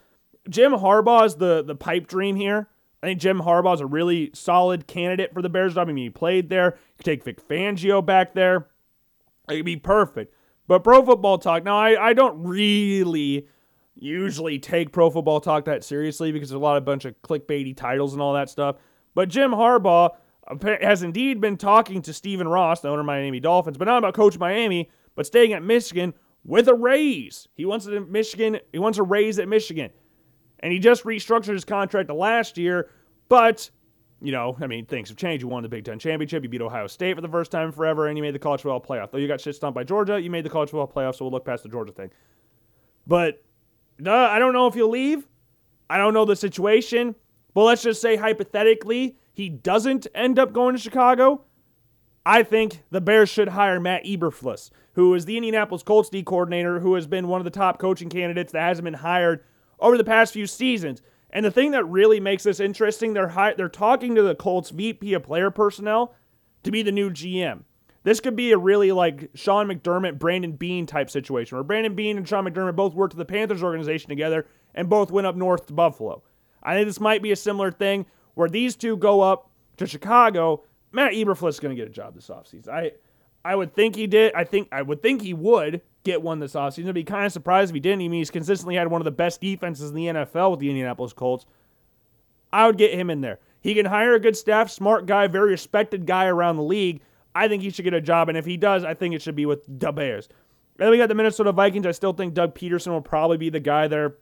Jim 0.50 0.72
Harbaugh 0.74 1.26
is 1.26 1.36
the 1.36 1.64
the 1.64 1.76
pipe 1.76 2.08
dream 2.08 2.36
here. 2.36 2.68
I 3.04 3.08
think 3.08 3.20
Jim 3.20 3.40
Harbaugh 3.40 3.76
is 3.76 3.82
a 3.82 3.86
really 3.86 4.32
solid 4.34 4.86
candidate 4.86 5.34
for 5.34 5.42
the 5.42 5.50
Bears 5.50 5.74
job. 5.74 5.90
I 5.90 5.94
mean, 5.94 6.06
he 6.06 6.10
played 6.10 6.50
there. 6.50 6.76
You 6.76 6.98
could 6.98 7.06
take 7.06 7.24
Vic 7.24 7.48
Fangio 7.48 8.06
back 8.06 8.34
there. 8.34 8.68
It'd 9.50 9.66
be 9.66 9.78
perfect. 9.78 10.36
But 10.68 10.84
Pro 10.84 11.04
Football 11.04 11.40
Talk, 11.40 11.64
now 11.64 11.78
I, 11.78 12.10
I 12.10 12.14
don't 12.14 12.44
really 12.44 13.48
usually 13.96 14.60
take 14.60 14.92
Pro 14.92 15.10
Football 15.10 15.42
Talk 15.42 15.66
that 15.66 15.84
seriously 15.84 16.32
because 16.32 16.50
there's 16.50 16.58
a 16.58 16.60
lot 16.64 16.78
of 16.78 16.86
bunch 16.86 17.06
of 17.06 17.20
clickbaity 17.24 17.76
titles 17.76 18.14
and 18.14 18.22
all 18.22 18.34
that 18.34 18.50
stuff. 18.50 18.78
But 19.16 19.30
Jim 19.30 19.52
Harbaugh 19.52 20.12
has 20.82 21.04
indeed 21.04 21.42
been 21.42 21.58
talking 21.58 22.02
to 22.04 22.14
Stephen 22.14 22.48
Ross, 22.48 22.82
the 22.82 22.90
owner 22.90 23.02
of 23.02 23.06
Miami 23.06 23.40
Dolphins, 23.40 23.78
but 23.78 23.86
not 23.86 23.98
about 23.98 24.14
Coach 24.14 24.38
Miami, 24.38 24.90
but 25.16 25.26
staying 25.26 25.54
at 25.54 25.64
Michigan 25.64 26.14
with 26.44 26.68
a 26.68 26.74
raise. 26.74 27.48
He 27.54 27.66
wants 27.66 27.86
a 27.86 28.02
Michigan. 28.02 28.60
He 28.72 28.80
wants 28.80 28.98
a 28.98 29.04
raise 29.04 29.40
at 29.40 29.48
Michigan, 29.48 29.92
and 30.62 30.72
he 30.72 30.80
just 30.80 31.04
restructured 31.04 31.54
his 31.54 31.66
contract 31.66 32.10
last 32.10 32.58
year. 32.58 32.90
But 33.30 33.70
you 34.22 34.32
know, 34.32 34.56
I 34.62 34.68
mean, 34.68 34.86
things 34.86 35.10
have 35.10 35.18
changed. 35.18 35.42
You 35.42 35.48
won 35.48 35.64
the 35.64 35.70
Big 35.70 35.84
Ten 35.84 35.98
championship. 35.98 36.44
You 36.44 36.50
beat 36.50 36.62
Ohio 36.62 36.88
State 36.88 37.16
for 37.16 37.22
the 37.22 37.28
first 37.28 37.52
time 37.52 37.72
forever, 37.72 38.08
and 38.08 38.18
you 38.18 38.22
made 38.22 38.36
the 38.36 38.40
college 38.40 38.62
football 38.62 38.80
playoff. 38.80 39.12
Though 39.12 39.18
you 39.18 39.28
got 39.28 39.42
shit 39.42 39.56
stomped 39.56 39.76
by 39.76 39.84
Georgia, 39.84 40.22
you 40.22 40.30
made 40.30 40.46
the 40.46 40.50
college 40.50 40.70
football 40.70 40.88
playoff. 40.88 41.16
So 41.16 41.26
we'll 41.26 41.32
look 41.32 41.46
past 41.46 41.64
the 41.64 41.70
Georgia 41.70 41.92
thing. 41.92 42.12
But 43.08 43.44
I 44.00 44.38
don't 44.38 44.54
know 44.54 44.68
if 44.68 44.76
he'll 44.76 44.90
leave. 44.90 45.28
I 45.90 45.98
don't 45.98 46.14
know 46.14 46.26
the 46.26 46.36
situation. 46.36 47.16
But 47.54 47.64
let's 47.64 47.84
just 47.84 48.02
say 48.02 48.16
hypothetically 48.16 49.18
he 49.34 49.50
doesn't 49.50 50.08
end 50.14 50.38
up 50.38 50.54
going 50.54 50.76
to 50.76 50.82
Chicago. 50.82 51.44
I 52.24 52.44
think 52.44 52.84
the 52.92 53.02
Bears 53.02 53.30
should 53.30 53.50
hire 53.50 53.80
Matt 53.80 54.06
Eberflus, 54.06 54.70
who 54.94 55.16
is 55.16 55.26
the 55.26 55.36
Indianapolis 55.36 55.82
Colts 55.82 56.10
D 56.10 56.22
coordinator, 56.22 56.80
who 56.80 56.94
has 56.94 57.08
been 57.08 57.28
one 57.28 57.42
of 57.42 57.46
the 57.46 57.50
top 57.50 57.80
coaching 57.80 58.10
candidates 58.10 58.52
that 58.52 58.62
hasn't 58.62 58.86
been 58.86 58.94
hired 58.94 59.44
over 59.82 59.98
the 59.98 60.04
past 60.04 60.34
few 60.34 60.48
seasons. 60.48 61.02
And 61.32 61.46
the 61.46 61.52
thing 61.52 61.72
that 61.72 61.86
really 61.86 62.20
makes 62.20 62.44
this 62.44 62.60
interesting, 62.60 63.14
they're 63.14 63.54
they're 63.58 63.70
talking 63.70 64.16
to 64.16 64.22
the 64.22 64.36
Colts 64.36 64.70
VP 64.70 65.14
of 65.14 65.24
player 65.24 65.50
personnel 65.50 66.14
to 66.64 66.72
be 66.72 66.84
the 66.84 66.92
new 66.92 67.10
GM. 67.10 67.64
This 68.04 68.20
could 68.20 68.36
be 68.36 68.52
a 68.52 68.58
really 68.58 68.92
like 68.92 69.30
Sean 69.36 69.68
McDermott, 69.68 70.18
Brandon 70.18 70.54
Beane 70.54 70.88
type 70.88 71.10
situation 71.10 71.56
where 71.56 71.64
Brandon 71.64 71.96
Beane 71.96 72.18
and 72.18 72.28
Sean 72.28 72.46
McDermott 72.46 72.76
both 72.76 72.96
worked 72.96 73.14
at 73.14 73.18
the 73.18 73.26
Panthers 73.26 73.64
organization 73.64 74.10
together 74.10 74.48
and 74.74 74.90
both 74.90 75.12
went 75.12 75.28
up 75.28 75.36
north 75.36 75.68
to 75.68 75.74
Buffalo. 75.74 76.24
I 76.64 76.76
think 76.76 76.88
this 76.88 77.00
might 77.00 77.22
be 77.22 77.32
a 77.32 77.36
similar 77.36 77.72
thing 77.72 78.06
where 78.34 78.50
these 78.50 78.76
two 78.76 78.98
go 78.98 79.22
up 79.22 79.52
to 79.78 79.86
Chicago. 79.86 80.64
Matt 80.92 81.14
Eberflus 81.14 81.50
is 81.50 81.60
going 81.60 81.76
to 81.76 81.82
get 81.82 81.90
a 81.90 81.94
job 81.94 82.16
this 82.16 82.28
offseason. 82.28 82.70
I 82.70 82.92
I 83.44 83.56
would 83.56 83.74
think 83.74 83.96
he 83.96 84.08
did. 84.08 84.34
I 84.34 84.44
think 84.44 84.68
I 84.72 84.82
would 84.82 85.02
think 85.02 85.22
he 85.22 85.34
would 85.34 85.82
get 86.04 86.22
one 86.22 86.40
this 86.40 86.54
offseason. 86.54 86.88
I'd 86.88 86.96
be 86.96 87.04
kind 87.04 87.26
of 87.26 87.32
surprised 87.32 87.72
if 87.72 87.74
he 87.74 87.80
didn't. 87.80 88.02
I 88.02 88.08
mean, 88.08 88.20
he's 88.20 88.32
consistently 88.32 88.76
had 88.76 88.88
one 88.88 89.02
of 89.02 89.06
the 89.06 89.12
best 89.12 89.42
defenses 89.42 89.90
in 89.90 89.96
the 89.96 90.08
NFL 90.08 90.52
with 90.52 90.60
the 90.60 90.70
Indianapolis 90.70 91.14
Colts. 91.14 91.46
I 92.54 92.68
would 92.68 92.78
get 92.78 92.94
him 92.94 93.10
in 93.10 93.22
there. 93.22 93.40
he 93.62 93.74
can 93.74 93.86
hire 93.86 94.14
a 94.14 94.20
good 94.20 94.36
staff, 94.36 94.70
smart 94.70 95.06
guy, 95.06 95.28
very 95.28 95.52
respected 95.52 96.06
guy 96.06 96.26
around 96.26 96.58
the 96.58 96.64
league. 96.64 97.02
I 97.34 97.48
think 97.48 97.64
he 97.64 97.70
should 97.70 97.86
get 97.86 97.94
a 97.94 98.02
job, 98.02 98.28
and 98.28 98.38
if 98.38 98.46
he 98.46 98.58
does, 98.58 98.84
I 98.84 98.94
think 98.94 99.16
it 99.16 99.22
should 99.22 99.36
be 99.36 99.46
with 99.46 99.64
the 99.68 99.92
Bears. 99.92 100.28
Then 100.78 100.90
we 100.90 100.98
got 100.98 101.08
the 101.08 101.16
Minnesota 101.16 101.52
Vikings. 101.52 101.86
I 101.86 101.92
still 101.92 102.12
think 102.12 102.34
Doug 102.34 102.56
Pederson 102.56 102.88
will 102.88 103.02
probably 103.02 103.38
be 103.38 103.50
the 103.50 103.60
guy 103.60 103.88
there. 103.88 104.16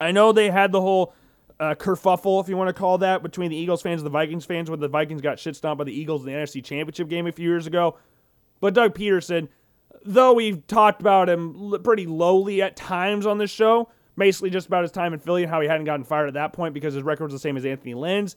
I 0.00 0.12
know 0.12 0.32
they 0.32 0.50
had 0.50 0.72
the 0.72 0.80
whole 0.80 1.12
uh, 1.58 1.74
kerfuffle, 1.74 2.40
if 2.40 2.48
you 2.48 2.56
want 2.56 2.68
to 2.68 2.72
call 2.72 2.98
that, 2.98 3.22
between 3.22 3.50
the 3.50 3.56
Eagles 3.56 3.82
fans 3.82 4.00
and 4.00 4.06
the 4.06 4.10
Vikings 4.10 4.46
fans 4.46 4.70
when 4.70 4.80
the 4.80 4.88
Vikings 4.88 5.20
got 5.20 5.38
shit 5.38 5.56
stomped 5.56 5.78
by 5.78 5.84
the 5.84 5.92
Eagles 5.92 6.22
in 6.22 6.32
the 6.32 6.38
NFC 6.38 6.64
Championship 6.64 7.08
game 7.08 7.26
a 7.26 7.32
few 7.32 7.48
years 7.48 7.66
ago. 7.66 7.98
But 8.60 8.74
Doug 8.74 8.94
Pederson, 8.94 9.48
though 10.04 10.32
we've 10.32 10.66
talked 10.66 11.00
about 11.00 11.28
him 11.28 11.78
pretty 11.82 12.06
lowly 12.06 12.62
at 12.62 12.76
times 12.76 13.26
on 13.26 13.38
this 13.38 13.50
show, 13.50 13.90
basically 14.16 14.50
just 14.50 14.66
about 14.66 14.82
his 14.82 14.92
time 14.92 15.12
in 15.12 15.18
Philly 15.18 15.42
and 15.42 15.50
how 15.50 15.60
he 15.60 15.68
hadn't 15.68 15.86
gotten 15.86 16.04
fired 16.04 16.28
at 16.28 16.34
that 16.34 16.52
point 16.52 16.74
because 16.74 16.94
his 16.94 17.02
record 17.02 17.24
was 17.24 17.32
the 17.32 17.38
same 17.38 17.56
as 17.56 17.64
Anthony 17.64 17.94
Lynn's, 17.94 18.36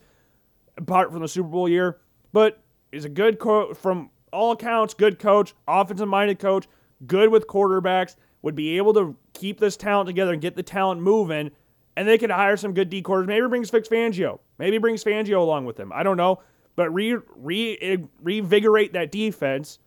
apart 0.78 1.12
from 1.12 1.22
the 1.22 1.28
Super 1.28 1.50
Bowl 1.50 1.68
year. 1.68 2.00
But 2.32 2.62
he's 2.92 3.06
a 3.06 3.10
good 3.10 3.40
coach, 3.40 3.78
from 3.78 4.10
all 4.32 4.52
accounts, 4.52 4.94
good 4.94 5.20
coach, 5.20 5.54
offensive 5.68 6.08
minded 6.08 6.40
coach, 6.40 6.68
good 7.06 7.30
with 7.30 7.48
quarterbacks, 7.48 8.16
would 8.42 8.56
be 8.56 8.78
able 8.78 8.94
to 8.94 9.16
keep 9.34 9.60
this 9.60 9.78
talent 9.78 10.08
together 10.08 10.34
and 10.34 10.42
get 10.42 10.56
the 10.56 10.64
talent 10.64 11.02
moving 11.02 11.52
and 11.96 12.08
they 12.08 12.18
could 12.18 12.32
hire 12.32 12.58
some 12.58 12.74
good 12.74 12.90
D 12.90 13.02
quarters. 13.02 13.28
Maybe 13.28 13.48
brings 13.48 13.70
Vic 13.70 13.86
Fangio. 13.86 14.40
Maybe 14.58 14.78
brings 14.78 15.04
Fangio 15.04 15.40
along 15.40 15.66
with 15.66 15.80
him. 15.80 15.92
I 15.94 16.04
don't 16.04 16.18
know. 16.18 16.42
But 16.76 16.90
re, 16.94 17.18
re, 17.36 18.08
reinvigorate 18.22 18.94
that 18.94 19.12
defense. 19.12 19.80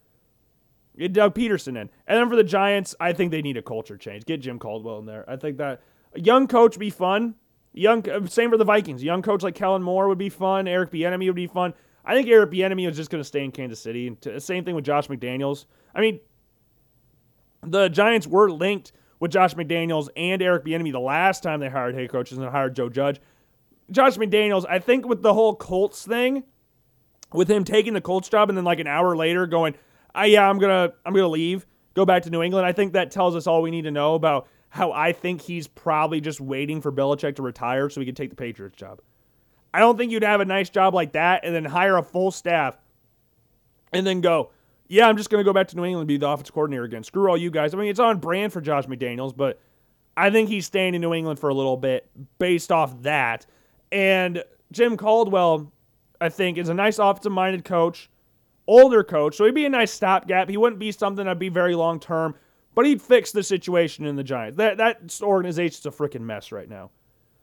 Get 0.98 1.12
Doug 1.12 1.34
Pederson 1.34 1.68
in. 1.68 1.90
And 2.06 2.18
then 2.18 2.28
for 2.28 2.36
the 2.36 2.44
Giants, 2.44 2.94
I 2.98 3.12
think 3.12 3.30
they 3.30 3.42
need 3.42 3.56
a 3.56 3.62
culture 3.62 3.96
change. 3.96 4.24
Get 4.24 4.40
Jim 4.40 4.58
Caldwell 4.58 4.98
in 4.98 5.06
there. 5.06 5.28
I 5.28 5.36
think 5.36 5.58
that 5.58 5.82
a 6.14 6.20
young 6.20 6.46
coach 6.46 6.76
would 6.76 6.80
be 6.80 6.90
fun. 6.90 7.34
Young, 7.72 8.08
uh, 8.08 8.26
same 8.26 8.50
for 8.50 8.56
the 8.56 8.64
Vikings. 8.64 9.02
A 9.02 9.04
young 9.04 9.20
coach 9.20 9.42
like 9.42 9.54
Kellen 9.54 9.82
Moore 9.82 10.08
would 10.08 10.18
be 10.18 10.30
fun. 10.30 10.66
Eric 10.66 10.90
Bieniemy 10.90 11.26
would 11.26 11.36
be 11.36 11.46
fun. 11.46 11.74
I 12.04 12.14
think 12.14 12.28
Eric 12.28 12.50
Bieniemy 12.50 12.88
is 12.88 12.96
just 12.96 13.10
going 13.10 13.20
to 13.20 13.26
stay 13.26 13.44
in 13.44 13.52
Kansas 13.52 13.80
City. 13.80 14.06
And 14.06 14.42
same 14.42 14.64
thing 14.64 14.74
with 14.74 14.84
Josh 14.84 15.08
McDaniels. 15.08 15.66
I 15.94 16.00
mean, 16.00 16.20
the 17.62 17.88
Giants 17.88 18.26
were 18.26 18.50
linked 18.50 18.92
with 19.20 19.32
Josh 19.32 19.54
McDaniels 19.54 20.08
and 20.16 20.40
Eric 20.40 20.64
Bieniemy 20.64 20.92
the 20.92 21.00
last 21.00 21.42
time 21.42 21.60
they 21.60 21.68
hired 21.68 21.94
head 21.94 22.10
coaches 22.10 22.38
and 22.38 22.48
hired 22.48 22.74
Joe 22.76 22.88
Judge. 22.88 23.20
Josh 23.90 24.16
McDaniels, 24.16 24.64
I 24.68 24.78
think 24.78 25.06
with 25.06 25.22
the 25.22 25.34
whole 25.34 25.54
Colts 25.54 26.04
thing, 26.04 26.44
with 27.32 27.50
him 27.50 27.64
taking 27.64 27.92
the 27.92 28.00
Colts 28.00 28.28
job 28.28 28.48
and 28.48 28.56
then 28.56 28.64
like 28.64 28.80
an 28.80 28.86
hour 28.86 29.16
later 29.16 29.46
going, 29.46 29.74
ah, 30.16 30.24
yeah, 30.24 30.48
I'm 30.48 30.58
gonna 30.58 30.92
I'm 31.04 31.14
gonna 31.14 31.28
leave, 31.28 31.66
go 31.94 32.04
back 32.04 32.22
to 32.24 32.30
New 32.30 32.42
England. 32.42 32.66
I 32.66 32.72
think 32.72 32.94
that 32.94 33.10
tells 33.10 33.36
us 33.36 33.46
all 33.46 33.62
we 33.62 33.70
need 33.70 33.82
to 33.82 33.90
know 33.90 34.14
about 34.14 34.48
how 34.70 34.92
I 34.92 35.12
think 35.12 35.40
he's 35.40 35.66
probably 35.68 36.20
just 36.20 36.40
waiting 36.40 36.80
for 36.80 36.90
Belichick 36.90 37.36
to 37.36 37.42
retire 37.42 37.88
so 37.88 38.00
he 38.00 38.06
can 38.06 38.14
take 38.14 38.30
the 38.30 38.36
Patriots 38.36 38.76
job. 38.76 39.00
I 39.72 39.78
don't 39.78 39.96
think 39.96 40.10
you'd 40.10 40.22
have 40.22 40.40
a 40.40 40.44
nice 40.44 40.70
job 40.70 40.94
like 40.94 41.12
that 41.12 41.44
and 41.44 41.54
then 41.54 41.64
hire 41.64 41.96
a 41.96 42.02
full 42.02 42.30
staff 42.30 42.76
and 43.92 44.06
then 44.06 44.20
go, 44.20 44.50
yeah, 44.88 45.08
I'm 45.08 45.16
just 45.16 45.30
going 45.30 45.40
to 45.40 45.44
go 45.44 45.52
back 45.52 45.68
to 45.68 45.76
New 45.76 45.84
England 45.84 46.02
and 46.02 46.08
be 46.08 46.16
the 46.16 46.28
offensive 46.28 46.54
coordinator 46.54 46.84
again. 46.84 47.02
Screw 47.04 47.28
all 47.28 47.36
you 47.36 47.50
guys. 47.50 47.74
I 47.74 47.76
mean, 47.76 47.88
it's 47.88 48.00
on 48.00 48.18
brand 48.18 48.52
for 48.52 48.60
Josh 48.60 48.86
McDaniels, 48.86 49.36
but 49.36 49.60
I 50.16 50.30
think 50.30 50.48
he's 50.48 50.66
staying 50.66 50.94
in 50.94 51.00
New 51.00 51.12
England 51.12 51.38
for 51.38 51.50
a 51.50 51.54
little 51.54 51.76
bit 51.76 52.08
based 52.38 52.72
off 52.72 53.02
that. 53.02 53.46
And 53.92 54.42
Jim 54.72 54.96
Caldwell, 54.96 55.72
I 56.20 56.28
think, 56.28 56.58
is 56.58 56.68
a 56.68 56.74
nice 56.74 56.98
offensive 56.98 57.32
minded 57.32 57.64
coach, 57.64 58.08
older 58.66 59.04
coach. 59.04 59.36
So 59.36 59.44
he'd 59.44 59.54
be 59.54 59.66
a 59.66 59.70
nice 59.70 59.92
stopgap. 59.92 60.48
He 60.48 60.56
wouldn't 60.56 60.80
be 60.80 60.92
something 60.92 61.24
that'd 61.24 61.38
be 61.38 61.48
very 61.48 61.74
long 61.74 62.00
term, 62.00 62.34
but 62.74 62.86
he'd 62.86 63.02
fix 63.02 63.32
the 63.32 63.42
situation 63.42 64.06
in 64.06 64.16
the 64.16 64.24
Giants. 64.24 64.56
That, 64.56 64.78
that 64.78 65.20
organization's 65.22 65.86
a 65.86 65.90
freaking 65.90 66.22
mess 66.22 66.52
right 66.52 66.68
now. 66.68 66.90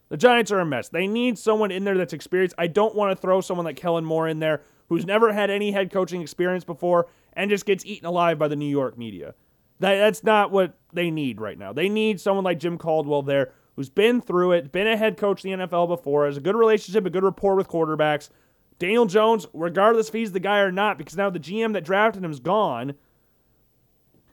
The 0.10 0.18
Giants 0.18 0.52
are 0.52 0.60
a 0.60 0.66
mess. 0.66 0.90
They 0.90 1.08
need 1.08 1.38
someone 1.40 1.72
in 1.72 1.86
there 1.86 1.98
that's 1.98 2.14
experienced. 2.14 2.56
I 2.58 2.68
don't 2.68 2.94
want 2.96 3.16
to 3.16 3.22
throw 3.22 3.42
someone 3.42 3.66
like 3.66 3.78
Kellen 3.78 4.06
Moore 4.06 4.28
in 4.28 4.40
there 4.40 4.62
who's 4.90 5.06
never 5.06 5.34
had 5.34 5.50
any 5.50 5.72
head 5.72 5.92
coaching 5.92 6.22
experience 6.22 6.64
before 6.64 7.08
and 7.34 7.50
just 7.50 7.66
gets 7.66 7.86
eaten 7.86 8.06
alive 8.06 8.38
by 8.38 8.48
the 8.48 8.56
New 8.56 8.70
York 8.70 8.98
media. 8.98 9.34
That, 9.80 9.96
that's 9.96 10.24
not 10.24 10.52
what 10.52 10.78
they 10.94 11.10
need 11.10 11.42
right 11.42 11.58
now. 11.58 11.74
They 11.74 11.90
need 11.90 12.22
someone 12.22 12.44
like 12.44 12.60
Jim 12.60 12.78
Caldwell 12.78 13.24
there 13.24 13.54
who's 13.76 13.90
been 13.90 14.22
through 14.22 14.52
it, 14.52 14.72
been 14.72 14.88
a 14.88 14.98
head 14.98 15.18
coach 15.18 15.44
in 15.44 15.60
the 15.60 15.68
NFL 15.68 15.88
before, 15.88 16.26
has 16.26 16.38
a 16.38 16.42
good 16.42 16.56
relationship, 16.56 17.06
a 17.06 17.10
good 17.10 17.24
rapport 17.24 17.56
with 17.56 17.68
quarterbacks. 17.68 18.30
Daniel 18.80 19.06
Jones, 19.06 19.48
regardless 19.54 20.08
if 20.08 20.14
he's 20.14 20.32
the 20.32 20.40
guy 20.40 20.60
or 20.60 20.72
not, 20.72 20.98
because 20.98 21.16
now 21.16 21.30
the 21.30 21.40
GM 21.40 21.74
that 21.74 21.84
drafted 21.86 22.24
him 22.24 22.32
is 22.32 22.40
gone. 22.40 22.94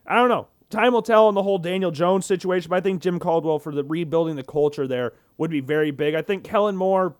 I 0.06 0.16
don't 0.16 0.28
know. 0.28 0.48
Time 0.70 0.92
will 0.92 1.02
tell 1.02 1.26
on 1.26 1.34
the 1.34 1.42
whole 1.42 1.58
Daniel 1.58 1.90
Jones 1.90 2.26
situation, 2.26 2.70
but 2.70 2.76
I 2.76 2.80
think 2.80 3.02
Jim 3.02 3.18
Caldwell 3.18 3.58
for 3.58 3.74
the 3.74 3.84
rebuilding 3.84 4.36
the 4.36 4.44
culture 4.44 4.86
there 4.86 5.12
would 5.36 5.50
be 5.50 5.60
very 5.60 5.90
big. 5.90 6.14
I 6.14 6.22
think 6.22 6.44
Kellen 6.44 6.76
Moore 6.76 7.16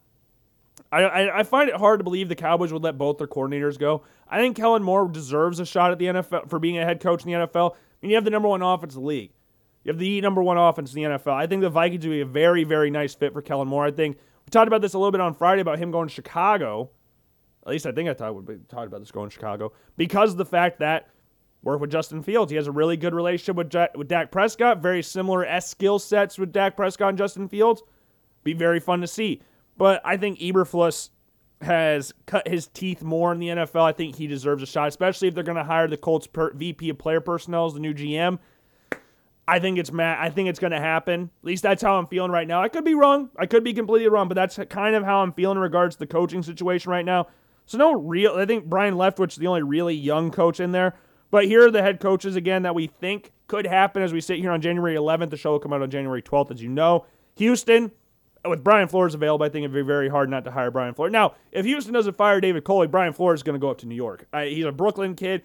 I, 0.92 1.02
I, 1.02 1.38
I 1.40 1.42
find 1.42 1.68
it 1.68 1.76
hard 1.76 2.00
to 2.00 2.04
believe 2.04 2.28
the 2.28 2.35
Cowboys 2.35 2.72
would 2.72 2.83
let 2.83 2.98
both 2.98 3.18
their 3.18 3.26
coordinators 3.26 3.78
go. 3.78 4.02
I 4.28 4.38
think 4.38 4.56
Kellen 4.56 4.83
Moore 4.83 5.09
deserves 5.09 5.61
a 5.61 5.66
shot 5.66 5.92
at 5.92 5.98
the 5.98 6.06
NFL 6.06 6.48
for 6.48 6.59
being 6.59 6.78
a 6.78 6.85
head 6.85 7.00
coach 7.00 7.24
in 7.24 7.30
the 7.30 7.46
NFL. 7.46 7.72
I 7.72 7.76
mean, 8.02 8.11
you 8.11 8.16
have 8.16 8.24
the 8.24 8.30
number 8.30 8.48
one 8.48 8.62
offense 8.62 8.94
in 8.94 9.00
the 9.00 9.06
league. 9.06 9.33
You 9.85 9.92
have 9.92 9.98
the 9.98 10.20
number 10.20 10.42
one 10.42 10.59
offense 10.59 10.94
in 10.94 11.02
the 11.02 11.09
NFL. 11.11 11.33
I 11.33 11.46
think 11.46 11.62
the 11.62 11.70
Vikings 11.70 12.04
would 12.04 12.12
be 12.12 12.20
a 12.20 12.26
very, 12.26 12.64
very 12.64 12.90
nice 12.90 13.14
fit 13.14 13.33
for 13.33 13.40
Kellen 13.40 13.68
Moore. 13.68 13.87
I 13.87 13.90
think 13.90 14.16
we 14.44 14.50
talked 14.50 14.68
about 14.68 14.83
this 14.83 14.94
a 14.94 14.98
little 14.98 15.12
bit 15.12 15.20
on 15.20 15.35
Friday 15.35 15.61
about 15.61 15.78
him 15.78 15.90
going 15.90 16.09
to 16.09 16.14
Chicago. 16.14 16.90
At 17.64 17.70
least 17.70 17.87
I 17.87 17.92
think 17.92 18.09
I 18.09 18.14
thought 18.14 18.35
we 18.35 18.57
talked 18.68 18.87
about 18.87 19.01
this 19.01 19.11
going 19.11 19.31
Chicago 19.31 19.73
because 19.96 20.33
of 20.33 20.38
the 20.38 20.46
fact 20.46 20.79
that 20.79 21.09
work 21.62 21.81
with 21.81 21.90
Justin 21.90 22.23
Fields. 22.23 22.51
He 22.51 22.57
has 22.57 22.66
a 22.66 22.73
really 22.73 22.96
good 22.96 23.14
relationship 23.14 23.57
with 23.57 23.70
Jack, 23.70 23.96
with 23.96 24.09
Dak 24.09 24.31
Prescott. 24.31 24.79
Very 24.79 25.03
similar 25.03 25.44
s 25.44 25.68
skill 25.68 25.99
sets 25.99 26.38
with 26.38 26.53
Dak 26.53 26.77
Prescott 26.77 27.11
and 27.11 27.18
Justin 27.18 27.49
Fields. 27.49 27.83
Be 28.44 28.55
very 28.55 28.81
fun 28.81 29.01
to 29.03 29.07
see. 29.07 29.42
But 29.77 30.01
I 30.05 30.16
think 30.16 30.38
Eberflus 30.40 31.11
has 31.61 32.12
cut 32.27 32.49
his 32.49 32.68
teeth 32.68 33.03
more 33.03 33.33
in 33.33 33.38
the 33.38 33.49
NFL. 33.49 33.83
I 33.83 33.92
think 33.92 34.16
he 34.16 34.27
deserves 34.27 34.62
a 34.62 34.66
shot, 34.66 34.88
especially 34.88 35.29
if 35.29 35.35
they're 35.35 35.44
going 35.44 35.57
to 35.57 35.64
hire 35.64 35.88
the 35.88 35.96
Colts 35.96 36.27
per- 36.27 36.53
VP 36.55 36.88
of 36.90 36.99
Player 36.99 37.20
Personnel 37.20 37.66
as 37.66 37.75
the 37.75 37.81
new 37.81 37.92
GM. 37.92 38.38
I 39.46 39.59
think 39.59 39.79
it's 39.79 39.90
Matt. 39.90 40.18
I 40.20 40.31
think 40.31 40.49
it's 40.49 40.61
going 40.61 40.70
to 40.70 40.81
happen. 40.81 41.31
At 41.42 41.44
least 41.44 41.62
that's 41.62 41.83
how 41.83 41.99
I'm 41.99 42.07
feeling 42.07 42.31
right 42.31 42.46
now. 42.46 42.62
I 42.62 42.68
could 42.68 42.85
be 42.85 42.94
wrong. 42.94 43.31
I 43.37 43.46
could 43.46 43.64
be 43.64 43.75
completely 43.75 44.09
wrong, 44.09 44.29
but 44.29 44.37
that's 44.37 44.59
kind 44.70 44.94
of 44.94 45.03
how 45.03 45.23
I'm 45.23 45.33
feeling 45.33 45.57
in 45.57 45.62
regards 45.62 45.96
to 45.96 45.99
the 46.01 46.07
coaching 46.07 46.42
situation 46.42 46.90
right 46.90 47.05
now. 47.05 47.27
So 47.70 47.78
no 47.78 47.92
real. 47.92 48.35
I 48.35 48.46
think 48.46 48.68
Byron 48.68 48.94
Leftwich 48.94 49.30
is 49.30 49.37
the 49.37 49.46
only 49.46 49.62
really 49.62 49.94
young 49.94 50.33
coach 50.33 50.59
in 50.59 50.72
there. 50.72 50.96
But 51.30 51.44
here 51.44 51.64
are 51.64 51.70
the 51.70 51.83
head 51.83 52.00
coaches 52.00 52.35
again 52.35 52.62
that 52.62 52.74
we 52.74 52.88
think 52.88 53.30
could 53.46 53.64
happen 53.64 54.02
as 54.02 54.12
we 54.12 54.20
sit 54.20 54.40
here 54.40 54.50
on 54.50 54.61
January 54.61 54.96
11th. 54.96 55.30
The 55.30 55.37
show 55.37 55.52
will 55.52 55.61
come 55.61 55.72
out 55.72 55.80
on 55.80 55.88
January 55.88 56.20
12th, 56.20 56.50
as 56.50 56.61
you 56.61 56.68
know. 56.68 57.06
Houston, 57.37 57.92
with 58.44 58.64
Brian 58.64 58.88
Flores 58.88 59.14
available, 59.14 59.46
I 59.46 59.50
think 59.50 59.62
it'd 59.62 59.72
be 59.72 59.83
very 59.83 60.09
hard 60.09 60.28
not 60.28 60.42
to 60.46 60.50
hire 60.50 60.72
Brian 60.72 60.94
Flores. 60.94 61.12
Now, 61.12 61.35
if 61.52 61.64
Houston 61.64 61.94
doesn't 61.94 62.16
fire 62.16 62.40
David 62.40 62.64
Culley, 62.64 62.88
Brian 62.88 63.12
Flores 63.12 63.38
is 63.38 63.44
going 63.44 63.54
to 63.54 63.61
go 63.61 63.70
up 63.70 63.78
to 63.78 63.87
New 63.87 63.94
York. 63.94 64.26
I, 64.33 64.46
he's 64.46 64.64
a 64.64 64.72
Brooklyn 64.72 65.14
kid. 65.14 65.44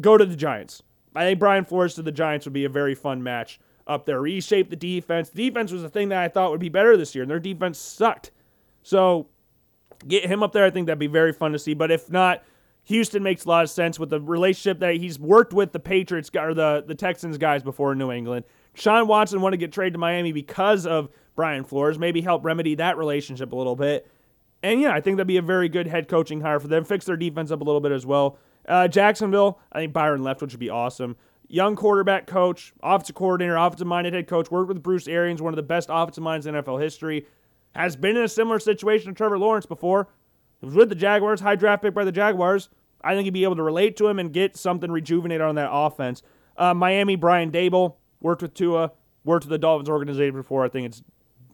Go 0.00 0.16
to 0.16 0.24
the 0.24 0.36
Giants. 0.36 0.84
I 1.16 1.24
think 1.24 1.40
Brian 1.40 1.64
Flores 1.64 1.94
to 1.96 2.02
the 2.02 2.12
Giants 2.12 2.46
would 2.46 2.52
be 2.52 2.64
a 2.64 2.68
very 2.68 2.94
fun 2.94 3.24
match 3.24 3.58
up 3.88 4.06
there. 4.06 4.20
Reshape 4.20 4.70
the 4.70 4.76
defense. 4.76 5.30
The 5.30 5.48
defense 5.48 5.72
was 5.72 5.82
the 5.82 5.90
thing 5.90 6.10
that 6.10 6.22
I 6.22 6.28
thought 6.28 6.52
would 6.52 6.60
be 6.60 6.68
better 6.68 6.96
this 6.96 7.12
year, 7.12 7.22
and 7.22 7.30
their 7.30 7.40
defense 7.40 7.76
sucked. 7.76 8.30
So 8.84 9.26
get 10.06 10.24
him 10.26 10.42
up 10.42 10.52
there. 10.52 10.64
I 10.64 10.70
think 10.70 10.86
that'd 10.86 10.98
be 10.98 11.06
very 11.06 11.32
fun 11.32 11.52
to 11.52 11.58
see. 11.58 11.74
But 11.74 11.90
if 11.90 12.10
not, 12.10 12.42
Houston 12.84 13.22
makes 13.22 13.44
a 13.44 13.48
lot 13.48 13.64
of 13.64 13.70
sense 13.70 13.98
with 13.98 14.10
the 14.10 14.20
relationship 14.20 14.80
that 14.80 14.96
he's 14.96 15.18
worked 15.18 15.52
with 15.52 15.72
the 15.72 15.80
Patriots 15.80 16.30
or 16.34 16.54
the, 16.54 16.84
the 16.86 16.94
Texans 16.94 17.38
guys 17.38 17.62
before 17.62 17.92
in 17.92 17.98
New 17.98 18.10
England. 18.10 18.44
Sean 18.74 19.06
Watson 19.06 19.40
wanted 19.40 19.58
to 19.58 19.66
get 19.66 19.72
traded 19.72 19.94
to 19.94 19.98
Miami 19.98 20.32
because 20.32 20.86
of 20.86 21.08
Brian 21.36 21.64
Flores, 21.64 21.98
maybe 21.98 22.20
help 22.20 22.44
remedy 22.44 22.74
that 22.76 22.96
relationship 22.96 23.52
a 23.52 23.56
little 23.56 23.76
bit. 23.76 24.06
And 24.62 24.80
yeah, 24.80 24.92
I 24.92 25.00
think 25.00 25.16
that'd 25.16 25.26
be 25.26 25.38
a 25.38 25.42
very 25.42 25.68
good 25.68 25.86
head 25.86 26.08
coaching 26.08 26.40
hire 26.40 26.60
for 26.60 26.68
them. 26.68 26.84
Fix 26.84 27.06
their 27.06 27.16
defense 27.16 27.50
up 27.50 27.60
a 27.60 27.64
little 27.64 27.80
bit 27.80 27.92
as 27.92 28.04
well. 28.04 28.38
Uh, 28.68 28.88
Jacksonville, 28.88 29.58
I 29.72 29.80
think 29.80 29.92
Byron 29.92 30.20
Leftwich 30.20 30.50
would 30.52 30.60
be 30.60 30.70
awesome. 30.70 31.16
Young 31.48 31.74
quarterback 31.74 32.26
coach, 32.26 32.72
offensive 32.82 33.16
coordinator, 33.16 33.56
offensive 33.56 33.86
minded 33.86 34.14
head 34.14 34.28
coach, 34.28 34.50
worked 34.50 34.68
with 34.68 34.82
Bruce 34.82 35.08
Arians, 35.08 35.42
one 35.42 35.52
of 35.52 35.56
the 35.56 35.62
best 35.62 35.88
offensive 35.90 36.22
minds 36.22 36.46
in 36.46 36.54
NFL 36.54 36.80
history. 36.80 37.26
Has 37.74 37.96
been 37.96 38.16
in 38.16 38.24
a 38.24 38.28
similar 38.28 38.58
situation 38.58 39.08
to 39.08 39.16
Trevor 39.16 39.38
Lawrence 39.38 39.66
before. 39.66 40.08
He 40.60 40.66
was 40.66 40.74
with 40.74 40.88
the 40.88 40.94
Jaguars, 40.94 41.40
high 41.40 41.56
draft 41.56 41.82
pick 41.82 41.94
by 41.94 42.04
the 42.04 42.12
Jaguars. 42.12 42.68
I 43.02 43.14
think 43.14 43.24
he'd 43.24 43.30
be 43.30 43.44
able 43.44 43.56
to 43.56 43.62
relate 43.62 43.96
to 43.98 44.08
him 44.08 44.18
and 44.18 44.32
get 44.32 44.56
something 44.56 44.90
rejuvenated 44.90 45.42
on 45.42 45.54
that 45.54 45.70
offense. 45.72 46.22
Uh, 46.56 46.74
Miami, 46.74 47.16
Brian 47.16 47.50
Daboll 47.50 47.94
worked 48.20 48.42
with 48.42 48.54
Tua, 48.54 48.92
worked 49.24 49.44
with 49.44 49.50
the 49.50 49.58
Dolphins 49.58 49.88
organization 49.88 50.34
before. 50.34 50.64
I 50.64 50.68
think 50.68 50.86
it's 50.86 51.02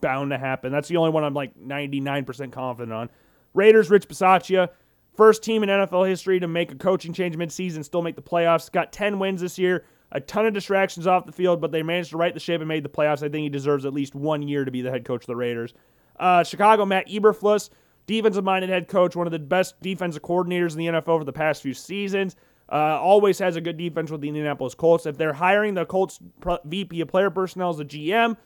bound 0.00 0.30
to 0.30 0.38
happen. 0.38 0.72
That's 0.72 0.88
the 0.88 0.96
only 0.96 1.10
one 1.10 1.24
I'm 1.24 1.34
like 1.34 1.56
99% 1.58 2.52
confident 2.52 2.92
on. 2.92 3.10
Raiders, 3.54 3.90
Rich 3.90 4.08
Bisaccia, 4.08 4.68
first 5.16 5.42
team 5.42 5.62
in 5.62 5.68
NFL 5.68 6.08
history 6.08 6.40
to 6.40 6.48
make 6.48 6.72
a 6.72 6.74
coaching 6.74 7.12
change 7.12 7.36
midseason, 7.36 7.84
still 7.84 8.02
make 8.02 8.16
the 8.16 8.22
playoffs. 8.22 8.70
Got 8.70 8.92
10 8.92 9.18
wins 9.18 9.40
this 9.40 9.58
year, 9.58 9.84
a 10.12 10.20
ton 10.20 10.46
of 10.46 10.54
distractions 10.54 11.06
off 11.06 11.26
the 11.26 11.32
field, 11.32 11.60
but 11.60 11.72
they 11.72 11.82
managed 11.82 12.10
to 12.10 12.16
right 12.16 12.34
the 12.34 12.40
ship 12.40 12.60
and 12.60 12.68
made 12.68 12.84
the 12.84 12.88
playoffs. 12.88 13.22
I 13.22 13.28
think 13.28 13.44
he 13.44 13.48
deserves 13.48 13.86
at 13.86 13.94
least 13.94 14.14
one 14.14 14.42
year 14.42 14.64
to 14.64 14.70
be 14.70 14.82
the 14.82 14.90
head 14.90 15.04
coach 15.04 15.22
of 15.22 15.28
the 15.28 15.36
Raiders. 15.36 15.72
Uh, 16.18 16.44
Chicago, 16.44 16.84
Matt 16.84 17.08
Eberflus, 17.08 17.70
defensive 18.06 18.44
minded 18.44 18.70
head 18.70 18.88
coach, 18.88 19.16
one 19.16 19.26
of 19.26 19.32
the 19.32 19.38
best 19.38 19.80
defensive 19.80 20.22
coordinators 20.22 20.72
in 20.72 20.78
the 20.78 20.86
NFL 20.86 21.18
for 21.18 21.24
the 21.24 21.32
past 21.32 21.62
few 21.62 21.74
seasons. 21.74 22.36
Uh, 22.70 22.98
always 23.00 23.38
has 23.38 23.54
a 23.56 23.60
good 23.60 23.76
defense 23.76 24.10
with 24.10 24.20
the 24.20 24.28
Indianapolis 24.28 24.74
Colts. 24.74 25.06
If 25.06 25.16
they're 25.16 25.32
hiring 25.32 25.74
the 25.74 25.86
Colts 25.86 26.18
VP 26.64 27.00
of 27.00 27.08
player 27.08 27.30
personnel 27.30 27.70
as 27.70 27.78
a 27.78 27.84
GM, 27.84 28.36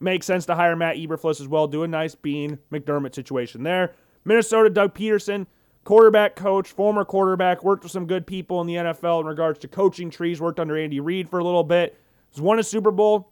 makes 0.00 0.24
sense 0.24 0.46
to 0.46 0.54
hire 0.54 0.74
Matt 0.74 0.96
Eberflus 0.96 1.40
as 1.40 1.48
well. 1.48 1.66
Do 1.66 1.82
a 1.82 1.88
nice 1.88 2.14
Beane 2.14 2.58
McDermott 2.72 3.14
situation 3.14 3.62
there. 3.62 3.94
Minnesota, 4.24 4.70
Doug 4.70 4.94
Pederson, 4.94 5.46
quarterback 5.84 6.36
coach, 6.36 6.70
former 6.70 7.04
quarterback, 7.04 7.62
worked 7.62 7.82
with 7.82 7.92
some 7.92 8.06
good 8.06 8.26
people 8.26 8.60
in 8.62 8.66
the 8.66 8.76
NFL 8.76 9.20
in 9.20 9.26
regards 9.26 9.58
to 9.60 9.68
coaching 9.68 10.10
trees, 10.10 10.40
worked 10.40 10.60
under 10.60 10.76
Andy 10.76 11.00
Reid 11.00 11.28
for 11.28 11.38
a 11.38 11.44
little 11.44 11.64
bit, 11.64 11.98
has 12.32 12.40
won 12.40 12.58
a 12.58 12.62
Super 12.62 12.90
Bowl, 12.90 13.30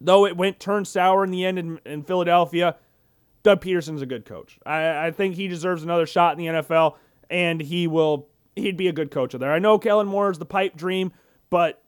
though 0.00 0.26
it 0.26 0.36
went 0.36 0.60
turned 0.60 0.86
sour 0.86 1.24
in 1.24 1.30
the 1.30 1.44
end 1.44 1.58
in, 1.58 1.80
in 1.86 2.02
Philadelphia. 2.02 2.76
Doug 3.48 3.62
Pederson's 3.62 4.02
a 4.02 4.06
good 4.06 4.26
coach. 4.26 4.58
I, 4.66 5.06
I 5.06 5.10
think 5.10 5.34
he 5.34 5.48
deserves 5.48 5.82
another 5.82 6.04
shot 6.04 6.38
in 6.38 6.44
the 6.44 6.60
NFL, 6.60 6.96
and 7.30 7.62
he 7.62 7.86
will. 7.86 8.28
He'd 8.54 8.76
be 8.76 8.88
a 8.88 8.92
good 8.92 9.10
coach 9.10 9.32
there. 9.32 9.50
I 9.50 9.58
know 9.58 9.78
Kellen 9.78 10.06
Moore 10.06 10.30
is 10.30 10.38
the 10.38 10.44
pipe 10.44 10.76
dream, 10.76 11.12
but 11.48 11.82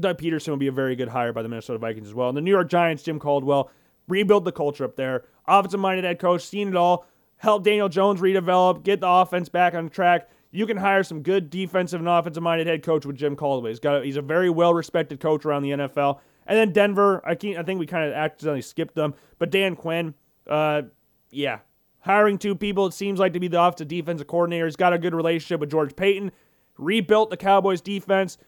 Doug 0.00 0.16
Pederson 0.16 0.48
would 0.48 0.60
be 0.60 0.68
a 0.68 0.72
very 0.72 0.96
good 0.96 1.08
hire 1.08 1.34
by 1.34 1.42
the 1.42 1.48
Minnesota 1.50 1.78
Vikings 1.78 2.08
as 2.08 2.14
well. 2.14 2.28
And 2.28 2.38
the 2.38 2.40
New 2.40 2.50
York 2.50 2.70
Giants, 2.70 3.02
Jim 3.02 3.18
Caldwell, 3.18 3.70
rebuild 4.06 4.46
the 4.46 4.52
culture 4.52 4.82
up 4.82 4.96
there. 4.96 5.24
Offensive 5.46 5.78
minded 5.78 6.06
head 6.06 6.18
coach, 6.18 6.40
seen 6.40 6.68
it 6.68 6.74
all. 6.74 7.04
Help 7.36 7.64
Daniel 7.64 7.90
Jones 7.90 8.22
redevelop, 8.22 8.82
get 8.82 9.00
the 9.00 9.08
offense 9.10 9.50
back 9.50 9.74
on 9.74 9.90
track. 9.90 10.30
You 10.52 10.64
can 10.64 10.78
hire 10.78 11.02
some 11.02 11.20
good 11.20 11.50
defensive 11.50 12.00
and 12.00 12.08
offensive 12.08 12.42
minded 12.42 12.66
head 12.66 12.82
coach 12.82 13.04
with 13.04 13.16
Jim 13.16 13.36
Caldwell. 13.36 13.68
He's 13.68 13.78
got 13.78 14.00
a, 14.00 14.04
he's 14.06 14.16
a 14.16 14.22
very 14.22 14.48
well 14.48 14.72
respected 14.72 15.20
coach 15.20 15.44
around 15.44 15.64
the 15.64 15.70
NFL. 15.72 16.20
And 16.46 16.56
then 16.56 16.72
Denver, 16.72 17.20
I 17.26 17.32
I 17.32 17.62
think 17.62 17.78
we 17.78 17.84
kind 17.84 18.08
of 18.08 18.14
accidentally 18.14 18.62
skipped 18.62 18.94
them, 18.94 19.14
but 19.38 19.50
Dan 19.50 19.76
Quinn, 19.76 20.14
uh, 20.48 20.82
yeah, 21.30 21.60
hiring 22.00 22.38
two 22.38 22.54
people. 22.54 22.86
It 22.86 22.94
seems 22.94 23.18
like 23.18 23.32
to 23.34 23.40
be 23.40 23.48
the 23.48 23.62
offensive 23.62 23.88
defensive 23.88 24.26
coordinator. 24.26 24.66
He's 24.66 24.76
got 24.76 24.92
a 24.92 24.98
good 24.98 25.14
relationship 25.14 25.60
with 25.60 25.70
George 25.70 25.94
Paton. 25.96 26.32
Rebuilt 26.76 27.30
the 27.30 27.36
Cowboys 27.36 27.80
defense 27.80 28.38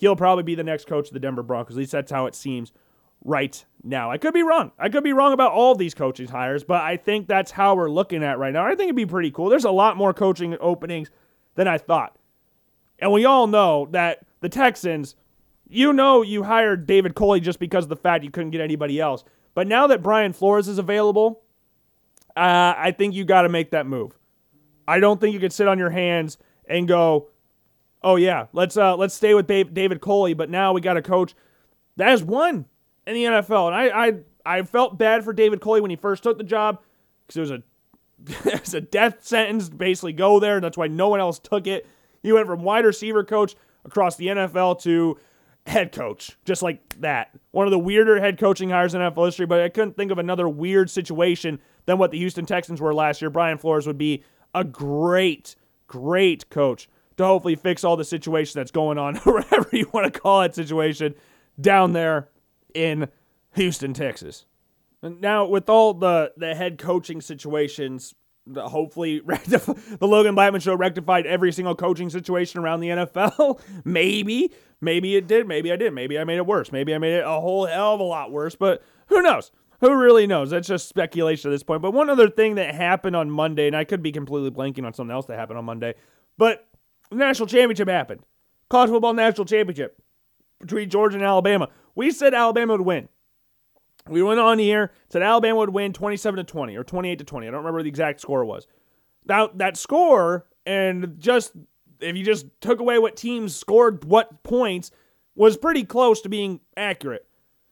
he'll 0.00 0.16
probably 0.16 0.42
be 0.42 0.54
the 0.54 0.64
next 0.64 0.86
coach 0.86 1.08
of 1.08 1.14
the 1.14 1.20
Denver 1.20 1.42
Broncos. 1.42 1.76
At 1.76 1.78
least 1.78 1.92
that's 1.92 2.10
how 2.10 2.26
it 2.26 2.34
seems 2.34 2.72
right 3.22 3.64
now. 3.84 4.10
I 4.10 4.16
could 4.16 4.32
be 4.32 4.42
wrong. 4.42 4.72
I 4.78 4.88
could 4.88 5.04
be 5.04 5.12
wrong 5.12 5.34
about 5.34 5.52
all 5.52 5.74
these 5.74 5.94
coaching 5.94 6.26
hires, 6.26 6.64
but 6.64 6.80
I 6.80 6.96
think 6.96 7.28
that's 7.28 7.50
how 7.50 7.74
we're 7.74 7.90
looking 7.90 8.24
at 8.24 8.38
right 8.38 8.52
now. 8.52 8.64
I 8.64 8.70
think 8.70 8.84
it'd 8.84 8.96
be 8.96 9.04
pretty 9.04 9.30
cool. 9.30 9.50
There's 9.50 9.64
a 9.64 9.70
lot 9.70 9.98
more 9.98 10.14
coaching 10.14 10.56
openings 10.58 11.10
than 11.54 11.68
I 11.68 11.76
thought. 11.76 12.16
And 12.98 13.12
we 13.12 13.26
all 13.26 13.46
know 13.46 13.88
that 13.90 14.24
the 14.40 14.48
Texans, 14.48 15.16
you 15.68 15.92
know, 15.92 16.22
you 16.22 16.44
hired 16.44 16.86
David 16.86 17.14
Culley 17.14 17.40
just 17.40 17.58
because 17.58 17.84
of 17.84 17.90
the 17.90 17.96
fact 17.96 18.24
you 18.24 18.30
couldn't 18.30 18.50
get 18.50 18.62
anybody 18.62 19.00
else. 19.00 19.22
But 19.54 19.66
now 19.66 19.86
that 19.88 20.02
Brian 20.02 20.32
Flores 20.32 20.68
is 20.68 20.78
available, 20.78 21.42
uh, 22.36 22.74
I 22.76 22.94
think 22.96 23.14
you 23.14 23.24
got 23.24 23.42
to 23.42 23.48
make 23.48 23.70
that 23.72 23.86
move. 23.86 24.16
I 24.86 25.00
don't 25.00 25.20
think 25.20 25.34
you 25.34 25.40
could 25.40 25.52
sit 25.52 25.68
on 25.68 25.78
your 25.78 25.90
hands 25.90 26.38
and 26.68 26.86
go, 26.86 27.28
oh 28.02 28.16
yeah, 28.16 28.46
let's 28.52 28.76
uh 28.76 28.96
let's 28.96 29.14
stay 29.14 29.34
with 29.34 29.46
David 29.46 30.00
Culley." 30.00 30.34
but 30.34 30.50
now 30.50 30.72
we 30.72 30.80
got 30.80 30.96
a 30.96 31.02
coach 31.02 31.34
that 31.96 32.08
has 32.08 32.22
won 32.22 32.66
in 33.06 33.14
the 33.14 33.24
NFL, 33.24 33.66
and 33.66 33.74
I 33.74 34.06
I 34.06 34.58
I 34.58 34.62
felt 34.62 34.98
bad 34.98 35.24
for 35.24 35.32
David 35.32 35.60
Culley 35.60 35.80
when 35.80 35.90
he 35.90 35.96
first 35.96 36.22
took 36.22 36.38
the 36.38 36.44
job 36.44 36.80
because 37.26 37.36
it 37.36 37.40
was 37.40 37.50
a 37.50 37.62
it 38.54 38.60
was 38.60 38.74
a 38.74 38.80
death 38.80 39.24
sentence 39.24 39.68
to 39.68 39.74
basically 39.74 40.12
go 40.12 40.40
there, 40.40 40.60
that's 40.60 40.76
why 40.76 40.86
no 40.86 41.08
one 41.08 41.20
else 41.20 41.38
took 41.38 41.66
it. 41.66 41.86
He 42.22 42.32
went 42.32 42.46
from 42.46 42.62
wide 42.62 42.84
receiver 42.84 43.24
coach 43.24 43.54
across 43.84 44.16
the 44.16 44.26
NFL 44.26 44.82
to 44.82 45.18
head 45.66 45.92
coach, 45.92 46.36
just 46.44 46.62
like 46.62 47.00
that. 47.00 47.30
One 47.50 47.66
of 47.66 47.70
the 47.70 47.78
weirder 47.78 48.20
head 48.20 48.38
coaching 48.38 48.70
hires 48.70 48.94
in 48.94 49.00
NFL 49.00 49.26
history, 49.26 49.46
but 49.46 49.60
I 49.60 49.68
couldn't 49.68 49.96
think 49.96 50.10
of 50.10 50.18
another 50.18 50.48
weird 50.48 50.90
situation 50.90 51.60
than 51.86 51.98
what 51.98 52.10
the 52.10 52.18
Houston 52.18 52.46
Texans 52.46 52.80
were 52.80 52.94
last 52.94 53.20
year. 53.22 53.30
Brian 53.30 53.58
Flores 53.58 53.86
would 53.86 53.98
be 53.98 54.24
a 54.54 54.64
great, 54.64 55.56
great 55.86 56.48
coach 56.50 56.88
to 57.16 57.24
hopefully 57.24 57.54
fix 57.54 57.84
all 57.84 57.96
the 57.96 58.04
situation 58.04 58.58
that's 58.58 58.70
going 58.70 58.98
on, 58.98 59.16
whatever 59.24 59.68
you 59.72 59.88
want 59.92 60.12
to 60.12 60.20
call 60.20 60.42
it, 60.42 60.54
situation 60.54 61.14
down 61.60 61.92
there 61.92 62.28
in 62.74 63.08
Houston, 63.54 63.92
Texas. 63.92 64.46
Now, 65.02 65.46
with 65.46 65.68
all 65.68 65.94
the, 65.94 66.32
the 66.36 66.54
head 66.54 66.78
coaching 66.78 67.20
situations, 67.20 68.14
hopefully 68.56 69.20
rectif- 69.20 69.98
the 69.98 70.06
Logan 70.06 70.34
Blackman 70.34 70.60
show 70.60 70.74
rectified 70.74 71.26
every 71.26 71.52
single 71.52 71.74
coaching 71.74 72.10
situation 72.10 72.60
around 72.60 72.80
the 72.80 72.88
NFL. 72.88 73.60
maybe, 73.84 74.52
maybe 74.80 75.16
it 75.16 75.26
did. 75.26 75.46
Maybe 75.46 75.72
I 75.72 75.76
did. 75.76 75.92
Maybe 75.92 76.18
I 76.18 76.24
made 76.24 76.36
it 76.36 76.46
worse. 76.46 76.72
Maybe 76.72 76.94
I 76.94 76.98
made 76.98 77.14
it 77.14 77.24
a 77.24 77.40
whole 77.40 77.66
hell 77.66 77.94
of 77.94 78.00
a 78.00 78.04
lot 78.04 78.32
worse. 78.32 78.54
But 78.54 78.82
who 79.06 79.22
knows? 79.22 79.50
Who 79.80 79.94
really 79.94 80.26
knows? 80.26 80.50
That's 80.50 80.68
just 80.68 80.88
speculation 80.88 81.50
at 81.50 81.54
this 81.54 81.62
point. 81.62 81.80
But 81.80 81.92
one 81.92 82.10
other 82.10 82.28
thing 82.28 82.56
that 82.56 82.74
happened 82.74 83.16
on 83.16 83.30
Monday, 83.30 83.66
and 83.66 83.76
I 83.76 83.84
could 83.84 84.02
be 84.02 84.12
completely 84.12 84.50
blanking 84.50 84.84
on 84.84 84.92
something 84.92 85.14
else 85.14 85.26
that 85.26 85.38
happened 85.38 85.58
on 85.58 85.64
Monday, 85.64 85.94
but 86.36 86.68
the 87.10 87.16
national 87.16 87.46
championship 87.46 87.88
happened. 87.88 88.20
College 88.68 88.90
football 88.90 89.14
national 89.14 89.46
championship 89.46 90.00
between 90.60 90.90
Georgia 90.90 91.16
and 91.16 91.24
Alabama. 91.24 91.68
We 91.94 92.10
said 92.10 92.34
Alabama 92.34 92.74
would 92.74 92.82
win. 92.82 93.08
We 94.08 94.22
went 94.22 94.40
on 94.40 94.58
here, 94.58 94.92
said 95.08 95.22
Alabama 95.22 95.58
would 95.58 95.70
win 95.70 95.92
27 95.92 96.38
to 96.38 96.44
20 96.44 96.76
or 96.76 96.84
28 96.84 97.18
to 97.18 97.24
20. 97.24 97.46
I 97.46 97.50
don't 97.50 97.58
remember 97.58 97.82
the 97.82 97.88
exact 97.88 98.20
score 98.20 98.44
was. 98.44 98.66
Now, 99.26 99.48
that 99.54 99.76
score, 99.76 100.46
and 100.64 101.16
just 101.18 101.52
if 102.00 102.16
you 102.16 102.24
just 102.24 102.46
took 102.60 102.80
away 102.80 102.98
what 102.98 103.16
teams 103.16 103.54
scored 103.54 104.04
what 104.04 104.42
points, 104.42 104.90
was 105.34 105.56
pretty 105.56 105.84
close 105.84 106.20
to 106.22 106.28
being 106.28 106.60
accurate. 106.76 107.26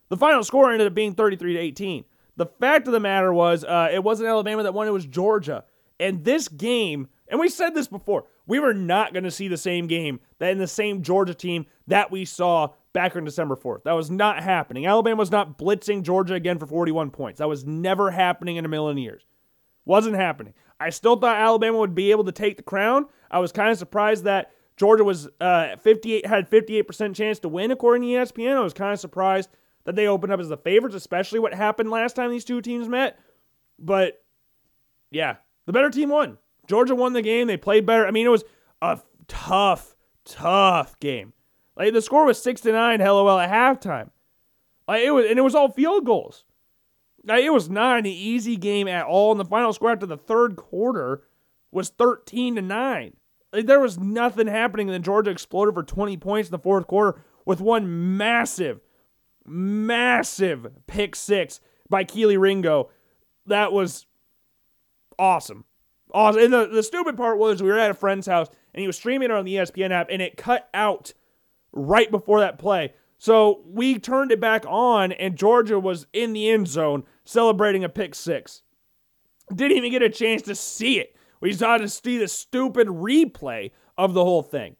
The 0.08 0.16
final 0.16 0.44
score 0.44 0.70
ended 0.70 0.86
up 0.86 0.94
being 0.94 1.14
33 1.14 1.54
to 1.54 1.58
18. 1.58 2.04
The 2.36 2.46
fact 2.46 2.86
of 2.86 2.92
the 2.92 3.00
matter 3.00 3.32
was, 3.32 3.64
uh, 3.64 3.88
it 3.92 4.02
wasn't 4.02 4.28
Alabama 4.28 4.62
that 4.62 4.74
won, 4.74 4.86
it 4.86 4.92
was 4.92 5.06
Georgia. 5.06 5.64
And 5.98 6.24
this 6.24 6.48
game, 6.48 7.08
and 7.28 7.40
we 7.40 7.48
said 7.48 7.74
this 7.74 7.88
before, 7.88 8.24
we 8.46 8.60
were 8.60 8.74
not 8.74 9.12
going 9.12 9.24
to 9.24 9.30
see 9.30 9.48
the 9.48 9.56
same 9.56 9.86
game 9.86 10.20
that 10.38 10.52
in 10.52 10.58
the 10.58 10.68
same 10.68 11.02
Georgia 11.02 11.34
team 11.34 11.66
that 11.88 12.10
we 12.10 12.24
saw 12.24 12.68
back 12.92 13.16
on 13.16 13.24
December 13.24 13.56
4th. 13.56 13.84
That 13.84 13.92
was 13.92 14.10
not 14.10 14.42
happening. 14.42 14.86
Alabama 14.86 15.18
was 15.18 15.30
not 15.30 15.58
blitzing 15.58 16.02
Georgia 16.02 16.34
again 16.34 16.58
for 16.58 16.66
41 16.66 17.10
points. 17.10 17.38
That 17.38 17.48
was 17.48 17.64
never 17.64 18.10
happening 18.10 18.56
in 18.56 18.64
a 18.64 18.68
million 18.68 18.98
years. 18.98 19.26
Wasn't 19.84 20.16
happening. 20.16 20.54
I 20.80 20.90
still 20.90 21.16
thought 21.16 21.36
Alabama 21.36 21.78
would 21.78 21.94
be 21.94 22.10
able 22.10 22.24
to 22.24 22.32
take 22.32 22.56
the 22.56 22.62
crown. 22.62 23.06
I 23.30 23.38
was 23.38 23.52
kind 23.52 23.70
of 23.70 23.78
surprised 23.78 24.24
that 24.24 24.52
Georgia 24.76 25.04
was 25.04 25.28
uh, 25.40 25.76
58 25.76 26.26
had 26.26 26.48
58% 26.48 27.14
chance 27.14 27.40
to 27.40 27.48
win 27.48 27.70
according 27.70 28.02
to 28.02 28.08
ESPN. 28.08 28.56
I 28.56 28.60
was 28.60 28.74
kind 28.74 28.92
of 28.92 29.00
surprised 29.00 29.50
that 29.84 29.96
they 29.96 30.06
opened 30.06 30.32
up 30.32 30.40
as 30.40 30.48
the 30.48 30.56
favorites, 30.56 30.94
especially 30.94 31.40
what 31.40 31.52
happened 31.52 31.90
last 31.90 32.14
time 32.14 32.30
these 32.30 32.44
two 32.44 32.60
teams 32.60 32.88
met. 32.88 33.18
But 33.78 34.22
yeah, 35.10 35.36
the 35.66 35.72
better 35.72 35.90
team 35.90 36.10
won. 36.10 36.38
Georgia 36.68 36.94
won 36.94 37.12
the 37.12 37.22
game. 37.22 37.46
They 37.46 37.56
played 37.56 37.86
better. 37.86 38.06
I 38.06 38.10
mean, 38.10 38.26
it 38.26 38.30
was 38.30 38.44
a 38.82 39.00
tough, 39.26 39.96
tough 40.24 40.98
game. 41.00 41.32
Like 41.78 41.92
the 41.92 42.02
score 42.02 42.24
was 42.24 42.42
six 42.42 42.60
to 42.62 42.72
nine, 42.72 43.00
LOL 43.00 43.38
at 43.38 43.50
halftime. 43.50 44.10
Like 44.88 45.02
it 45.02 45.12
was, 45.12 45.26
and 45.26 45.38
it 45.38 45.42
was 45.42 45.54
all 45.54 45.70
field 45.70 46.04
goals. 46.04 46.44
Like 47.24 47.44
it 47.44 47.52
was 47.52 47.70
not 47.70 47.98
an 47.98 48.06
easy 48.06 48.56
game 48.56 48.88
at 48.88 49.06
all. 49.06 49.30
And 49.30 49.40
the 49.40 49.44
final 49.44 49.72
score 49.72 49.92
after 49.92 50.06
the 50.06 50.16
third 50.16 50.56
quarter 50.56 51.22
was 51.70 51.90
thirteen 51.90 52.56
to 52.56 52.62
nine. 52.62 53.16
Like 53.52 53.66
there 53.66 53.80
was 53.80 53.98
nothing 53.98 54.48
happening. 54.48 54.88
And 54.88 54.94
then 54.94 55.02
Georgia 55.02 55.30
exploded 55.30 55.74
for 55.74 55.82
twenty 55.84 56.16
points 56.16 56.48
in 56.48 56.52
the 56.52 56.58
fourth 56.58 56.86
quarter 56.86 57.22
with 57.44 57.60
one 57.60 58.16
massive, 58.16 58.80
massive 59.46 60.66
pick 60.86 61.14
six 61.14 61.60
by 61.88 62.02
Kelee 62.02 62.38
Ringo. 62.38 62.90
That 63.46 63.72
was 63.72 64.06
awesome 65.18 65.64
awesome. 66.12 66.42
And 66.42 66.52
the, 66.52 66.66
the 66.66 66.82
stupid 66.82 67.16
part 67.16 67.38
was 67.38 67.62
we 67.62 67.68
were 67.68 67.78
at 67.78 67.90
a 67.90 67.94
friend's 67.94 68.26
house 68.26 68.48
and 68.74 68.80
he 68.80 68.86
was 68.86 68.96
streaming 68.96 69.30
it 69.30 69.34
on 69.34 69.44
the 69.44 69.56
ESPN 69.56 69.90
app 69.90 70.08
and 70.10 70.22
it 70.22 70.36
cut 70.36 70.68
out 70.74 71.12
right 71.78 72.10
before 72.10 72.40
that 72.40 72.58
play. 72.58 72.92
So 73.18 73.62
we 73.66 73.98
turned 73.98 74.30
it 74.30 74.40
back 74.40 74.64
on 74.66 75.12
and 75.12 75.36
Georgia 75.36 75.78
was 75.78 76.06
in 76.12 76.32
the 76.32 76.48
end 76.48 76.68
zone 76.68 77.04
celebrating 77.24 77.84
a 77.84 77.88
pick 77.88 78.14
six. 78.14 78.62
Didn't 79.54 79.76
even 79.76 79.90
get 79.90 80.02
a 80.02 80.10
chance 80.10 80.42
to 80.42 80.54
see 80.54 81.00
it. 81.00 81.16
We 81.40 81.52
saw 81.52 81.78
to 81.78 81.88
see 81.88 82.18
the 82.18 82.28
stupid 82.28 82.88
replay 82.88 83.70
of 83.96 84.14
the 84.14 84.24
whole 84.24 84.42
thing. 84.42 84.76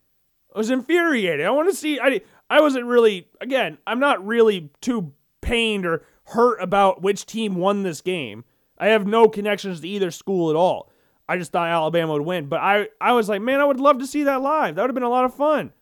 I 0.55 0.59
was 0.59 0.71
infuriated. 0.71 1.47
I 1.47 1.51
want 1.51 1.69
to 1.71 1.77
see. 1.77 2.01
I 2.01 2.21
I 2.51 2.61
wasn't 2.61 2.87
really. 2.87 3.29
Again, 3.41 3.79
I'm 3.87 4.01
not 4.01 4.27
really 4.27 4.71
too 4.81 5.13
pained 5.41 5.87
or 5.87 6.05
hurt 6.25 6.61
about 6.61 7.03
which 7.03 7.27
team 7.27 7.55
won 7.55 7.83
this 7.83 8.01
game. 8.01 8.45
I 8.79 8.89
have 8.89 9.07
no 9.07 9.29
connections 9.29 9.81
to 9.81 9.89
either 9.89 10.11
school 10.11 10.51
at 10.51 10.57
all. 10.57 10.91
I 11.29 11.37
just 11.37 11.53
thought 11.53 11.69
Alabama 11.69 12.15
would 12.15 12.23
win. 12.23 12.47
But 12.47 12.61
I, 12.61 12.89
I 13.01 13.13
was 13.13 13.29
like, 13.29 13.43
man, 13.43 13.61
I 13.61 13.65
would 13.65 13.81
love 13.81 13.99
to 13.99 14.07
see 14.07 14.23
that 14.25 14.41
live. 14.41 14.75
That 14.75 14.83
would 14.83 14.91
have 14.91 14.95
been 14.95 15.03
a 15.03 15.11
lot 15.11 15.25
of 15.25 15.35
fun. 15.35 15.73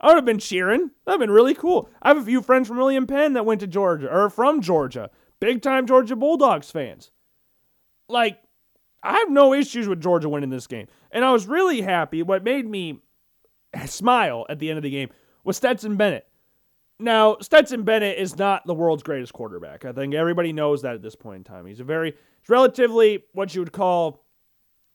I 0.00 0.08
would 0.08 0.16
have 0.16 0.24
been 0.24 0.38
cheering. 0.38 0.90
That 1.04 1.12
would 1.12 1.12
have 1.12 1.20
been 1.20 1.30
really 1.30 1.54
cool. 1.54 1.88
I 2.00 2.08
have 2.08 2.18
a 2.18 2.24
few 2.24 2.42
friends 2.42 2.68
from 2.68 2.76
William 2.76 3.06
Penn 3.06 3.32
that 3.32 3.44
went 3.44 3.60
to 3.60 3.66
Georgia 3.66 4.08
or 4.08 4.30
from 4.30 4.60
Georgia. 4.60 5.10
Big 5.40 5.62
time 5.62 5.86
Georgia 5.86 6.16
Bulldogs 6.16 6.70
fans. 6.70 7.10
Like, 8.08 8.40
I 9.02 9.18
have 9.18 9.30
no 9.30 9.52
issues 9.54 9.88
with 9.88 10.00
Georgia 10.00 10.28
winning 10.28 10.50
this 10.50 10.66
game. 10.66 10.86
And 11.10 11.24
I 11.24 11.32
was 11.32 11.46
really 11.46 11.80
happy. 11.80 12.22
What 12.22 12.44
made 12.44 12.66
me 12.66 13.00
smile 13.86 14.46
at 14.48 14.58
the 14.58 14.70
end 14.70 14.78
of 14.78 14.82
the 14.82 14.90
game 14.90 15.10
was 15.44 15.56
Stetson 15.56 15.96
Bennett. 15.96 16.26
Now, 17.00 17.36
Stetson 17.40 17.84
Bennett 17.84 18.18
is 18.18 18.36
not 18.36 18.66
the 18.66 18.74
world's 18.74 19.04
greatest 19.04 19.32
quarterback. 19.32 19.84
I 19.84 19.92
think 19.92 20.14
everybody 20.14 20.52
knows 20.52 20.82
that 20.82 20.94
at 20.94 21.02
this 21.02 21.14
point 21.14 21.38
in 21.38 21.44
time. 21.44 21.66
He's 21.66 21.80
a 21.80 21.84
very, 21.84 22.10
he's 22.40 22.48
relatively 22.48 23.24
what 23.32 23.54
you 23.54 23.60
would 23.60 23.72
call 23.72 24.24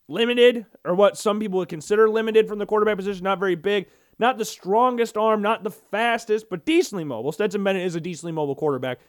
limited, 0.10 0.66
or 0.84 0.96
what 0.96 1.18
some 1.18 1.40
people 1.40 1.60
would 1.60 1.70
consider 1.70 2.10
limited 2.10 2.48
from 2.48 2.60
the 2.60 2.66
quarterback 2.66 2.98
position, 2.98 3.24
not 3.24 3.40
very 3.40 3.56
big. 3.56 3.88
Not 4.20 4.38
the 4.38 4.46
strongest 4.46 5.18
arm, 5.18 5.42
not 5.42 5.64
the 5.64 5.72
fastest, 5.72 6.50
but 6.50 6.66
decently 6.66 7.04
mobile. 7.04 7.32
Stetson 7.32 7.64
Bennett 7.64 7.86
is 7.86 7.96
a 7.96 8.02
decently 8.02 8.32
mobile 8.32 8.56
quarterback. 8.56 9.00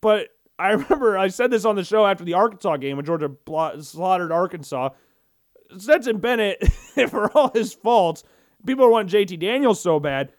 But 0.00 0.28
I 0.58 0.70
remember 0.72 1.18
I 1.18 1.28
said 1.28 1.50
this 1.50 1.64
on 1.64 1.76
the 1.76 1.84
show 1.84 2.06
after 2.06 2.24
the 2.24 2.34
Arkansas 2.34 2.76
game 2.78 2.96
when 2.96 3.06
Georgia 3.06 3.30
slaughtered 3.80 4.32
Arkansas. 4.32 4.90
Stetson 5.78 6.18
Bennett, 6.18 6.66
for 7.08 7.30
all 7.36 7.50
his 7.54 7.72
faults, 7.72 8.22
people 8.66 8.90
want 8.90 9.10
JT 9.10 9.38
Daniels 9.40 9.80
so 9.80 9.98
bad. 9.98 10.32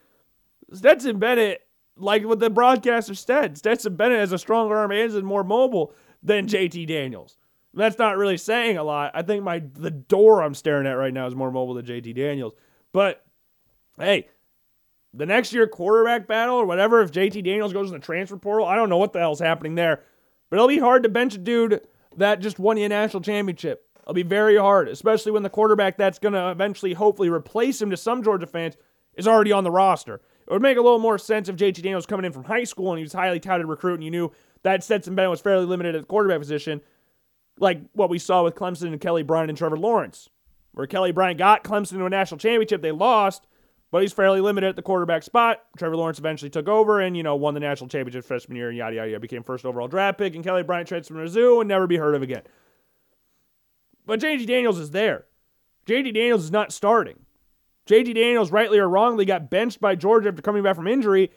Stetson 0.71 1.19
Bennett, 1.19 1.61
like 1.97 2.23
what 2.25 2.39
the 2.39 2.49
broadcaster 2.49 3.15
said, 3.15 3.57
Stetson 3.57 3.95
Bennett 3.95 4.19
has 4.19 4.31
a 4.31 4.37
stronger 4.37 4.75
arm 4.75 4.91
and 4.91 4.99
is 4.99 5.21
more 5.23 5.43
mobile 5.43 5.93
than 6.23 6.47
JT 6.47 6.87
Daniels. 6.87 7.37
That's 7.73 7.99
not 7.99 8.17
really 8.17 8.37
saying 8.37 8.77
a 8.77 8.83
lot. 8.83 9.11
I 9.13 9.21
think 9.21 9.43
my 9.43 9.59
the 9.73 9.91
door 9.91 10.41
I'm 10.41 10.53
staring 10.53 10.87
at 10.87 10.93
right 10.93 11.13
now 11.13 11.27
is 11.27 11.35
more 11.35 11.51
mobile 11.51 11.73
than 11.73 11.85
JT 11.85 12.15
Daniels. 12.15 12.53
But 12.93 13.24
hey, 13.99 14.27
the 15.13 15.25
next 15.25 15.53
year 15.53 15.67
quarterback 15.67 16.27
battle 16.27 16.55
or 16.55 16.65
whatever, 16.65 17.01
if 17.01 17.11
JT 17.11 17.43
Daniels 17.43 17.73
goes 17.73 17.89
in 17.89 17.99
the 17.99 18.05
transfer 18.05 18.37
portal, 18.37 18.67
I 18.67 18.75
don't 18.75 18.89
know 18.89 18.97
what 18.97 19.13
the 19.13 19.19
hell's 19.19 19.39
happening 19.39 19.75
there. 19.75 20.03
But 20.49 20.57
it'll 20.57 20.67
be 20.67 20.79
hard 20.79 21.03
to 21.03 21.09
bench 21.09 21.35
a 21.35 21.39
dude 21.39 21.81
that 22.17 22.39
just 22.39 22.59
won 22.59 22.77
you 22.77 22.85
a 22.85 22.89
national 22.89 23.23
championship. 23.23 23.87
It'll 24.03 24.13
be 24.13 24.23
very 24.23 24.57
hard, 24.57 24.87
especially 24.87 25.31
when 25.31 25.43
the 25.43 25.49
quarterback 25.49 25.97
that's 25.97 26.19
going 26.19 26.33
to 26.33 26.51
eventually, 26.51 26.93
hopefully, 26.93 27.29
replace 27.29 27.81
him 27.81 27.89
to 27.89 27.97
some 27.97 28.23
Georgia 28.23 28.45
fans 28.45 28.77
is 29.15 29.27
already 29.27 29.51
on 29.51 29.63
the 29.63 29.71
roster. 29.71 30.21
It 30.47 30.53
would 30.53 30.61
make 30.61 30.77
a 30.77 30.81
little 30.81 30.99
more 30.99 31.17
sense 31.17 31.49
if 31.49 31.55
JT 31.55 31.81
Daniels 31.81 32.05
coming 32.05 32.25
in 32.25 32.31
from 32.31 32.43
high 32.43 32.65
school 32.65 32.91
and 32.91 32.99
he 32.99 33.03
was 33.03 33.13
highly 33.13 33.39
touted 33.39 33.65
recruit 33.65 33.95
and 33.95 34.03
you 34.03 34.11
knew 34.11 34.31
that 34.61 34.83
Stetson 34.83 35.15
Bennett 35.15 35.31
was 35.31 35.41
fairly 35.41 35.65
limited 35.65 35.95
at 35.95 36.01
the 36.01 36.07
quarterback 36.07 36.39
position, 36.39 36.81
like 37.59 37.81
what 37.93 38.09
we 38.09 38.19
saw 38.19 38.43
with 38.43 38.53
Clemson 38.53 38.87
and 38.87 39.01
Kelly 39.01 39.23
Bryant 39.23 39.49
and 39.49 39.57
Trevor 39.57 39.77
Lawrence, 39.77 40.29
where 40.73 40.85
Kelly 40.85 41.11
Bryant 41.11 41.39
got 41.39 41.63
Clemson 41.63 41.97
to 41.97 42.05
a 42.05 42.09
national 42.09 42.37
championship, 42.37 42.81
they 42.83 42.91
lost, 42.91 43.47
but 43.91 44.01
he's 44.01 44.13
fairly 44.13 44.41
limited 44.41 44.67
at 44.67 44.75
the 44.75 44.81
quarterback 44.81 45.23
spot. 45.23 45.63
Trevor 45.77 45.95
Lawrence 45.95 46.19
eventually 46.19 46.49
took 46.49 46.67
over 46.67 46.99
and, 46.99 47.15
you 47.15 47.23
know, 47.23 47.35
won 47.35 47.53
the 47.53 47.59
national 47.59 47.87
championship 47.87 48.25
freshman 48.25 48.57
year 48.57 48.71
yada, 48.71 48.95
yada, 48.95 49.09
yada. 49.09 49.19
Became 49.19 49.43
first 49.43 49.65
overall 49.65 49.87
draft 49.87 50.17
pick, 50.17 50.35
and 50.35 50.43
Kelly 50.43 50.63
Bryant 50.63 50.87
transferred 50.87 51.15
from 51.15 51.25
Mizzou 51.25 51.61
and 51.61 51.67
never 51.67 51.87
be 51.87 51.97
heard 51.97 52.15
of 52.15 52.21
again. 52.21 52.41
But 54.05 54.19
JT 54.19 54.45
Daniels 54.47 54.79
is 54.79 54.91
there. 54.91 55.25
JT 55.87 56.13
Daniels 56.13 56.43
is 56.43 56.51
not 56.51 56.71
starting. 56.71 57.19
JT 57.87 58.15
Daniels, 58.15 58.51
rightly 58.51 58.79
or 58.79 58.89
wrongly, 58.89 59.25
got 59.25 59.49
benched 59.49 59.79
by 59.79 59.95
Georgia 59.95 60.29
after 60.29 60.41
coming 60.41 60.63
back 60.63 60.75
from 60.75 60.87
injury. 60.87 61.31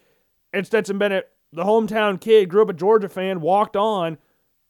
And 0.52 0.66
Stetson 0.66 0.98
Bennett, 0.98 1.30
the 1.52 1.64
hometown 1.64 2.20
kid, 2.20 2.48
grew 2.48 2.62
up 2.62 2.70
a 2.70 2.74
Georgia 2.74 3.08
fan, 3.08 3.40
walked 3.40 3.76
on, 3.76 4.16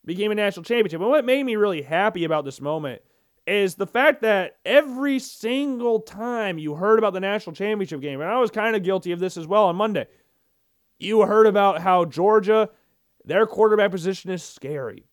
became 0.04 0.32
a 0.32 0.34
national 0.34 0.64
championship. 0.64 1.00
And 1.00 1.10
what 1.10 1.24
made 1.24 1.44
me 1.44 1.56
really 1.56 1.82
happy 1.82 2.24
about 2.24 2.44
this 2.44 2.60
moment 2.60 3.02
is 3.48 3.74
the 3.74 3.86
fact 3.86 4.22
that 4.22 4.58
every 4.64 5.18
single 5.18 6.00
time 6.00 6.58
you 6.58 6.74
heard 6.74 6.98
about 6.98 7.12
the 7.12 7.20
national 7.20 7.56
championship 7.56 8.00
game, 8.00 8.20
and 8.20 8.30
I 8.30 8.38
was 8.38 8.50
kind 8.50 8.76
of 8.76 8.82
guilty 8.82 9.12
of 9.12 9.20
this 9.20 9.36
as 9.36 9.46
well 9.46 9.64
on 9.64 9.76
Monday, 9.76 10.06
you 10.98 11.22
heard 11.22 11.46
about 11.46 11.80
how 11.80 12.04
Georgia, 12.04 12.70
their 13.24 13.46
quarterback 13.46 13.90
position 13.90 14.30
is 14.30 14.42
scary. 14.42 15.06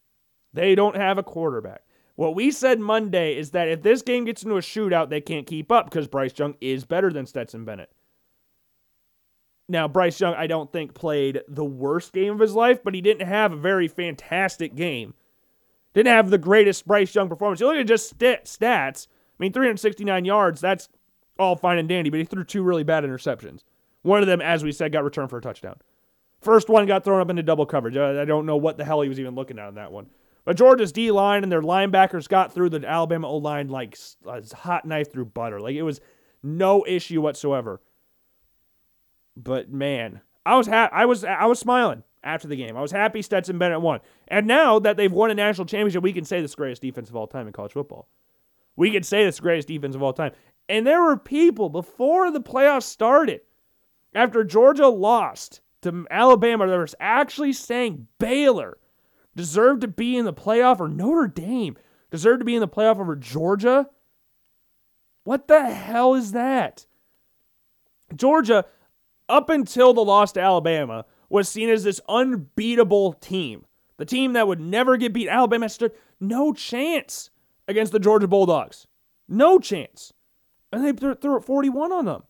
They 0.53 0.75
don't 0.75 0.95
have 0.95 1.17
a 1.17 1.23
quarterback. 1.23 1.81
What 2.15 2.36
we 2.36 2.51
said 2.51 2.79
Monday 2.79 3.38
is 3.38 3.51
that 3.51 3.67
if 3.67 3.81
this 3.81 4.01
game 4.01 4.25
gets 4.25 4.43
into 4.43 4.55
a 4.55 4.61
shootout, 4.61 5.09
they 5.09 5.21
can't 5.21 5.45
keep 5.45 5.71
up 5.71 5.86
because 5.86 6.07
Bryce 6.07 6.38
Young 6.38 6.55
is 6.61 6.86
better 6.86 7.11
than 7.11 7.25
Stetson 7.25 7.65
Bennett. 7.65 7.91
Now, 9.67 9.88
Bryce 9.88 10.19
Young, 10.19 10.33
I 10.36 10.47
don't 10.47 10.71
think, 10.71 10.93
played 10.93 11.41
the 11.47 11.65
worst 11.65 12.13
game 12.13 12.33
of 12.33 12.39
his 12.39 12.53
life, 12.53 12.83
but 12.83 12.93
he 12.93 13.01
didn't 13.01 13.27
have 13.27 13.51
a 13.51 13.57
very 13.57 13.88
fantastic 13.88 14.75
game. 14.75 15.13
Didn't 15.96 16.14
have 16.14 16.30
the 16.30 16.38
greatest 16.38 16.86
Bryce 16.86 17.16
Young 17.16 17.30
performance. 17.30 17.62
You 17.62 17.68
look 17.68 17.78
at 17.78 17.88
just 17.88 18.10
st- 18.10 18.43
stats. 18.43 19.08
I 19.08 19.36
mean, 19.39 19.54
369 19.54 20.26
yards, 20.26 20.60
that's 20.60 20.89
all 21.39 21.56
fine 21.56 21.78
and 21.78 21.88
dandy, 21.88 22.10
but 22.10 22.20
he 22.20 22.26
threw 22.26 22.43
two 22.43 22.64
really 22.64 22.84
bad 22.84 23.06
interceptions. 23.06 23.62
One 24.02 24.22
of 24.22 24.28
them, 24.28 24.41
as 24.41 24.64
we 24.64 24.74
said, 24.74 24.91
got 24.91 25.06
returned 25.06 25.30
for 25.30 25.38
a 25.38 25.41
touchdown. 25.41 25.78
First 26.41 26.68
one 26.70 26.86
got 26.86 27.06
thrown 27.06 27.22
up 27.22 27.30
into 27.30 27.43
double 27.43 27.66
coverage. 27.66 27.96
I 27.96 28.26
don't 28.26 28.46
know 28.46 28.58
what 28.58 28.78
the 28.78 28.84
hell 28.84 29.02
he 29.02 29.10
was 29.10 29.22
even 29.22 29.36
looking 29.36 29.58
at 29.58 29.68
on 29.68 29.76
that 29.76 29.91
one. 29.91 30.08
But 30.43 30.58
Georgia's 30.58 30.91
D 30.91 31.12
line 31.12 31.43
and 31.43 31.52
their 31.52 31.62
linebackers 31.62 32.28
got 32.28 32.54
through 32.54 32.70
the 32.70 32.86
Alabama 32.86 33.30
O 33.30 33.38
line 33.38 33.70
like 33.70 33.98
a 34.28 34.43
hot 34.54 34.86
knife 34.86 35.12
through 35.12 35.26
butter. 35.26 35.60
Like 35.62 35.76
it 35.76 35.82
was 35.82 36.02
no 36.43 36.86
issue 36.86 37.22
whatsoever. 37.22 37.82
But 39.36 39.72
man, 39.72 40.22
I 40.46 40.56
was 40.56 40.68
ha- 40.68 40.89
I 40.91 41.06
was 41.06 41.24
I 41.24 41.46
was 41.46 41.58
smiling 41.58 42.04
after 42.26 42.47
the 42.47 42.55
game. 42.57 42.76
I 42.76 42.82
was 42.82 42.91
happy 42.91 43.21
Stetson 43.21 43.57
Bennett 43.57 43.80
won. 43.80 44.01
And 44.28 44.47
now 44.47 44.80
that 44.80 44.97
they've 44.97 45.11
won 45.11 45.32
a 45.32 45.36
national 45.36 45.67
championship, 45.67 46.03
we 46.03 46.11
can 46.11 46.26
say 46.26 46.41
this 46.41 46.55
greatest 46.55 46.82
defense 46.82 47.09
of 47.09 47.15
all 47.15 47.28
time 47.28 47.47
in 47.47 47.53
college 47.53 47.71
football. 47.71 48.09
We 48.76 48.91
can 48.91 49.03
say 49.03 49.23
this 49.23 49.39
greatest 49.39 49.69
defense 49.69 49.95
of 49.95 50.03
all 50.03 50.11
time. 50.11 50.34
And 50.67 50.86
there 50.86 51.01
were 51.01 51.15
people 51.15 51.69
before 51.69 52.32
the 52.32 52.41
playoffs 52.41 52.84
started, 52.84 53.41
after 54.13 54.43
Georgia 54.43 54.88
lost 54.88 55.61
to 55.84 56.05
Alabama, 56.09 56.67
that 56.67 56.78
was 56.78 56.95
actually 56.99 57.53
saying 57.53 58.07
Baylor 58.17 58.78
deserved 59.36 59.82
to 59.82 59.88
be 59.88 60.17
in 60.17 60.26
the 60.26 60.34
playoff 60.34 60.80
or 60.80 60.88
Notre 60.88 61.28
Dame 61.28 61.78
deserved 62.09 62.39
to 62.39 62.45
be 62.45 62.55
in 62.55 62.61
the 62.61 62.67
playoff 62.67 62.99
over 62.99 63.15
Georgia. 63.15 63.88
What 65.26 65.47
the 65.47 65.69
hell 65.69 66.15
is 66.15 66.32
that? 66.32 66.86
Georgia, 68.15 68.65
up 69.28 69.49
until 69.49 69.93
the 69.93 70.03
loss 70.03 70.32
to 70.34 70.41
Alabama, 70.41 71.05
was 71.36 71.49
seen 71.49 71.69
as 71.69 71.83
this 71.83 71.99
unbeatable 72.07 73.11
team. 73.13 73.65
The 73.97 74.05
team 74.05 74.33
that 74.33 74.47
would 74.47 74.61
never 74.61 74.95
get 74.95 75.13
beat. 75.13 75.27
Alabama 75.27 75.67
stood 75.67 75.91
no 76.21 76.53
chance 76.53 77.29
against 77.67 77.91
the 77.91 77.99
Georgia 77.99 78.27
Bulldogs. 78.27 78.88
No 79.27 79.59
chance. 79.59 80.13
And 80.71 80.83
they 80.83 80.93
threw, 80.93 81.13
threw 81.15 81.41
41 81.41 81.91
on 81.91 82.05
them. 82.05 82.23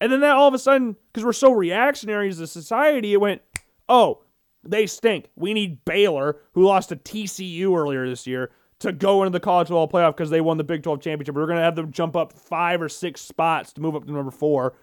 And 0.00 0.10
then 0.10 0.20
that 0.20 0.34
all 0.34 0.48
of 0.48 0.54
a 0.54 0.58
sudden, 0.58 0.96
because 1.12 1.24
we're 1.24 1.32
so 1.32 1.52
reactionary 1.52 2.28
as 2.28 2.40
a 2.40 2.48
society, 2.48 3.12
it 3.12 3.20
went, 3.20 3.42
oh, 3.88 4.24
they 4.64 4.88
stink. 4.88 5.28
We 5.36 5.54
need 5.54 5.84
Baylor, 5.84 6.38
who 6.54 6.66
lost 6.66 6.88
to 6.88 6.96
TCU 6.96 7.76
earlier 7.76 8.08
this 8.08 8.26
year, 8.26 8.50
to 8.80 8.90
go 8.92 9.22
into 9.22 9.30
the 9.30 9.40
college 9.40 9.68
football 9.68 9.88
playoff 9.88 10.16
because 10.16 10.30
they 10.30 10.40
won 10.40 10.56
the 10.56 10.64
Big 10.64 10.82
12 10.82 11.00
championship. 11.00 11.36
We're 11.36 11.46
going 11.46 11.58
to 11.58 11.64
have 11.64 11.76
them 11.76 11.92
jump 11.92 12.16
up 12.16 12.32
five 12.32 12.82
or 12.82 12.88
six 12.88 13.20
spots 13.20 13.72
to 13.74 13.80
move 13.80 13.94
up 13.94 14.04
to 14.06 14.12
number 14.12 14.32
four. 14.32 14.74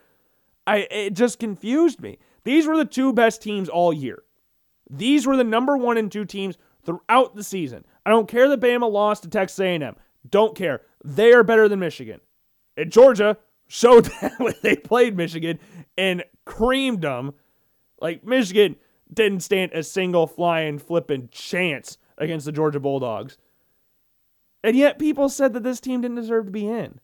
I 0.66 0.88
it 0.90 1.14
just 1.14 1.40
confused 1.40 2.00
me. 2.00 2.20
These 2.44 2.68
were 2.68 2.78
the 2.78 2.86
two 2.86 3.14
best 3.14 3.42
teams 3.42 3.70
all 3.70 3.94
year. 3.94 4.24
These 4.90 5.28
were 5.28 5.38
the 5.38 5.44
number 5.44 5.78
one 5.78 5.98
and 5.98 6.12
two 6.12 6.26
teams 6.26 6.58
throughout 6.84 7.36
the 7.36 7.44
season. 7.44 7.86
I 8.06 8.10
don't 8.10 8.28
care 8.28 8.48
that 8.50 8.62
Bama 8.62 8.92
lost 8.92 9.24
to 9.24 9.30
Texas 9.30 9.60
A&M. 9.60 9.96
Don't 10.30 10.56
care. 10.56 10.82
They 11.04 11.32
are 11.34 11.44
better 11.44 11.68
than 11.70 11.80
Michigan. 11.80 12.20
And 12.76 12.92
Georgia 12.92 13.38
showed 13.68 14.06
that 14.22 14.40
when 14.40 14.56
they 14.62 14.76
played 14.76 15.16
Michigan 15.16 15.60
and 15.98 16.24
creamed 16.46 17.02
them. 17.02 17.34
Like 18.02 18.24
Michigan 18.26 18.76
didn't 19.14 19.42
stand 19.42 19.72
a 19.74 19.84
single 19.84 20.28
flying 20.28 20.80
flipping 20.80 21.30
chance 21.32 21.98
against 22.18 22.46
the 22.46 22.52
Georgia 22.52 22.80
Bulldogs. 22.80 23.38
And 24.64 24.76
yet 24.76 25.00
people 25.00 25.30
said 25.30 25.54
that 25.54 25.64
this 25.64 25.80
team 25.80 26.02
didn't 26.02 26.18
deserve 26.18 26.46
to 26.46 26.52
be 26.52 26.68
in. 26.68 27.00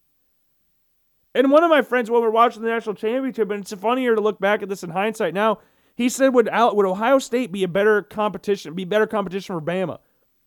And 1.36 1.52
one 1.52 1.66
of 1.66 1.70
my 1.70 1.82
friends, 1.82 2.10
while 2.10 2.22
we're 2.22 2.30
watching 2.30 2.62
the 2.62 2.70
national 2.70 2.96
championship, 2.96 3.52
and 3.52 3.62
it's 3.62 3.74
funnier 3.74 4.16
to 4.16 4.22
look 4.22 4.40
back 4.40 4.64
at 4.64 4.70
this 4.70 4.84
in 4.84 4.92
hindsight 4.92 5.34
now, 5.34 5.60
he 5.94 6.08
said, 6.08 6.34
would, 6.34 6.50
would 6.52 6.86
Ohio 6.86 7.20
State 7.20 7.52
be 7.52 7.64
a 7.64 7.68
better 7.68 8.02
competition, 8.02 8.74
be 8.74 8.86
better 8.86 9.06
competition 9.06 9.54
for 9.54 9.62
Bama? 9.62 10.00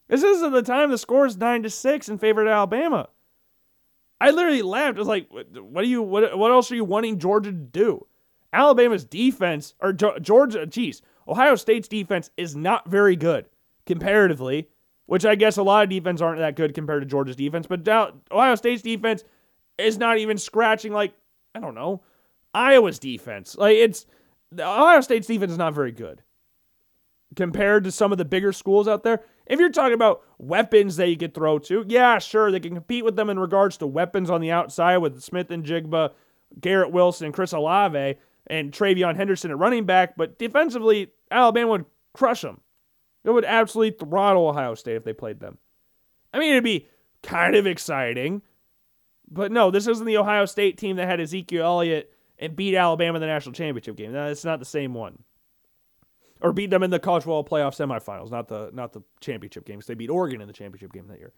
This 0.09 0.23
is 0.23 0.43
at 0.43 0.51
the 0.51 0.63
time 0.63 0.91
the 0.91 0.97
score 0.97 1.27
is 1.27 1.37
9 1.37 1.63
to 1.65 1.71
6 1.71 2.09
in 2.09 2.17
favor 2.17 2.41
of 2.41 2.49
Alabama. 2.49 3.11
I 4.19 4.31
literally 4.31 4.63
laughed. 4.63 4.97
I 4.97 5.01
was 5.01 5.09
like, 5.09 5.29
what 5.31 5.85
are 5.85 5.87
you 5.87 6.03
what 6.03 6.37
what 6.37 6.51
else 6.51 6.73
are 6.73 6.75
you 6.75 6.85
wanting 6.85 7.19
Georgia 7.19 7.53
to 7.53 7.57
do? 7.57 8.07
Alabama's 8.53 9.05
defense 9.05 9.75
or 9.81 9.93
Georgia, 9.93 10.67
geez, 10.67 11.03
Ohio 11.29 11.55
State's 11.55 11.87
defense 11.87 12.31
is 12.37 12.57
not 12.57 12.89
very 12.89 13.15
good 13.15 13.47
comparatively, 13.87 14.69
which 15.07 15.25
I 15.25 15.35
guess 15.35 15.59
a 15.59 15.63
lot 15.63 15.85
of 15.85 15.91
defense 15.91 16.21
aren't 16.21 16.41
that 16.41 16.57
good 16.57 16.75
compared 16.75 17.03
to 17.03 17.07
Georgia's 17.07 17.37
defense, 17.37 17.67
but 17.67 17.87
Ohio 18.33 18.55
State's 18.55 18.83
defense 18.83 19.23
is 19.79 19.99
not 19.99 20.19
even 20.19 20.39
scratching 20.39 20.93
like 20.93 21.15
I 21.55 21.61
don't 21.61 21.75
know 21.75 22.03
Iowa's 22.55 22.99
defense. 22.99 23.57
Like 23.57 23.77
it's 23.77 24.07
Ohio 24.59 25.01
State's 25.01 25.27
defense 25.27 25.53
is 25.53 25.59
not 25.59 25.75
very 25.75 25.93
good 25.93 26.23
compared 27.37 27.85
to 27.85 27.93
some 27.93 28.11
of 28.13 28.19
the 28.19 28.25
bigger 28.25 28.53
schools 28.53 28.89
out 28.89 29.03
there. 29.03 29.23
If 29.47 29.61
you're 29.61 29.71
talking 29.71 29.95
about 29.95 30.23
weapons 30.39 30.97
that 30.97 31.09
you 31.09 31.17
could 31.17 31.35
throw 31.35 31.59
to, 31.61 31.85
yeah, 31.87 32.19
sure, 32.19 32.51
they 32.51 32.61
can 32.61 32.75
compete 32.75 33.05
with 33.05 33.17
them 33.17 33.31
in 33.31 33.39
regards 33.39 33.77
to 33.79 33.87
weapons 33.87 34.31
on 34.31 34.41
the 34.41 34.51
outside 34.51 34.99
with 34.99 35.23
Smith-Njigba, 35.23 36.13
Garrett 36.61 36.91
Wilson, 36.91 37.33
Chris 37.33 37.53
Olave, 37.53 38.17
and 38.47 38.73
TreVeyon 38.73 39.17
Henderson 39.17 39.51
at 39.51 39.59
running 39.59 39.85
back. 39.85 40.17
But 40.17 40.39
defensively, 40.39 41.13
Alabama 41.31 41.71
would 41.73 41.85
crush 42.15 42.41
them. 42.41 42.61
It 43.25 43.31
would 43.31 43.45
absolutely 43.45 43.99
throttle 43.99 44.49
Ohio 44.49 44.75
State 44.75 44.97
if 44.97 45.05
they 45.05 45.13
played 45.13 45.41
them. 45.41 45.59
I 46.33 46.39
mean, 46.39 46.53
it'd 46.53 46.65
be 46.65 46.89
kind 47.23 47.55
of 47.57 47.67
exciting 47.67 48.43
but 49.31 49.53
no, 49.53 49.71
this 49.71 49.87
isn't 49.87 50.07
the 50.07 50.17
Ohio 50.17 50.47
State 50.47 50.79
team 50.79 50.97
that 50.97 51.09
had 51.09 51.21
Ezekiel 51.21 51.65
Elliott 51.65 52.13
and 52.39 52.55
beat 52.57 52.75
Alabama 52.75 53.17
in 53.17 53.21
the 53.21 53.27
national 53.27 53.55
championship 53.55 53.97
game. 53.97 54.13
No, 54.13 54.27
it's 54.27 54.45
not 54.45 54.59
the 54.59 54.65
same 54.65 54.95
one. 54.95 55.23
Or 56.41 56.53
beat 56.53 56.71
them 56.71 56.83
in 56.83 56.91
the 56.91 57.01
college 57.01 57.25
football 57.25 57.45
playoff 57.45 57.77
semifinals, 57.77 58.31
not 58.31 58.49
the 58.49 58.71
not 58.73 58.93
the 58.93 59.03
championship 59.21 59.67
games. 59.67 59.87
They 59.87 59.95
beat 59.95 60.11
Oregon 60.11 60.41
in 60.41 60.47
the 60.47 60.53
championship 60.53 60.93
game 60.93 61.09
that 61.09 61.19
year. 61.19 61.33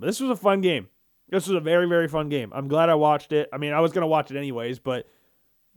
But 0.00 0.06
this 0.06 0.20
was 0.20 0.30
a 0.30 0.36
fun 0.36 0.62
game. 0.62 0.88
This 1.28 1.46
was 1.46 1.56
a 1.56 1.60
very 1.60 1.86
very 1.86 2.08
fun 2.08 2.30
game. 2.30 2.50
I'm 2.54 2.66
glad 2.66 2.88
I 2.88 2.94
watched 2.94 3.32
it. 3.32 3.48
I 3.52 3.58
mean, 3.58 3.74
I 3.74 3.80
was 3.80 3.92
gonna 3.92 4.06
watch 4.06 4.30
it 4.30 4.38
anyways, 4.38 4.78
but 4.78 5.06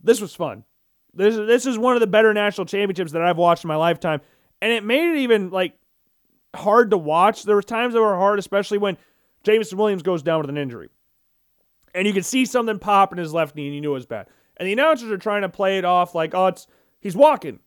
this 0.02 0.20
was 0.20 0.34
fun. 0.34 0.64
This 1.12 1.36
is 1.36 1.46
this 1.46 1.66
is 1.66 1.78
one 1.78 1.96
of 1.96 2.00
the 2.00 2.06
better 2.06 2.32
national 2.32 2.64
championships 2.64 3.12
that 3.12 3.22
I've 3.22 3.36
watched 3.36 3.64
in 3.64 3.68
my 3.68 3.76
lifetime, 3.76 4.22
and 4.62 4.72
it 4.72 4.84
made 4.84 5.10
it 5.10 5.18
even 5.18 5.50
like 5.50 5.78
hard 6.56 6.90
to 6.90 6.98
watch. 6.98 7.44
There 7.44 7.56
was 7.56 7.64
times 7.64 7.94
that 7.94 8.00
were 8.00 8.16
hard, 8.16 8.38
especially 8.38 8.78
when 8.78 8.96
Jameson 9.44 9.78
Williams 9.78 10.02
goes 10.02 10.22
down 10.22 10.40
with 10.40 10.50
an 10.50 10.58
injury, 10.58 10.88
and 11.94 12.06
you 12.06 12.12
could 12.12 12.24
see 12.24 12.44
something 12.44 12.78
pop 12.78 13.12
in 13.12 13.18
his 13.18 13.32
left 13.32 13.54
knee, 13.54 13.66
and 13.66 13.74
you 13.74 13.80
knew 13.80 13.92
it 13.92 13.94
was 13.94 14.06
bad. 14.06 14.26
And 14.56 14.66
the 14.66 14.72
announcers 14.72 15.10
are 15.10 15.18
trying 15.18 15.42
to 15.42 15.48
play 15.48 15.78
it 15.78 15.84
off 15.84 16.14
like, 16.14 16.34
oh, 16.34 16.48
it's 16.48 16.66
he's 17.00 17.16
walking, 17.16 17.60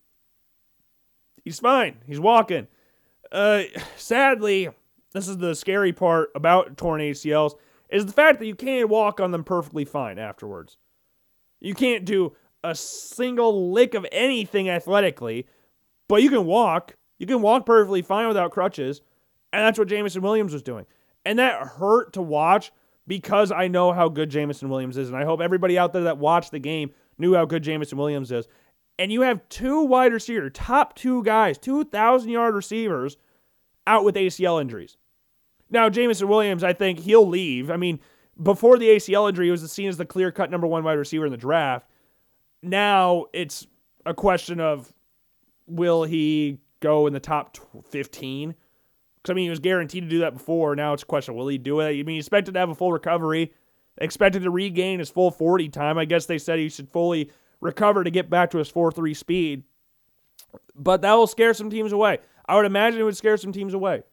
he's 1.44 1.60
fine, 1.60 1.98
he's 2.06 2.20
walking. 2.20 2.68
Uh, 3.32 3.64
sadly, 3.96 4.70
this 5.14 5.28
is 5.28 5.38
the 5.38 5.56
scary 5.56 5.94
part 5.94 6.30
about 6.36 6.78
torn 6.78 7.02
ACLs 7.02 7.54
is 7.90 8.06
the 8.06 8.14
fact 8.14 8.40
that 8.40 8.46
you 8.46 8.56
can't 8.56 8.90
walk 8.90 9.20
on 9.20 9.32
them 9.32 9.44
perfectly 9.44 9.86
fine 9.86 10.20
afterwards. 10.20 10.78
You 11.60 11.74
can't 11.74 12.06
do 12.06 12.36
a 12.64 12.76
single 12.76 13.72
lick 13.72 13.94
of 13.94 14.06
anything 14.12 14.70
athletically, 14.70 15.48
but 16.08 16.22
you 16.22 16.30
can 16.30 16.46
walk. 16.46 16.96
You 17.20 17.28
can 17.28 17.42
walk 17.42 17.66
perfectly 17.66 18.02
fine 18.02 18.28
without 18.28 18.52
crutches. 18.52 19.02
And 19.54 19.66
that's 19.66 19.78
what 19.78 19.88
Jameson 19.88 20.22
Williams 20.22 20.54
was 20.54 20.64
doing. 20.64 20.86
And 21.26 21.38
that 21.40 21.62
hurt 21.62 22.14
to 22.14 22.22
watch 22.22 22.72
because 23.08 23.52
I 23.52 23.68
know 23.68 23.92
how 23.92 24.10
good 24.10 24.30
Jameson 24.30 24.70
Williams 24.70 24.98
is. 24.98 25.10
And 25.10 25.18
I 25.18 25.26
hope 25.26 25.42
everybody 25.42 25.78
out 25.78 25.94
there 25.94 26.04
that 26.04 26.18
watched 26.18 26.52
the 26.52 26.60
game 26.60 26.92
knew 27.18 27.34
how 27.34 27.46
good 27.46 27.64
Jameson 27.64 27.98
Williams 27.98 28.32
is. 28.32 28.48
And 28.98 29.12
you 29.12 29.22
have 29.22 29.48
two 29.50 29.82
wide 29.84 30.14
receivers, 30.14 30.52
top 30.54 30.96
two 30.96 31.24
guys, 31.24 31.58
2,000 31.58 32.30
yard 32.30 32.54
receivers 32.54 33.18
out 33.88 34.04
with 34.04 34.16
ACL 34.16 34.62
injuries. 34.62 34.98
Now, 35.70 35.90
Jameson 35.90 36.28
Williams, 36.28 36.64
I 36.64 36.74
think 36.74 37.00
he'll 37.00 37.28
leave. 37.28 37.72
I 37.72 37.78
mean, 37.78 38.00
before 38.42 38.78
the 38.78 38.90
ACL 38.90 39.28
injury, 39.30 39.48
he 39.48 39.52
was 39.52 39.70
seen 39.72 39.90
as 39.90 39.98
the 39.98 40.06
clear 40.06 40.32
cut 40.32 40.52
number 40.52 40.68
one 40.68 40.84
wide 40.84 40.94
receiver 40.94 41.26
in 41.26 41.32
the 41.32 41.38
draft. 41.38 41.90
Now 42.62 43.26
it's 43.34 43.68
a 44.06 44.14
question 44.14 44.60
of 44.60 44.94
will 45.68 46.04
he 46.04 46.60
go 46.80 47.08
in 47.08 47.14
the 47.14 47.20
top 47.20 47.58
15? 47.90 48.56
Because, 49.16 49.32
I 49.32 49.34
mean, 49.34 49.46
he 49.46 49.50
was 49.50 49.60
guaranteed 49.60 50.04
to 50.04 50.10
do 50.10 50.20
that 50.20 50.34
before. 50.34 50.76
Now 50.76 50.94
it's 50.94 51.04
a 51.04 51.06
question 51.06 51.36
will 51.36 51.48
he 51.48 51.58
do 51.58 51.80
it? 51.82 51.90
I 51.90 52.04
mean, 52.04 52.08
he 52.08 52.18
expected 52.18 52.54
to 52.54 52.60
have 52.60 52.70
a 52.70 52.76
full 52.76 52.94
recovery, 52.94 53.54
expected 53.98 54.44
to 54.44 54.52
regain 54.52 55.00
his 55.00 55.10
full 55.10 55.32
40 55.32 55.70
time. 55.70 55.98
I 55.98 56.06
guess 56.06 56.26
they 56.26 56.38
said 56.38 56.60
he 56.60 56.70
should 56.70 56.90
fully 56.90 57.32
recover 57.62 58.04
to 58.04 58.12
get 58.12 58.30
back 58.30 58.52
to 58.52 58.58
his 58.58 58.70
4 58.70 58.92
3 58.92 59.14
speed. 59.14 59.64
But 60.76 61.02
that 61.02 61.14
will 61.14 61.28
scare 61.28 61.54
some 61.54 61.70
teams 61.70 61.92
away. 61.92 62.20
I 62.46 62.56
would 62.56 62.66
imagine 62.66 63.00
it 63.00 63.04
would 63.04 63.18
scare 63.18 63.38
some 63.38 63.52
teams 63.52 63.74
away. 63.74 64.04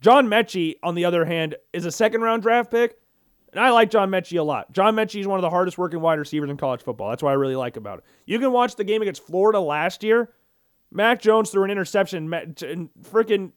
John 0.00 0.28
Metchie, 0.28 0.76
on 0.82 0.94
the 0.94 1.04
other 1.04 1.24
hand, 1.24 1.56
is 1.72 1.84
a 1.84 1.92
second 1.92 2.22
round 2.22 2.42
draft 2.42 2.70
pick. 2.70 2.96
And 3.52 3.60
I 3.64 3.70
like 3.70 3.90
John 3.90 4.10
Metchie 4.10 4.38
a 4.38 4.42
lot. 4.42 4.70
John 4.72 4.94
Metchie 4.94 5.20
is 5.20 5.26
one 5.26 5.38
of 5.38 5.42
the 5.42 5.50
hardest 5.50 5.76
working 5.76 6.00
wide 6.00 6.18
receivers 6.18 6.50
in 6.50 6.56
college 6.56 6.82
football. 6.82 7.10
That's 7.10 7.22
what 7.22 7.30
I 7.30 7.34
really 7.34 7.56
like 7.56 7.76
about 7.76 7.98
it. 7.98 8.04
You 8.24 8.38
can 8.38 8.52
watch 8.52 8.76
the 8.76 8.84
game 8.84 9.02
against 9.02 9.24
Florida 9.24 9.58
last 9.58 10.04
year. 10.04 10.30
Mac 10.92 11.20
Jones 11.20 11.50
threw 11.50 11.64
an 11.64 11.70
interception, 11.70 12.32
and 12.32 12.90
freaking 13.02 13.52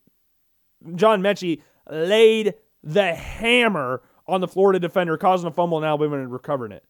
John 0.95 1.21
Metchie 1.21 1.61
laid 1.89 2.55
the 2.83 3.13
hammer 3.13 4.01
on 4.27 4.41
the 4.41 4.47
Florida 4.47 4.79
defender, 4.79 5.17
causing 5.17 5.47
a 5.47 5.51
fumble 5.51 5.77
in 5.77 5.83
Alabama 5.83 6.19
and 6.19 6.31
recovering 6.31 6.71
it. 6.71 6.83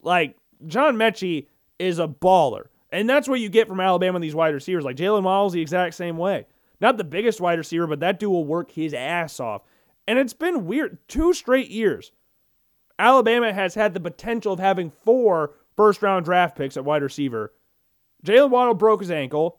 Like, 0.00 0.36
John 0.66 0.96
Metchie 0.96 1.46
is 1.78 1.98
a 1.98 2.08
baller. 2.08 2.66
And 2.92 3.08
that's 3.08 3.26
what 3.26 3.40
you 3.40 3.48
get 3.48 3.66
from 3.66 3.80
Alabama 3.80 4.16
and 4.16 4.24
these 4.24 4.34
wide 4.34 4.54
receivers. 4.54 4.84
Like 4.84 4.96
Jaylen 4.96 5.22
Waddle's 5.22 5.54
the 5.54 5.62
exact 5.62 5.94
same 5.94 6.18
way. 6.18 6.46
Not 6.80 6.98
the 6.98 7.04
biggest 7.04 7.40
wide 7.40 7.58
receiver, 7.58 7.86
but 7.86 8.00
that 8.00 8.20
dude 8.20 8.30
will 8.30 8.44
work 8.44 8.70
his 8.70 8.92
ass 8.92 9.40
off. 9.40 9.62
And 10.06 10.18
it's 10.18 10.34
been 10.34 10.66
weird. 10.66 10.98
Two 11.08 11.32
straight 11.32 11.70
years. 11.70 12.12
Alabama 12.98 13.52
has 13.52 13.74
had 13.74 13.94
the 13.94 14.00
potential 14.00 14.52
of 14.52 14.58
having 14.58 14.92
four 15.04 15.54
first 15.74 16.02
round 16.02 16.26
draft 16.26 16.56
picks 16.56 16.76
at 16.76 16.84
wide 16.84 17.02
receiver. 17.02 17.54
Jaylen 18.26 18.50
Waddle 18.50 18.74
broke 18.74 19.00
his 19.00 19.10
ankle. 19.10 19.58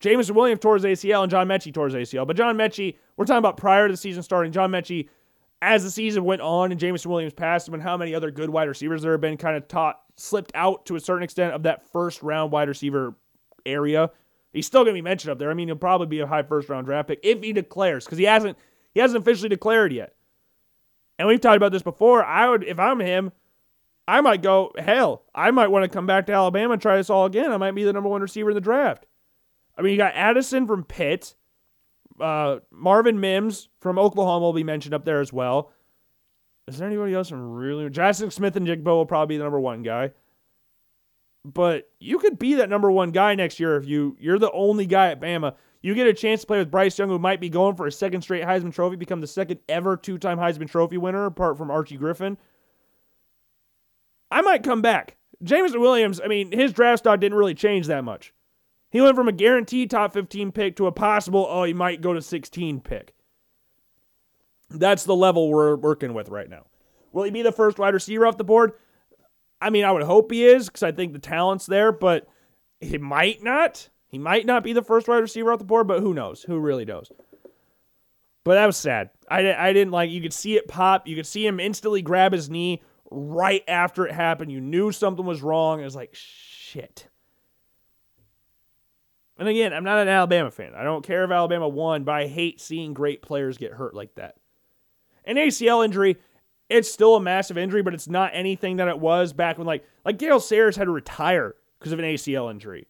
Jameson 0.00 0.34
Williams 0.34 0.60
tore 0.60 0.74
his 0.74 0.84
ACL 0.84 1.22
and 1.22 1.30
John 1.30 1.46
Metchie 1.46 1.72
tore 1.72 1.88
his 1.88 1.94
ACL. 1.94 2.26
But 2.26 2.36
John 2.36 2.56
Metchie, 2.56 2.96
we're 3.16 3.26
talking 3.26 3.38
about 3.38 3.56
prior 3.56 3.86
to 3.86 3.92
the 3.92 3.98
season 3.98 4.22
starting, 4.22 4.50
John 4.50 4.70
Metchie, 4.70 5.08
as 5.62 5.84
the 5.84 5.90
season 5.90 6.24
went 6.24 6.40
on 6.40 6.70
and 6.70 6.80
Jameson 6.80 7.10
Williams 7.10 7.34
passed 7.34 7.68
him 7.68 7.74
and 7.74 7.82
how 7.82 7.96
many 7.96 8.14
other 8.14 8.30
good 8.30 8.48
wide 8.48 8.68
receivers 8.68 9.02
there 9.02 9.12
have 9.12 9.20
been 9.20 9.36
kind 9.36 9.56
of 9.56 9.68
taught, 9.68 10.00
slipped 10.16 10.52
out 10.54 10.86
to 10.86 10.96
a 10.96 11.00
certain 11.00 11.22
extent 11.22 11.52
of 11.52 11.64
that 11.64 11.86
first 11.92 12.22
round 12.22 12.50
wide 12.50 12.68
receiver 12.68 13.14
area. 13.66 14.10
He's 14.52 14.66
still 14.66 14.82
going 14.84 14.94
to 14.94 14.98
be 14.98 15.02
mentioned 15.02 15.30
up 15.30 15.38
there. 15.38 15.50
I 15.50 15.54
mean, 15.54 15.68
he'll 15.68 15.76
probably 15.76 16.06
be 16.06 16.20
a 16.20 16.26
high 16.26 16.42
first 16.42 16.68
round 16.70 16.86
draft 16.86 17.08
pick 17.08 17.20
if 17.22 17.42
he 17.42 17.52
declares 17.52 18.04
because 18.04 18.18
he 18.18 18.24
hasn't 18.24 18.56
he 18.94 19.00
hasn't 19.00 19.20
officially 19.20 19.50
declared 19.50 19.92
yet. 19.92 20.14
And 21.18 21.28
we've 21.28 21.40
talked 21.40 21.58
about 21.58 21.72
this 21.72 21.82
before. 21.82 22.24
I 22.24 22.48
would 22.48 22.64
if 22.64 22.78
I'm 22.78 22.98
him, 22.98 23.30
I 24.08 24.22
might 24.22 24.42
go 24.42 24.72
hell. 24.78 25.24
I 25.34 25.50
might 25.50 25.68
want 25.68 25.84
to 25.84 25.88
come 25.88 26.06
back 26.06 26.26
to 26.26 26.32
Alabama 26.32 26.72
and 26.72 26.82
try 26.82 26.96
this 26.96 27.10
all 27.10 27.26
again. 27.26 27.52
I 27.52 27.58
might 27.58 27.72
be 27.72 27.84
the 27.84 27.92
number 27.92 28.08
one 28.08 28.22
receiver 28.22 28.50
in 28.50 28.54
the 28.54 28.60
draft. 28.62 29.06
I 29.80 29.82
mean, 29.82 29.92
you 29.92 29.98
got 29.98 30.14
Addison 30.14 30.66
from 30.66 30.84
Pitt, 30.84 31.34
uh, 32.20 32.58
Marvin 32.70 33.18
Mims 33.18 33.70
from 33.80 33.98
Oklahoma 33.98 34.44
will 34.44 34.52
be 34.52 34.62
mentioned 34.62 34.94
up 34.94 35.04
there 35.04 35.20
as 35.20 35.32
well. 35.32 35.72
Is 36.68 36.78
there 36.78 36.86
anybody 36.86 37.14
else 37.14 37.30
from 37.30 37.50
really? 37.50 37.88
Jaxon 37.88 38.30
Smith-Njigba 38.30 38.84
will 38.84 39.06
probably 39.06 39.34
be 39.34 39.38
the 39.38 39.44
number 39.44 39.58
one 39.58 39.82
guy 39.82 40.12
but 41.44 41.90
you 41.98 42.18
could 42.18 42.38
be 42.38 42.54
that 42.54 42.68
number 42.68 42.90
one 42.90 43.10
guy 43.10 43.34
next 43.34 43.58
year 43.58 43.76
if 43.76 43.86
you 43.86 44.16
you're 44.20 44.38
the 44.38 44.52
only 44.52 44.86
guy 44.86 45.08
at 45.08 45.20
Bama. 45.20 45.54
You 45.82 45.94
get 45.94 46.06
a 46.06 46.12
chance 46.12 46.42
to 46.42 46.46
play 46.46 46.58
with 46.58 46.70
Bryce 46.70 46.98
Young, 46.98 47.08
who 47.08 47.18
might 47.18 47.40
be 47.40 47.48
going 47.48 47.74
for 47.74 47.86
a 47.86 47.92
second 47.92 48.20
straight 48.20 48.44
Heisman 48.44 48.74
Trophy, 48.74 48.96
become 48.96 49.22
the 49.22 49.26
second 49.26 49.60
ever 49.66 49.96
two-time 49.96 50.36
Heisman 50.36 50.68
Trophy 50.68 50.98
winner, 50.98 51.24
apart 51.24 51.56
from 51.56 51.70
Archie 51.70 51.96
Griffin. 51.96 52.36
I 54.30 54.42
might 54.42 54.62
come 54.62 54.82
back. 54.82 55.16
Jameson 55.42 55.80
Williams, 55.80 56.20
I 56.22 56.26
mean, 56.26 56.52
his 56.52 56.74
draft 56.74 56.98
stock 56.98 57.18
didn't 57.18 57.38
really 57.38 57.54
change 57.54 57.86
that 57.86 58.04
much. 58.04 58.34
He 58.90 59.00
went 59.00 59.16
from 59.16 59.28
a 59.28 59.32
guaranteed 59.32 59.90
top 59.90 60.12
15 60.12 60.52
pick 60.52 60.76
to 60.76 60.86
a 60.86 60.92
possible, 60.92 61.46
oh, 61.48 61.64
he 61.64 61.72
might 61.72 62.00
go 62.00 62.12
to 62.12 62.20
16 62.20 62.80
pick. 62.80 63.14
That's 64.68 65.04
the 65.04 65.16
level 65.16 65.48
we're 65.48 65.76
working 65.76 66.14
with 66.14 66.28
right 66.28 66.48
now. 66.48 66.66
Will 67.12 67.24
he 67.24 67.30
be 67.30 67.42
the 67.42 67.52
first 67.52 67.78
wide 67.78 67.94
receiver 67.94 68.26
off 68.26 68.36
the 68.36 68.44
board? 68.44 68.72
I 69.60 69.70
mean, 69.70 69.84
I 69.84 69.92
would 69.92 70.02
hope 70.02 70.30
he 70.30 70.44
is 70.44 70.66
because 70.66 70.82
I 70.82 70.92
think 70.92 71.12
the 71.12 71.18
talent's 71.18 71.66
there, 71.66 71.92
but 71.92 72.26
he 72.80 72.98
might 72.98 73.42
not. 73.42 73.88
He 74.08 74.18
might 74.18 74.46
not 74.46 74.64
be 74.64 74.72
the 74.72 74.82
first 74.82 75.06
wide 75.06 75.18
receiver 75.18 75.52
off 75.52 75.58
the 75.58 75.64
board, 75.64 75.86
but 75.86 76.00
who 76.00 76.14
knows? 76.14 76.42
Who 76.42 76.58
really 76.58 76.84
knows? 76.84 77.12
But 78.42 78.54
that 78.54 78.66
was 78.66 78.76
sad. 78.76 79.10
I, 79.30 79.52
I 79.52 79.72
didn't 79.72 79.92
like, 79.92 80.10
you 80.10 80.22
could 80.22 80.32
see 80.32 80.56
it 80.56 80.66
pop. 80.66 81.06
You 81.06 81.14
could 81.14 81.26
see 81.26 81.46
him 81.46 81.60
instantly 81.60 82.02
grab 82.02 82.32
his 82.32 82.48
knee 82.48 82.82
right 83.10 83.62
after 83.68 84.06
it 84.06 84.12
happened. 84.12 84.50
You 84.50 84.60
knew 84.60 84.92
something 84.92 85.26
was 85.26 85.42
wrong. 85.42 85.80
It 85.80 85.84
was 85.84 85.96
like, 85.96 86.14
shit. 86.14 87.09
And 89.40 89.48
again, 89.48 89.72
I'm 89.72 89.84
not 89.84 89.98
an 89.98 90.08
Alabama 90.08 90.50
fan. 90.50 90.74
I 90.76 90.84
don't 90.84 91.04
care 91.04 91.24
if 91.24 91.30
Alabama 91.30 91.66
won, 91.66 92.04
but 92.04 92.14
I 92.14 92.26
hate 92.26 92.60
seeing 92.60 92.92
great 92.92 93.22
players 93.22 93.56
get 93.56 93.72
hurt 93.72 93.94
like 93.94 94.14
that. 94.16 94.36
An 95.24 95.36
ACL 95.36 95.82
injury, 95.84 96.18
it's 96.68 96.92
still 96.92 97.16
a 97.16 97.20
massive 97.20 97.56
injury, 97.56 97.82
but 97.82 97.94
it's 97.94 98.06
not 98.06 98.32
anything 98.34 98.76
that 98.76 98.88
it 98.88 98.98
was 98.98 99.32
back 99.32 99.56
when 99.56 99.66
like 99.66 99.84
like 100.04 100.18
Gale 100.18 100.40
Sayers 100.40 100.76
had 100.76 100.84
to 100.84 100.90
retire 100.90 101.56
because 101.78 101.92
of 101.92 101.98
an 101.98 102.04
ACL 102.04 102.50
injury. 102.50 102.86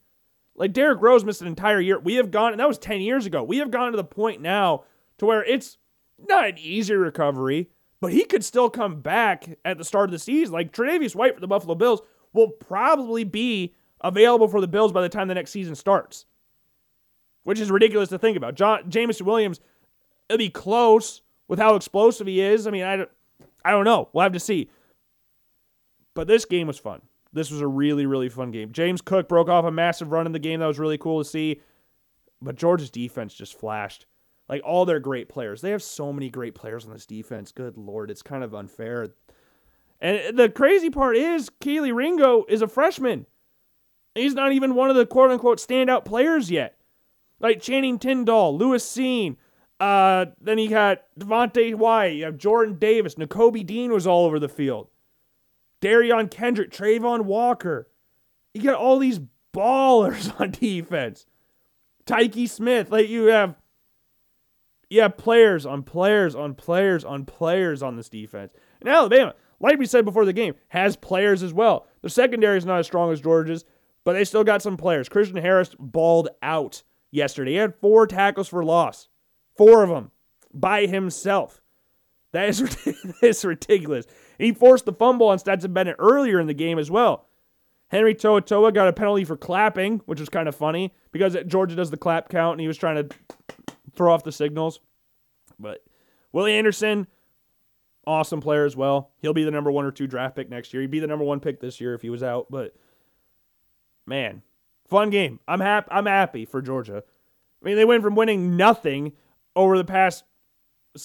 Like 0.56 0.72
Derrick 0.72 1.00
Rose 1.00 1.24
missed 1.24 1.40
an 1.40 1.46
entire 1.46 1.80
year. 1.80 2.00
We 2.00 2.16
have 2.16 2.32
gone, 2.32 2.52
and 2.52 2.60
that 2.60 2.68
was 2.68 2.78
10 2.78 3.00
years 3.00 3.26
ago. 3.26 3.44
We 3.44 3.58
have 3.58 3.70
gone 3.70 3.92
to 3.92 3.96
the 3.96 4.04
point 4.04 4.42
now 4.42 4.84
to 5.18 5.26
where 5.26 5.44
it's 5.44 5.78
not 6.18 6.48
an 6.48 6.58
easy 6.58 6.94
recovery, 6.94 7.70
but 8.00 8.12
he 8.12 8.24
could 8.24 8.44
still 8.44 8.68
come 8.68 9.00
back 9.00 9.56
at 9.64 9.78
the 9.78 9.84
start 9.84 10.08
of 10.08 10.12
the 10.12 10.18
season. 10.18 10.52
Like 10.52 10.72
Tre'Davious 10.72 11.14
White 11.14 11.34
for 11.34 11.40
the 11.40 11.46
Buffalo 11.46 11.76
Bills 11.76 12.02
will 12.32 12.48
probably 12.48 13.22
be 13.22 13.74
available 14.00 14.48
for 14.48 14.60
the 14.60 14.68
Bills 14.68 14.92
by 14.92 15.02
the 15.02 15.08
time 15.08 15.28
the 15.28 15.34
next 15.34 15.52
season 15.52 15.76
starts, 15.76 16.26
which 17.44 17.60
is 17.60 17.70
ridiculous 17.70 18.08
to 18.10 18.18
think 18.18 18.36
about. 18.36 18.54
John 18.54 18.90
Jameson 18.90 19.26
Williams, 19.26 19.60
it'll 20.28 20.38
be 20.38 20.50
close 20.50 21.22
with 21.48 21.58
how 21.58 21.74
explosive 21.74 22.26
he 22.26 22.40
is. 22.40 22.66
I 22.66 22.70
mean, 22.70 22.84
I 22.84 22.96
don't 22.96 23.10
I 23.64 23.70
don't 23.70 23.84
know. 23.84 24.08
We'll 24.12 24.22
have 24.22 24.32
to 24.32 24.40
see. 24.40 24.70
But 26.14 26.26
this 26.26 26.44
game 26.44 26.66
was 26.66 26.78
fun. 26.78 27.02
This 27.32 27.50
was 27.50 27.60
a 27.60 27.66
really, 27.66 28.06
really 28.06 28.28
fun 28.28 28.50
game. 28.50 28.72
James 28.72 29.00
Cook 29.00 29.28
broke 29.28 29.48
off 29.48 29.64
a 29.64 29.70
massive 29.70 30.10
run 30.10 30.26
in 30.26 30.32
the 30.32 30.38
game. 30.38 30.60
That 30.60 30.66
was 30.66 30.78
really 30.78 30.98
cool 30.98 31.22
to 31.22 31.28
see. 31.28 31.60
But 32.42 32.56
Georgia's 32.56 32.90
defense 32.90 33.34
just 33.34 33.58
flashed. 33.58 34.06
Like 34.48 34.62
all 34.64 34.84
their 34.84 34.98
great 34.98 35.28
players. 35.28 35.60
They 35.60 35.70
have 35.70 35.82
so 35.82 36.12
many 36.12 36.28
great 36.28 36.56
players 36.56 36.84
on 36.84 36.92
this 36.92 37.06
defense. 37.06 37.52
Good 37.52 37.76
Lord. 37.76 38.10
It's 38.10 38.22
kind 38.22 38.42
of 38.42 38.54
unfair. 38.54 39.10
And 40.00 40.36
the 40.36 40.48
crazy 40.48 40.90
part 40.90 41.16
is 41.16 41.50
Kelee 41.60 41.94
Ringo 41.94 42.44
is 42.48 42.62
a 42.62 42.66
freshman. 42.66 43.26
He's 44.16 44.34
not 44.34 44.52
even 44.52 44.74
one 44.74 44.90
of 44.90 44.96
the 44.96 45.06
quote 45.06 45.30
unquote 45.30 45.58
standout 45.58 46.04
players 46.04 46.50
yet. 46.50 46.76
Like 47.40 47.60
Channing 47.60 47.98
Tindall, 47.98 48.56
Lewis 48.56 48.84
Cine. 48.84 49.36
uh, 49.80 50.26
then 50.40 50.58
you 50.58 50.68
got 50.68 50.98
Devonte 51.18 51.74
Wyatt. 51.74 52.14
You 52.16 52.24
have 52.24 52.36
Jordan 52.36 52.78
Davis. 52.78 53.14
Nakobe 53.14 53.64
Dean 53.66 53.92
was 53.92 54.06
all 54.06 54.26
over 54.26 54.38
the 54.38 54.48
field. 54.48 54.88
Derion 55.80 56.30
Kendrick, 56.30 56.70
Travon 56.70 57.22
Walker. 57.22 57.88
You 58.52 58.62
got 58.62 58.74
all 58.74 58.98
these 58.98 59.20
ballers 59.54 60.32
on 60.40 60.50
defense. 60.50 61.26
Tyke 62.06 62.46
Smith. 62.48 62.90
Like 62.90 63.08
you 63.08 63.26
have 63.26 63.54
you 64.90 65.00
have 65.02 65.16
players 65.16 65.64
on 65.64 65.82
players 65.82 66.34
on 66.34 66.54
players 66.54 67.04
on 67.04 67.24
players 67.24 67.82
on 67.82 67.96
this 67.96 68.08
defense. 68.08 68.52
And 68.80 68.88
Alabama, 68.88 69.34
like 69.60 69.78
we 69.78 69.86
said 69.86 70.04
before 70.04 70.24
the 70.24 70.32
game, 70.32 70.54
has 70.68 70.96
players 70.96 71.42
as 71.42 71.52
well. 71.54 71.86
The 72.02 72.10
secondary 72.10 72.58
is 72.58 72.66
not 72.66 72.80
as 72.80 72.86
strong 72.86 73.12
as 73.12 73.20
Georgia's, 73.20 73.64
But 74.04 74.14
they 74.14 74.24
still 74.24 74.44
got 74.44 74.62
some 74.62 74.76
players. 74.76 75.08
Christian 75.08 75.36
Harris 75.36 75.74
balled 75.78 76.28
out 76.42 76.82
yesterday. 77.10 77.52
He 77.52 77.56
had 77.56 77.74
four 77.80 78.06
tackles 78.06 78.48
for 78.48 78.64
loss, 78.64 79.08
four 79.56 79.82
of 79.82 79.88
them 79.88 80.10
by 80.52 80.86
himself. 80.86 81.60
That 82.32 82.48
is, 82.48 82.60
that 82.84 83.16
is 83.22 83.44
ridiculous. 83.44 84.06
He 84.38 84.52
forced 84.52 84.84
the 84.84 84.92
fumble 84.92 85.28
on 85.28 85.38
Stetson 85.38 85.72
Bennett 85.72 85.96
earlier 85.98 86.40
in 86.40 86.46
the 86.46 86.54
game 86.54 86.78
as 86.78 86.90
well. 86.90 87.26
Henry 87.88 88.14
To'oTo'o 88.14 88.72
got 88.72 88.86
a 88.86 88.92
penalty 88.92 89.24
for 89.24 89.36
clapping, 89.36 90.00
which 90.06 90.20
was 90.20 90.28
kind 90.28 90.48
of 90.48 90.54
funny 90.54 90.94
because 91.10 91.36
Georgia 91.46 91.74
does 91.74 91.90
the 91.90 91.96
clap 91.96 92.28
count 92.28 92.54
and 92.54 92.60
he 92.60 92.68
was 92.68 92.76
trying 92.76 93.08
to 93.08 93.16
throw 93.94 94.12
off 94.12 94.22
the 94.22 94.30
signals. 94.30 94.78
But 95.58 95.84
Willie 96.32 96.56
Anderson, 96.56 97.08
awesome 98.06 98.40
player 98.40 98.64
as 98.64 98.76
well. 98.76 99.10
He'll 99.18 99.34
be 99.34 99.42
the 99.42 99.50
number 99.50 99.72
one 99.72 99.84
or 99.84 99.90
two 99.90 100.06
draft 100.06 100.36
pick 100.36 100.48
next 100.48 100.72
year. 100.72 100.82
He'd 100.82 100.90
be 100.90 101.00
the 101.00 101.08
number 101.08 101.24
one 101.24 101.40
pick 101.40 101.60
this 101.60 101.80
year 101.80 101.94
if 101.94 102.02
he 102.02 102.10
was 102.10 102.22
out. 102.22 102.46
But 102.48 102.76
man, 104.06 104.42
fun 104.90 105.10
game. 105.10 105.40
I'm 105.48 105.60
happy. 105.60 105.88
I'm 105.90 106.06
happy 106.06 106.44
for 106.44 106.60
Georgia. 106.60 107.02
I 107.62 107.64
mean, 107.64 107.76
they 107.76 107.84
went 107.84 108.02
from 108.02 108.16
winning 108.16 108.56
nothing 108.56 109.12
over 109.54 109.78
the 109.78 109.84
past 109.84 110.24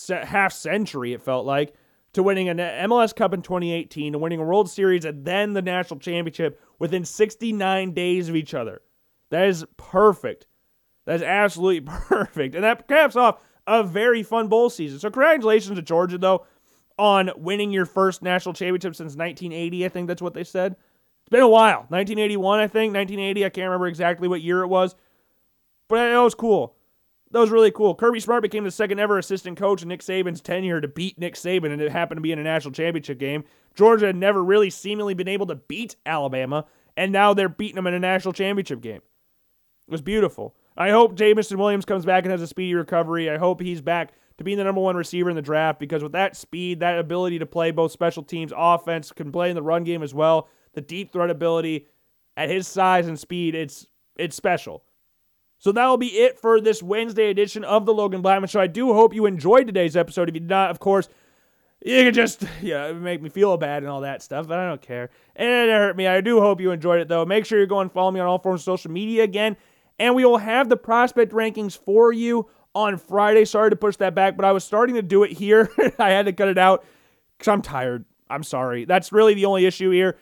half 0.10 0.52
century. 0.52 1.14
It 1.14 1.22
felt 1.22 1.46
like 1.46 1.74
to 2.14 2.24
winning 2.24 2.50
an 2.50 2.58
MLS 2.58 3.16
Cup 3.16 3.34
in 3.34 3.42
2018, 3.42 4.14
to 4.14 4.20
winning 4.20 4.40
a 4.40 4.44
World 4.44 4.70
Series, 4.70 5.06
and 5.06 5.26
then 5.26 5.54
the 5.54 5.62
national 5.62 6.00
championship 6.00 6.60
within 6.80 7.06
69 7.06 7.94
days 7.94 8.30
of 8.30 8.36
each 8.36 8.54
other. 8.54 8.82
That 9.32 9.48
is 9.48 9.66
perfect. 9.78 10.48
That 11.06 11.18
is 11.18 11.22
absolutely 11.22 11.82
perfect. 12.08 12.56
And 12.56 12.64
that 12.64 12.88
caps 12.88 13.16
off 13.16 13.44
a 13.68 13.84
very 13.84 14.24
fun 14.24 14.48
bowl 14.48 14.70
season. 14.70 15.00
So, 15.00 15.10
congratulations 15.10 15.78
to 15.78 15.82
Georgia, 15.82 16.18
though, 16.18 16.46
on 16.98 17.32
winning 17.36 17.72
your 17.72 17.86
first 17.86 18.22
national 18.22 18.54
championship 18.54 18.96
since 18.96 19.16
1980. 19.16 19.86
I 19.86 19.90
think 19.90 20.08
that's 20.08 20.22
what 20.22 20.34
they 20.34 20.44
said. 20.44 20.78
It's 21.26 21.32
been 21.32 21.42
a 21.42 21.48
while. 21.48 21.86
1981, 21.90 22.60
I 22.60 22.68
think. 22.68 22.94
1980. 22.94 23.46
I 23.46 23.50
can't 23.50 23.66
remember 23.66 23.88
exactly 23.88 24.28
what 24.28 24.42
year 24.42 24.62
it 24.62 24.68
was. 24.68 24.96
But 25.88 26.12
it 26.12 26.18
was 26.18 26.36
cool 26.36 26.76
that 27.36 27.42
was 27.42 27.52
really 27.52 27.72
cool. 27.72 27.96
Kirby 27.96 28.22
Smart 28.22 28.44
became 28.44 28.64
the 28.64 28.72
second 28.72 28.98
ever 28.98 29.18
assistant 29.18 29.58
coach 29.58 29.82
in 29.82 29.90
Nick 29.90 30.00
Saban's 30.00 30.40
tenure 30.40 30.80
to 30.80 30.88
beat 30.88 31.20
Nick 31.20 31.36
Saban, 31.36 31.72
and 31.74 31.82
it 31.82 31.92
happened 31.92 32.16
to 32.16 32.22
be 32.22 32.32
in 32.32 32.40
a 32.40 32.44
national 32.44 32.72
championship 32.72 33.20
game. 33.20 33.44
Georgia 33.76 34.06
had 34.06 34.16
never 34.16 34.42
really 34.42 34.70
seemingly 34.70 35.14
been 35.14 35.28
able 35.28 35.46
to 35.48 35.56
beat 35.56 35.98
Alabama, 36.06 36.64
and 36.96 37.12
now 37.12 37.34
they're 37.34 37.50
beating 37.50 37.76
them 37.76 37.88
in 37.88 37.94
a 37.94 38.00
national 38.00 38.32
championship 38.32 38.80
game. 38.80 39.02
It 39.86 39.92
was 39.92 40.02
beautiful. 40.02 40.56
I 40.78 40.92
hope 40.92 41.16
Jameson 41.16 41.58
Williams 41.58 41.84
comes 41.84 42.06
back 42.06 42.24
and 42.24 42.32
has 42.32 42.42
a 42.42 42.48
speedy 42.48 42.74
recovery. 42.74 43.30
I 43.30 43.38
hope 43.38 43.60
he's 43.60 43.82
back 43.82 44.14
to 44.38 44.46
being 44.46 44.58
the 44.58 44.64
number 44.64 44.80
one 44.80 44.96
receiver 44.96 45.30
in 45.30 45.36
the 45.36 45.42
draft 45.42 45.78
because 45.78 46.04
with 46.04 46.14
that 46.14 46.38
speed, 46.38 46.80
that 46.80 47.00
ability 47.00 47.40
to 47.40 47.46
play 47.46 47.72
both 47.72 47.92
special 47.92 48.24
teams, 48.24 48.54
offense, 48.56 49.12
can 49.12 49.34
play 49.34 49.50
in 49.50 49.56
the 49.56 49.62
run 49.62 49.84
game 49.84 50.04
as 50.04 50.14
well, 50.14 50.48
the 50.76 50.82
deep 50.82 51.12
threat 51.12 51.30
ability 51.30 51.88
at 52.38 52.50
his 52.50 52.68
size 52.68 53.08
and 53.08 53.20
speed, 53.20 53.56
it's 53.56 53.88
it's 54.18 54.36
special. 54.36 54.84
So 55.58 55.72
that 55.72 55.88
will 55.88 55.98
be 55.98 56.08
it 56.08 56.40
for 56.40 56.62
this 56.62 56.84
Wednesday 56.84 57.30
edition 57.30 57.64
of 57.64 57.86
the 57.86 57.94
Logan 57.94 58.22
Blackman 58.22 58.50
Show. 58.50 58.60
I 58.60 58.68
do 58.68 58.94
hope 58.94 59.14
you 59.14 59.26
enjoyed 59.26 59.68
today's 59.68 59.96
episode. 59.96 60.30
If 60.30 60.36
you 60.36 60.42
did 60.42 60.50
not, 60.50 60.70
of 60.70 60.80
course, 60.80 61.10
you 61.84 62.04
can 62.04 62.14
just 62.14 62.44
yeah 62.62 62.92
make 62.92 63.22
me 63.22 63.30
feel 63.30 63.56
bad 63.58 63.84
and 63.84 63.90
all 63.90 64.02
that 64.02 64.22
stuff, 64.22 64.48
but 64.48 64.60
I 64.60 64.68
don't 64.68 64.82
care. 64.82 65.10
And 65.36 65.50
it 65.50 65.70
hurt 65.70 65.96
me. 65.96 66.08
I 66.08 66.22
do 66.22 66.40
hope 66.40 66.62
you 66.62 66.72
enjoyed 66.72 67.00
it 67.00 67.08
though. 67.08 67.26
Make 67.26 67.46
sure 67.46 67.60
you 67.60 67.68
go 67.68 67.80
and 67.80 67.92
follow 67.92 68.12
me 68.12 68.20
on 68.20 68.28
all 68.28 68.40
forms 68.40 68.62
of 68.62 68.66
social 68.66 68.92
media 68.92 69.24
again, 69.24 69.58
and 70.00 70.16
we 70.16 70.26
will 70.26 70.38
have 70.38 70.70
the 70.70 70.78
prospect 70.78 71.32
rankings 71.32 71.78
for 71.78 72.12
you 72.12 72.50
on 72.74 72.98
Friday. 72.98 73.46
Sorry 73.46 73.70
to 73.70 73.76
push 73.76 73.96
that 73.98 74.14
back, 74.14 74.36
but 74.36 74.46
I 74.46 74.52
was 74.52 74.64
starting 74.64 74.96
to 74.96 75.02
do 75.02 75.24
it 75.24 75.32
here. 75.32 75.70
I 76.00 76.10
had 76.10 76.26
to 76.26 76.34
cut 76.34 76.50
it 76.50 76.58
out 76.58 76.84
because 77.38 77.52
I'm 77.52 77.62
tired. 77.62 78.06
I'm 78.30 78.44
sorry. 78.44 78.86
That's 78.86 79.12
really 79.12 79.34
the 79.34 79.46
only 79.46 79.66
issue 79.66 79.92
here. 79.92 80.18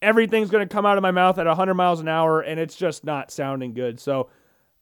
Everything's 0.00 0.50
going 0.50 0.66
to 0.66 0.72
come 0.72 0.86
out 0.86 0.96
of 0.96 1.02
my 1.02 1.10
mouth 1.10 1.38
at 1.38 1.46
100 1.46 1.74
miles 1.74 2.00
an 2.00 2.08
hour, 2.08 2.40
and 2.40 2.60
it's 2.60 2.76
just 2.76 3.04
not 3.04 3.30
sounding 3.30 3.74
good. 3.74 3.98
So 3.98 4.30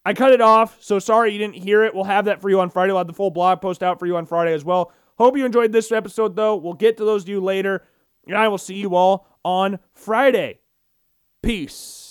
I 0.04 0.14
cut 0.14 0.32
it 0.32 0.40
off, 0.40 0.82
so 0.82 0.98
sorry 0.98 1.32
you 1.32 1.38
didn't 1.38 1.56
hear 1.56 1.82
it. 1.84 1.94
We'll 1.94 2.04
have 2.04 2.26
that 2.26 2.40
for 2.40 2.50
you 2.50 2.60
on 2.60 2.70
Friday. 2.70 2.92
We'll 2.92 2.98
have 2.98 3.06
the 3.06 3.12
full 3.12 3.30
blog 3.30 3.60
post 3.60 3.82
out 3.82 3.98
for 3.98 4.06
you 4.06 4.16
on 4.16 4.26
Friday 4.26 4.52
as 4.52 4.64
well. 4.64 4.92
Hope 5.18 5.36
you 5.36 5.46
enjoyed 5.46 5.72
this 5.72 5.90
episode, 5.90 6.36
though. 6.36 6.56
We'll 6.56 6.74
get 6.74 6.98
to 6.98 7.04
those 7.04 7.24
to 7.24 7.30
you 7.30 7.40
later, 7.40 7.82
and 8.26 8.36
I 8.36 8.48
will 8.48 8.58
see 8.58 8.76
you 8.76 8.94
all 8.94 9.26
on 9.44 9.78
Friday. 9.94 10.60
Peace. 11.42 12.05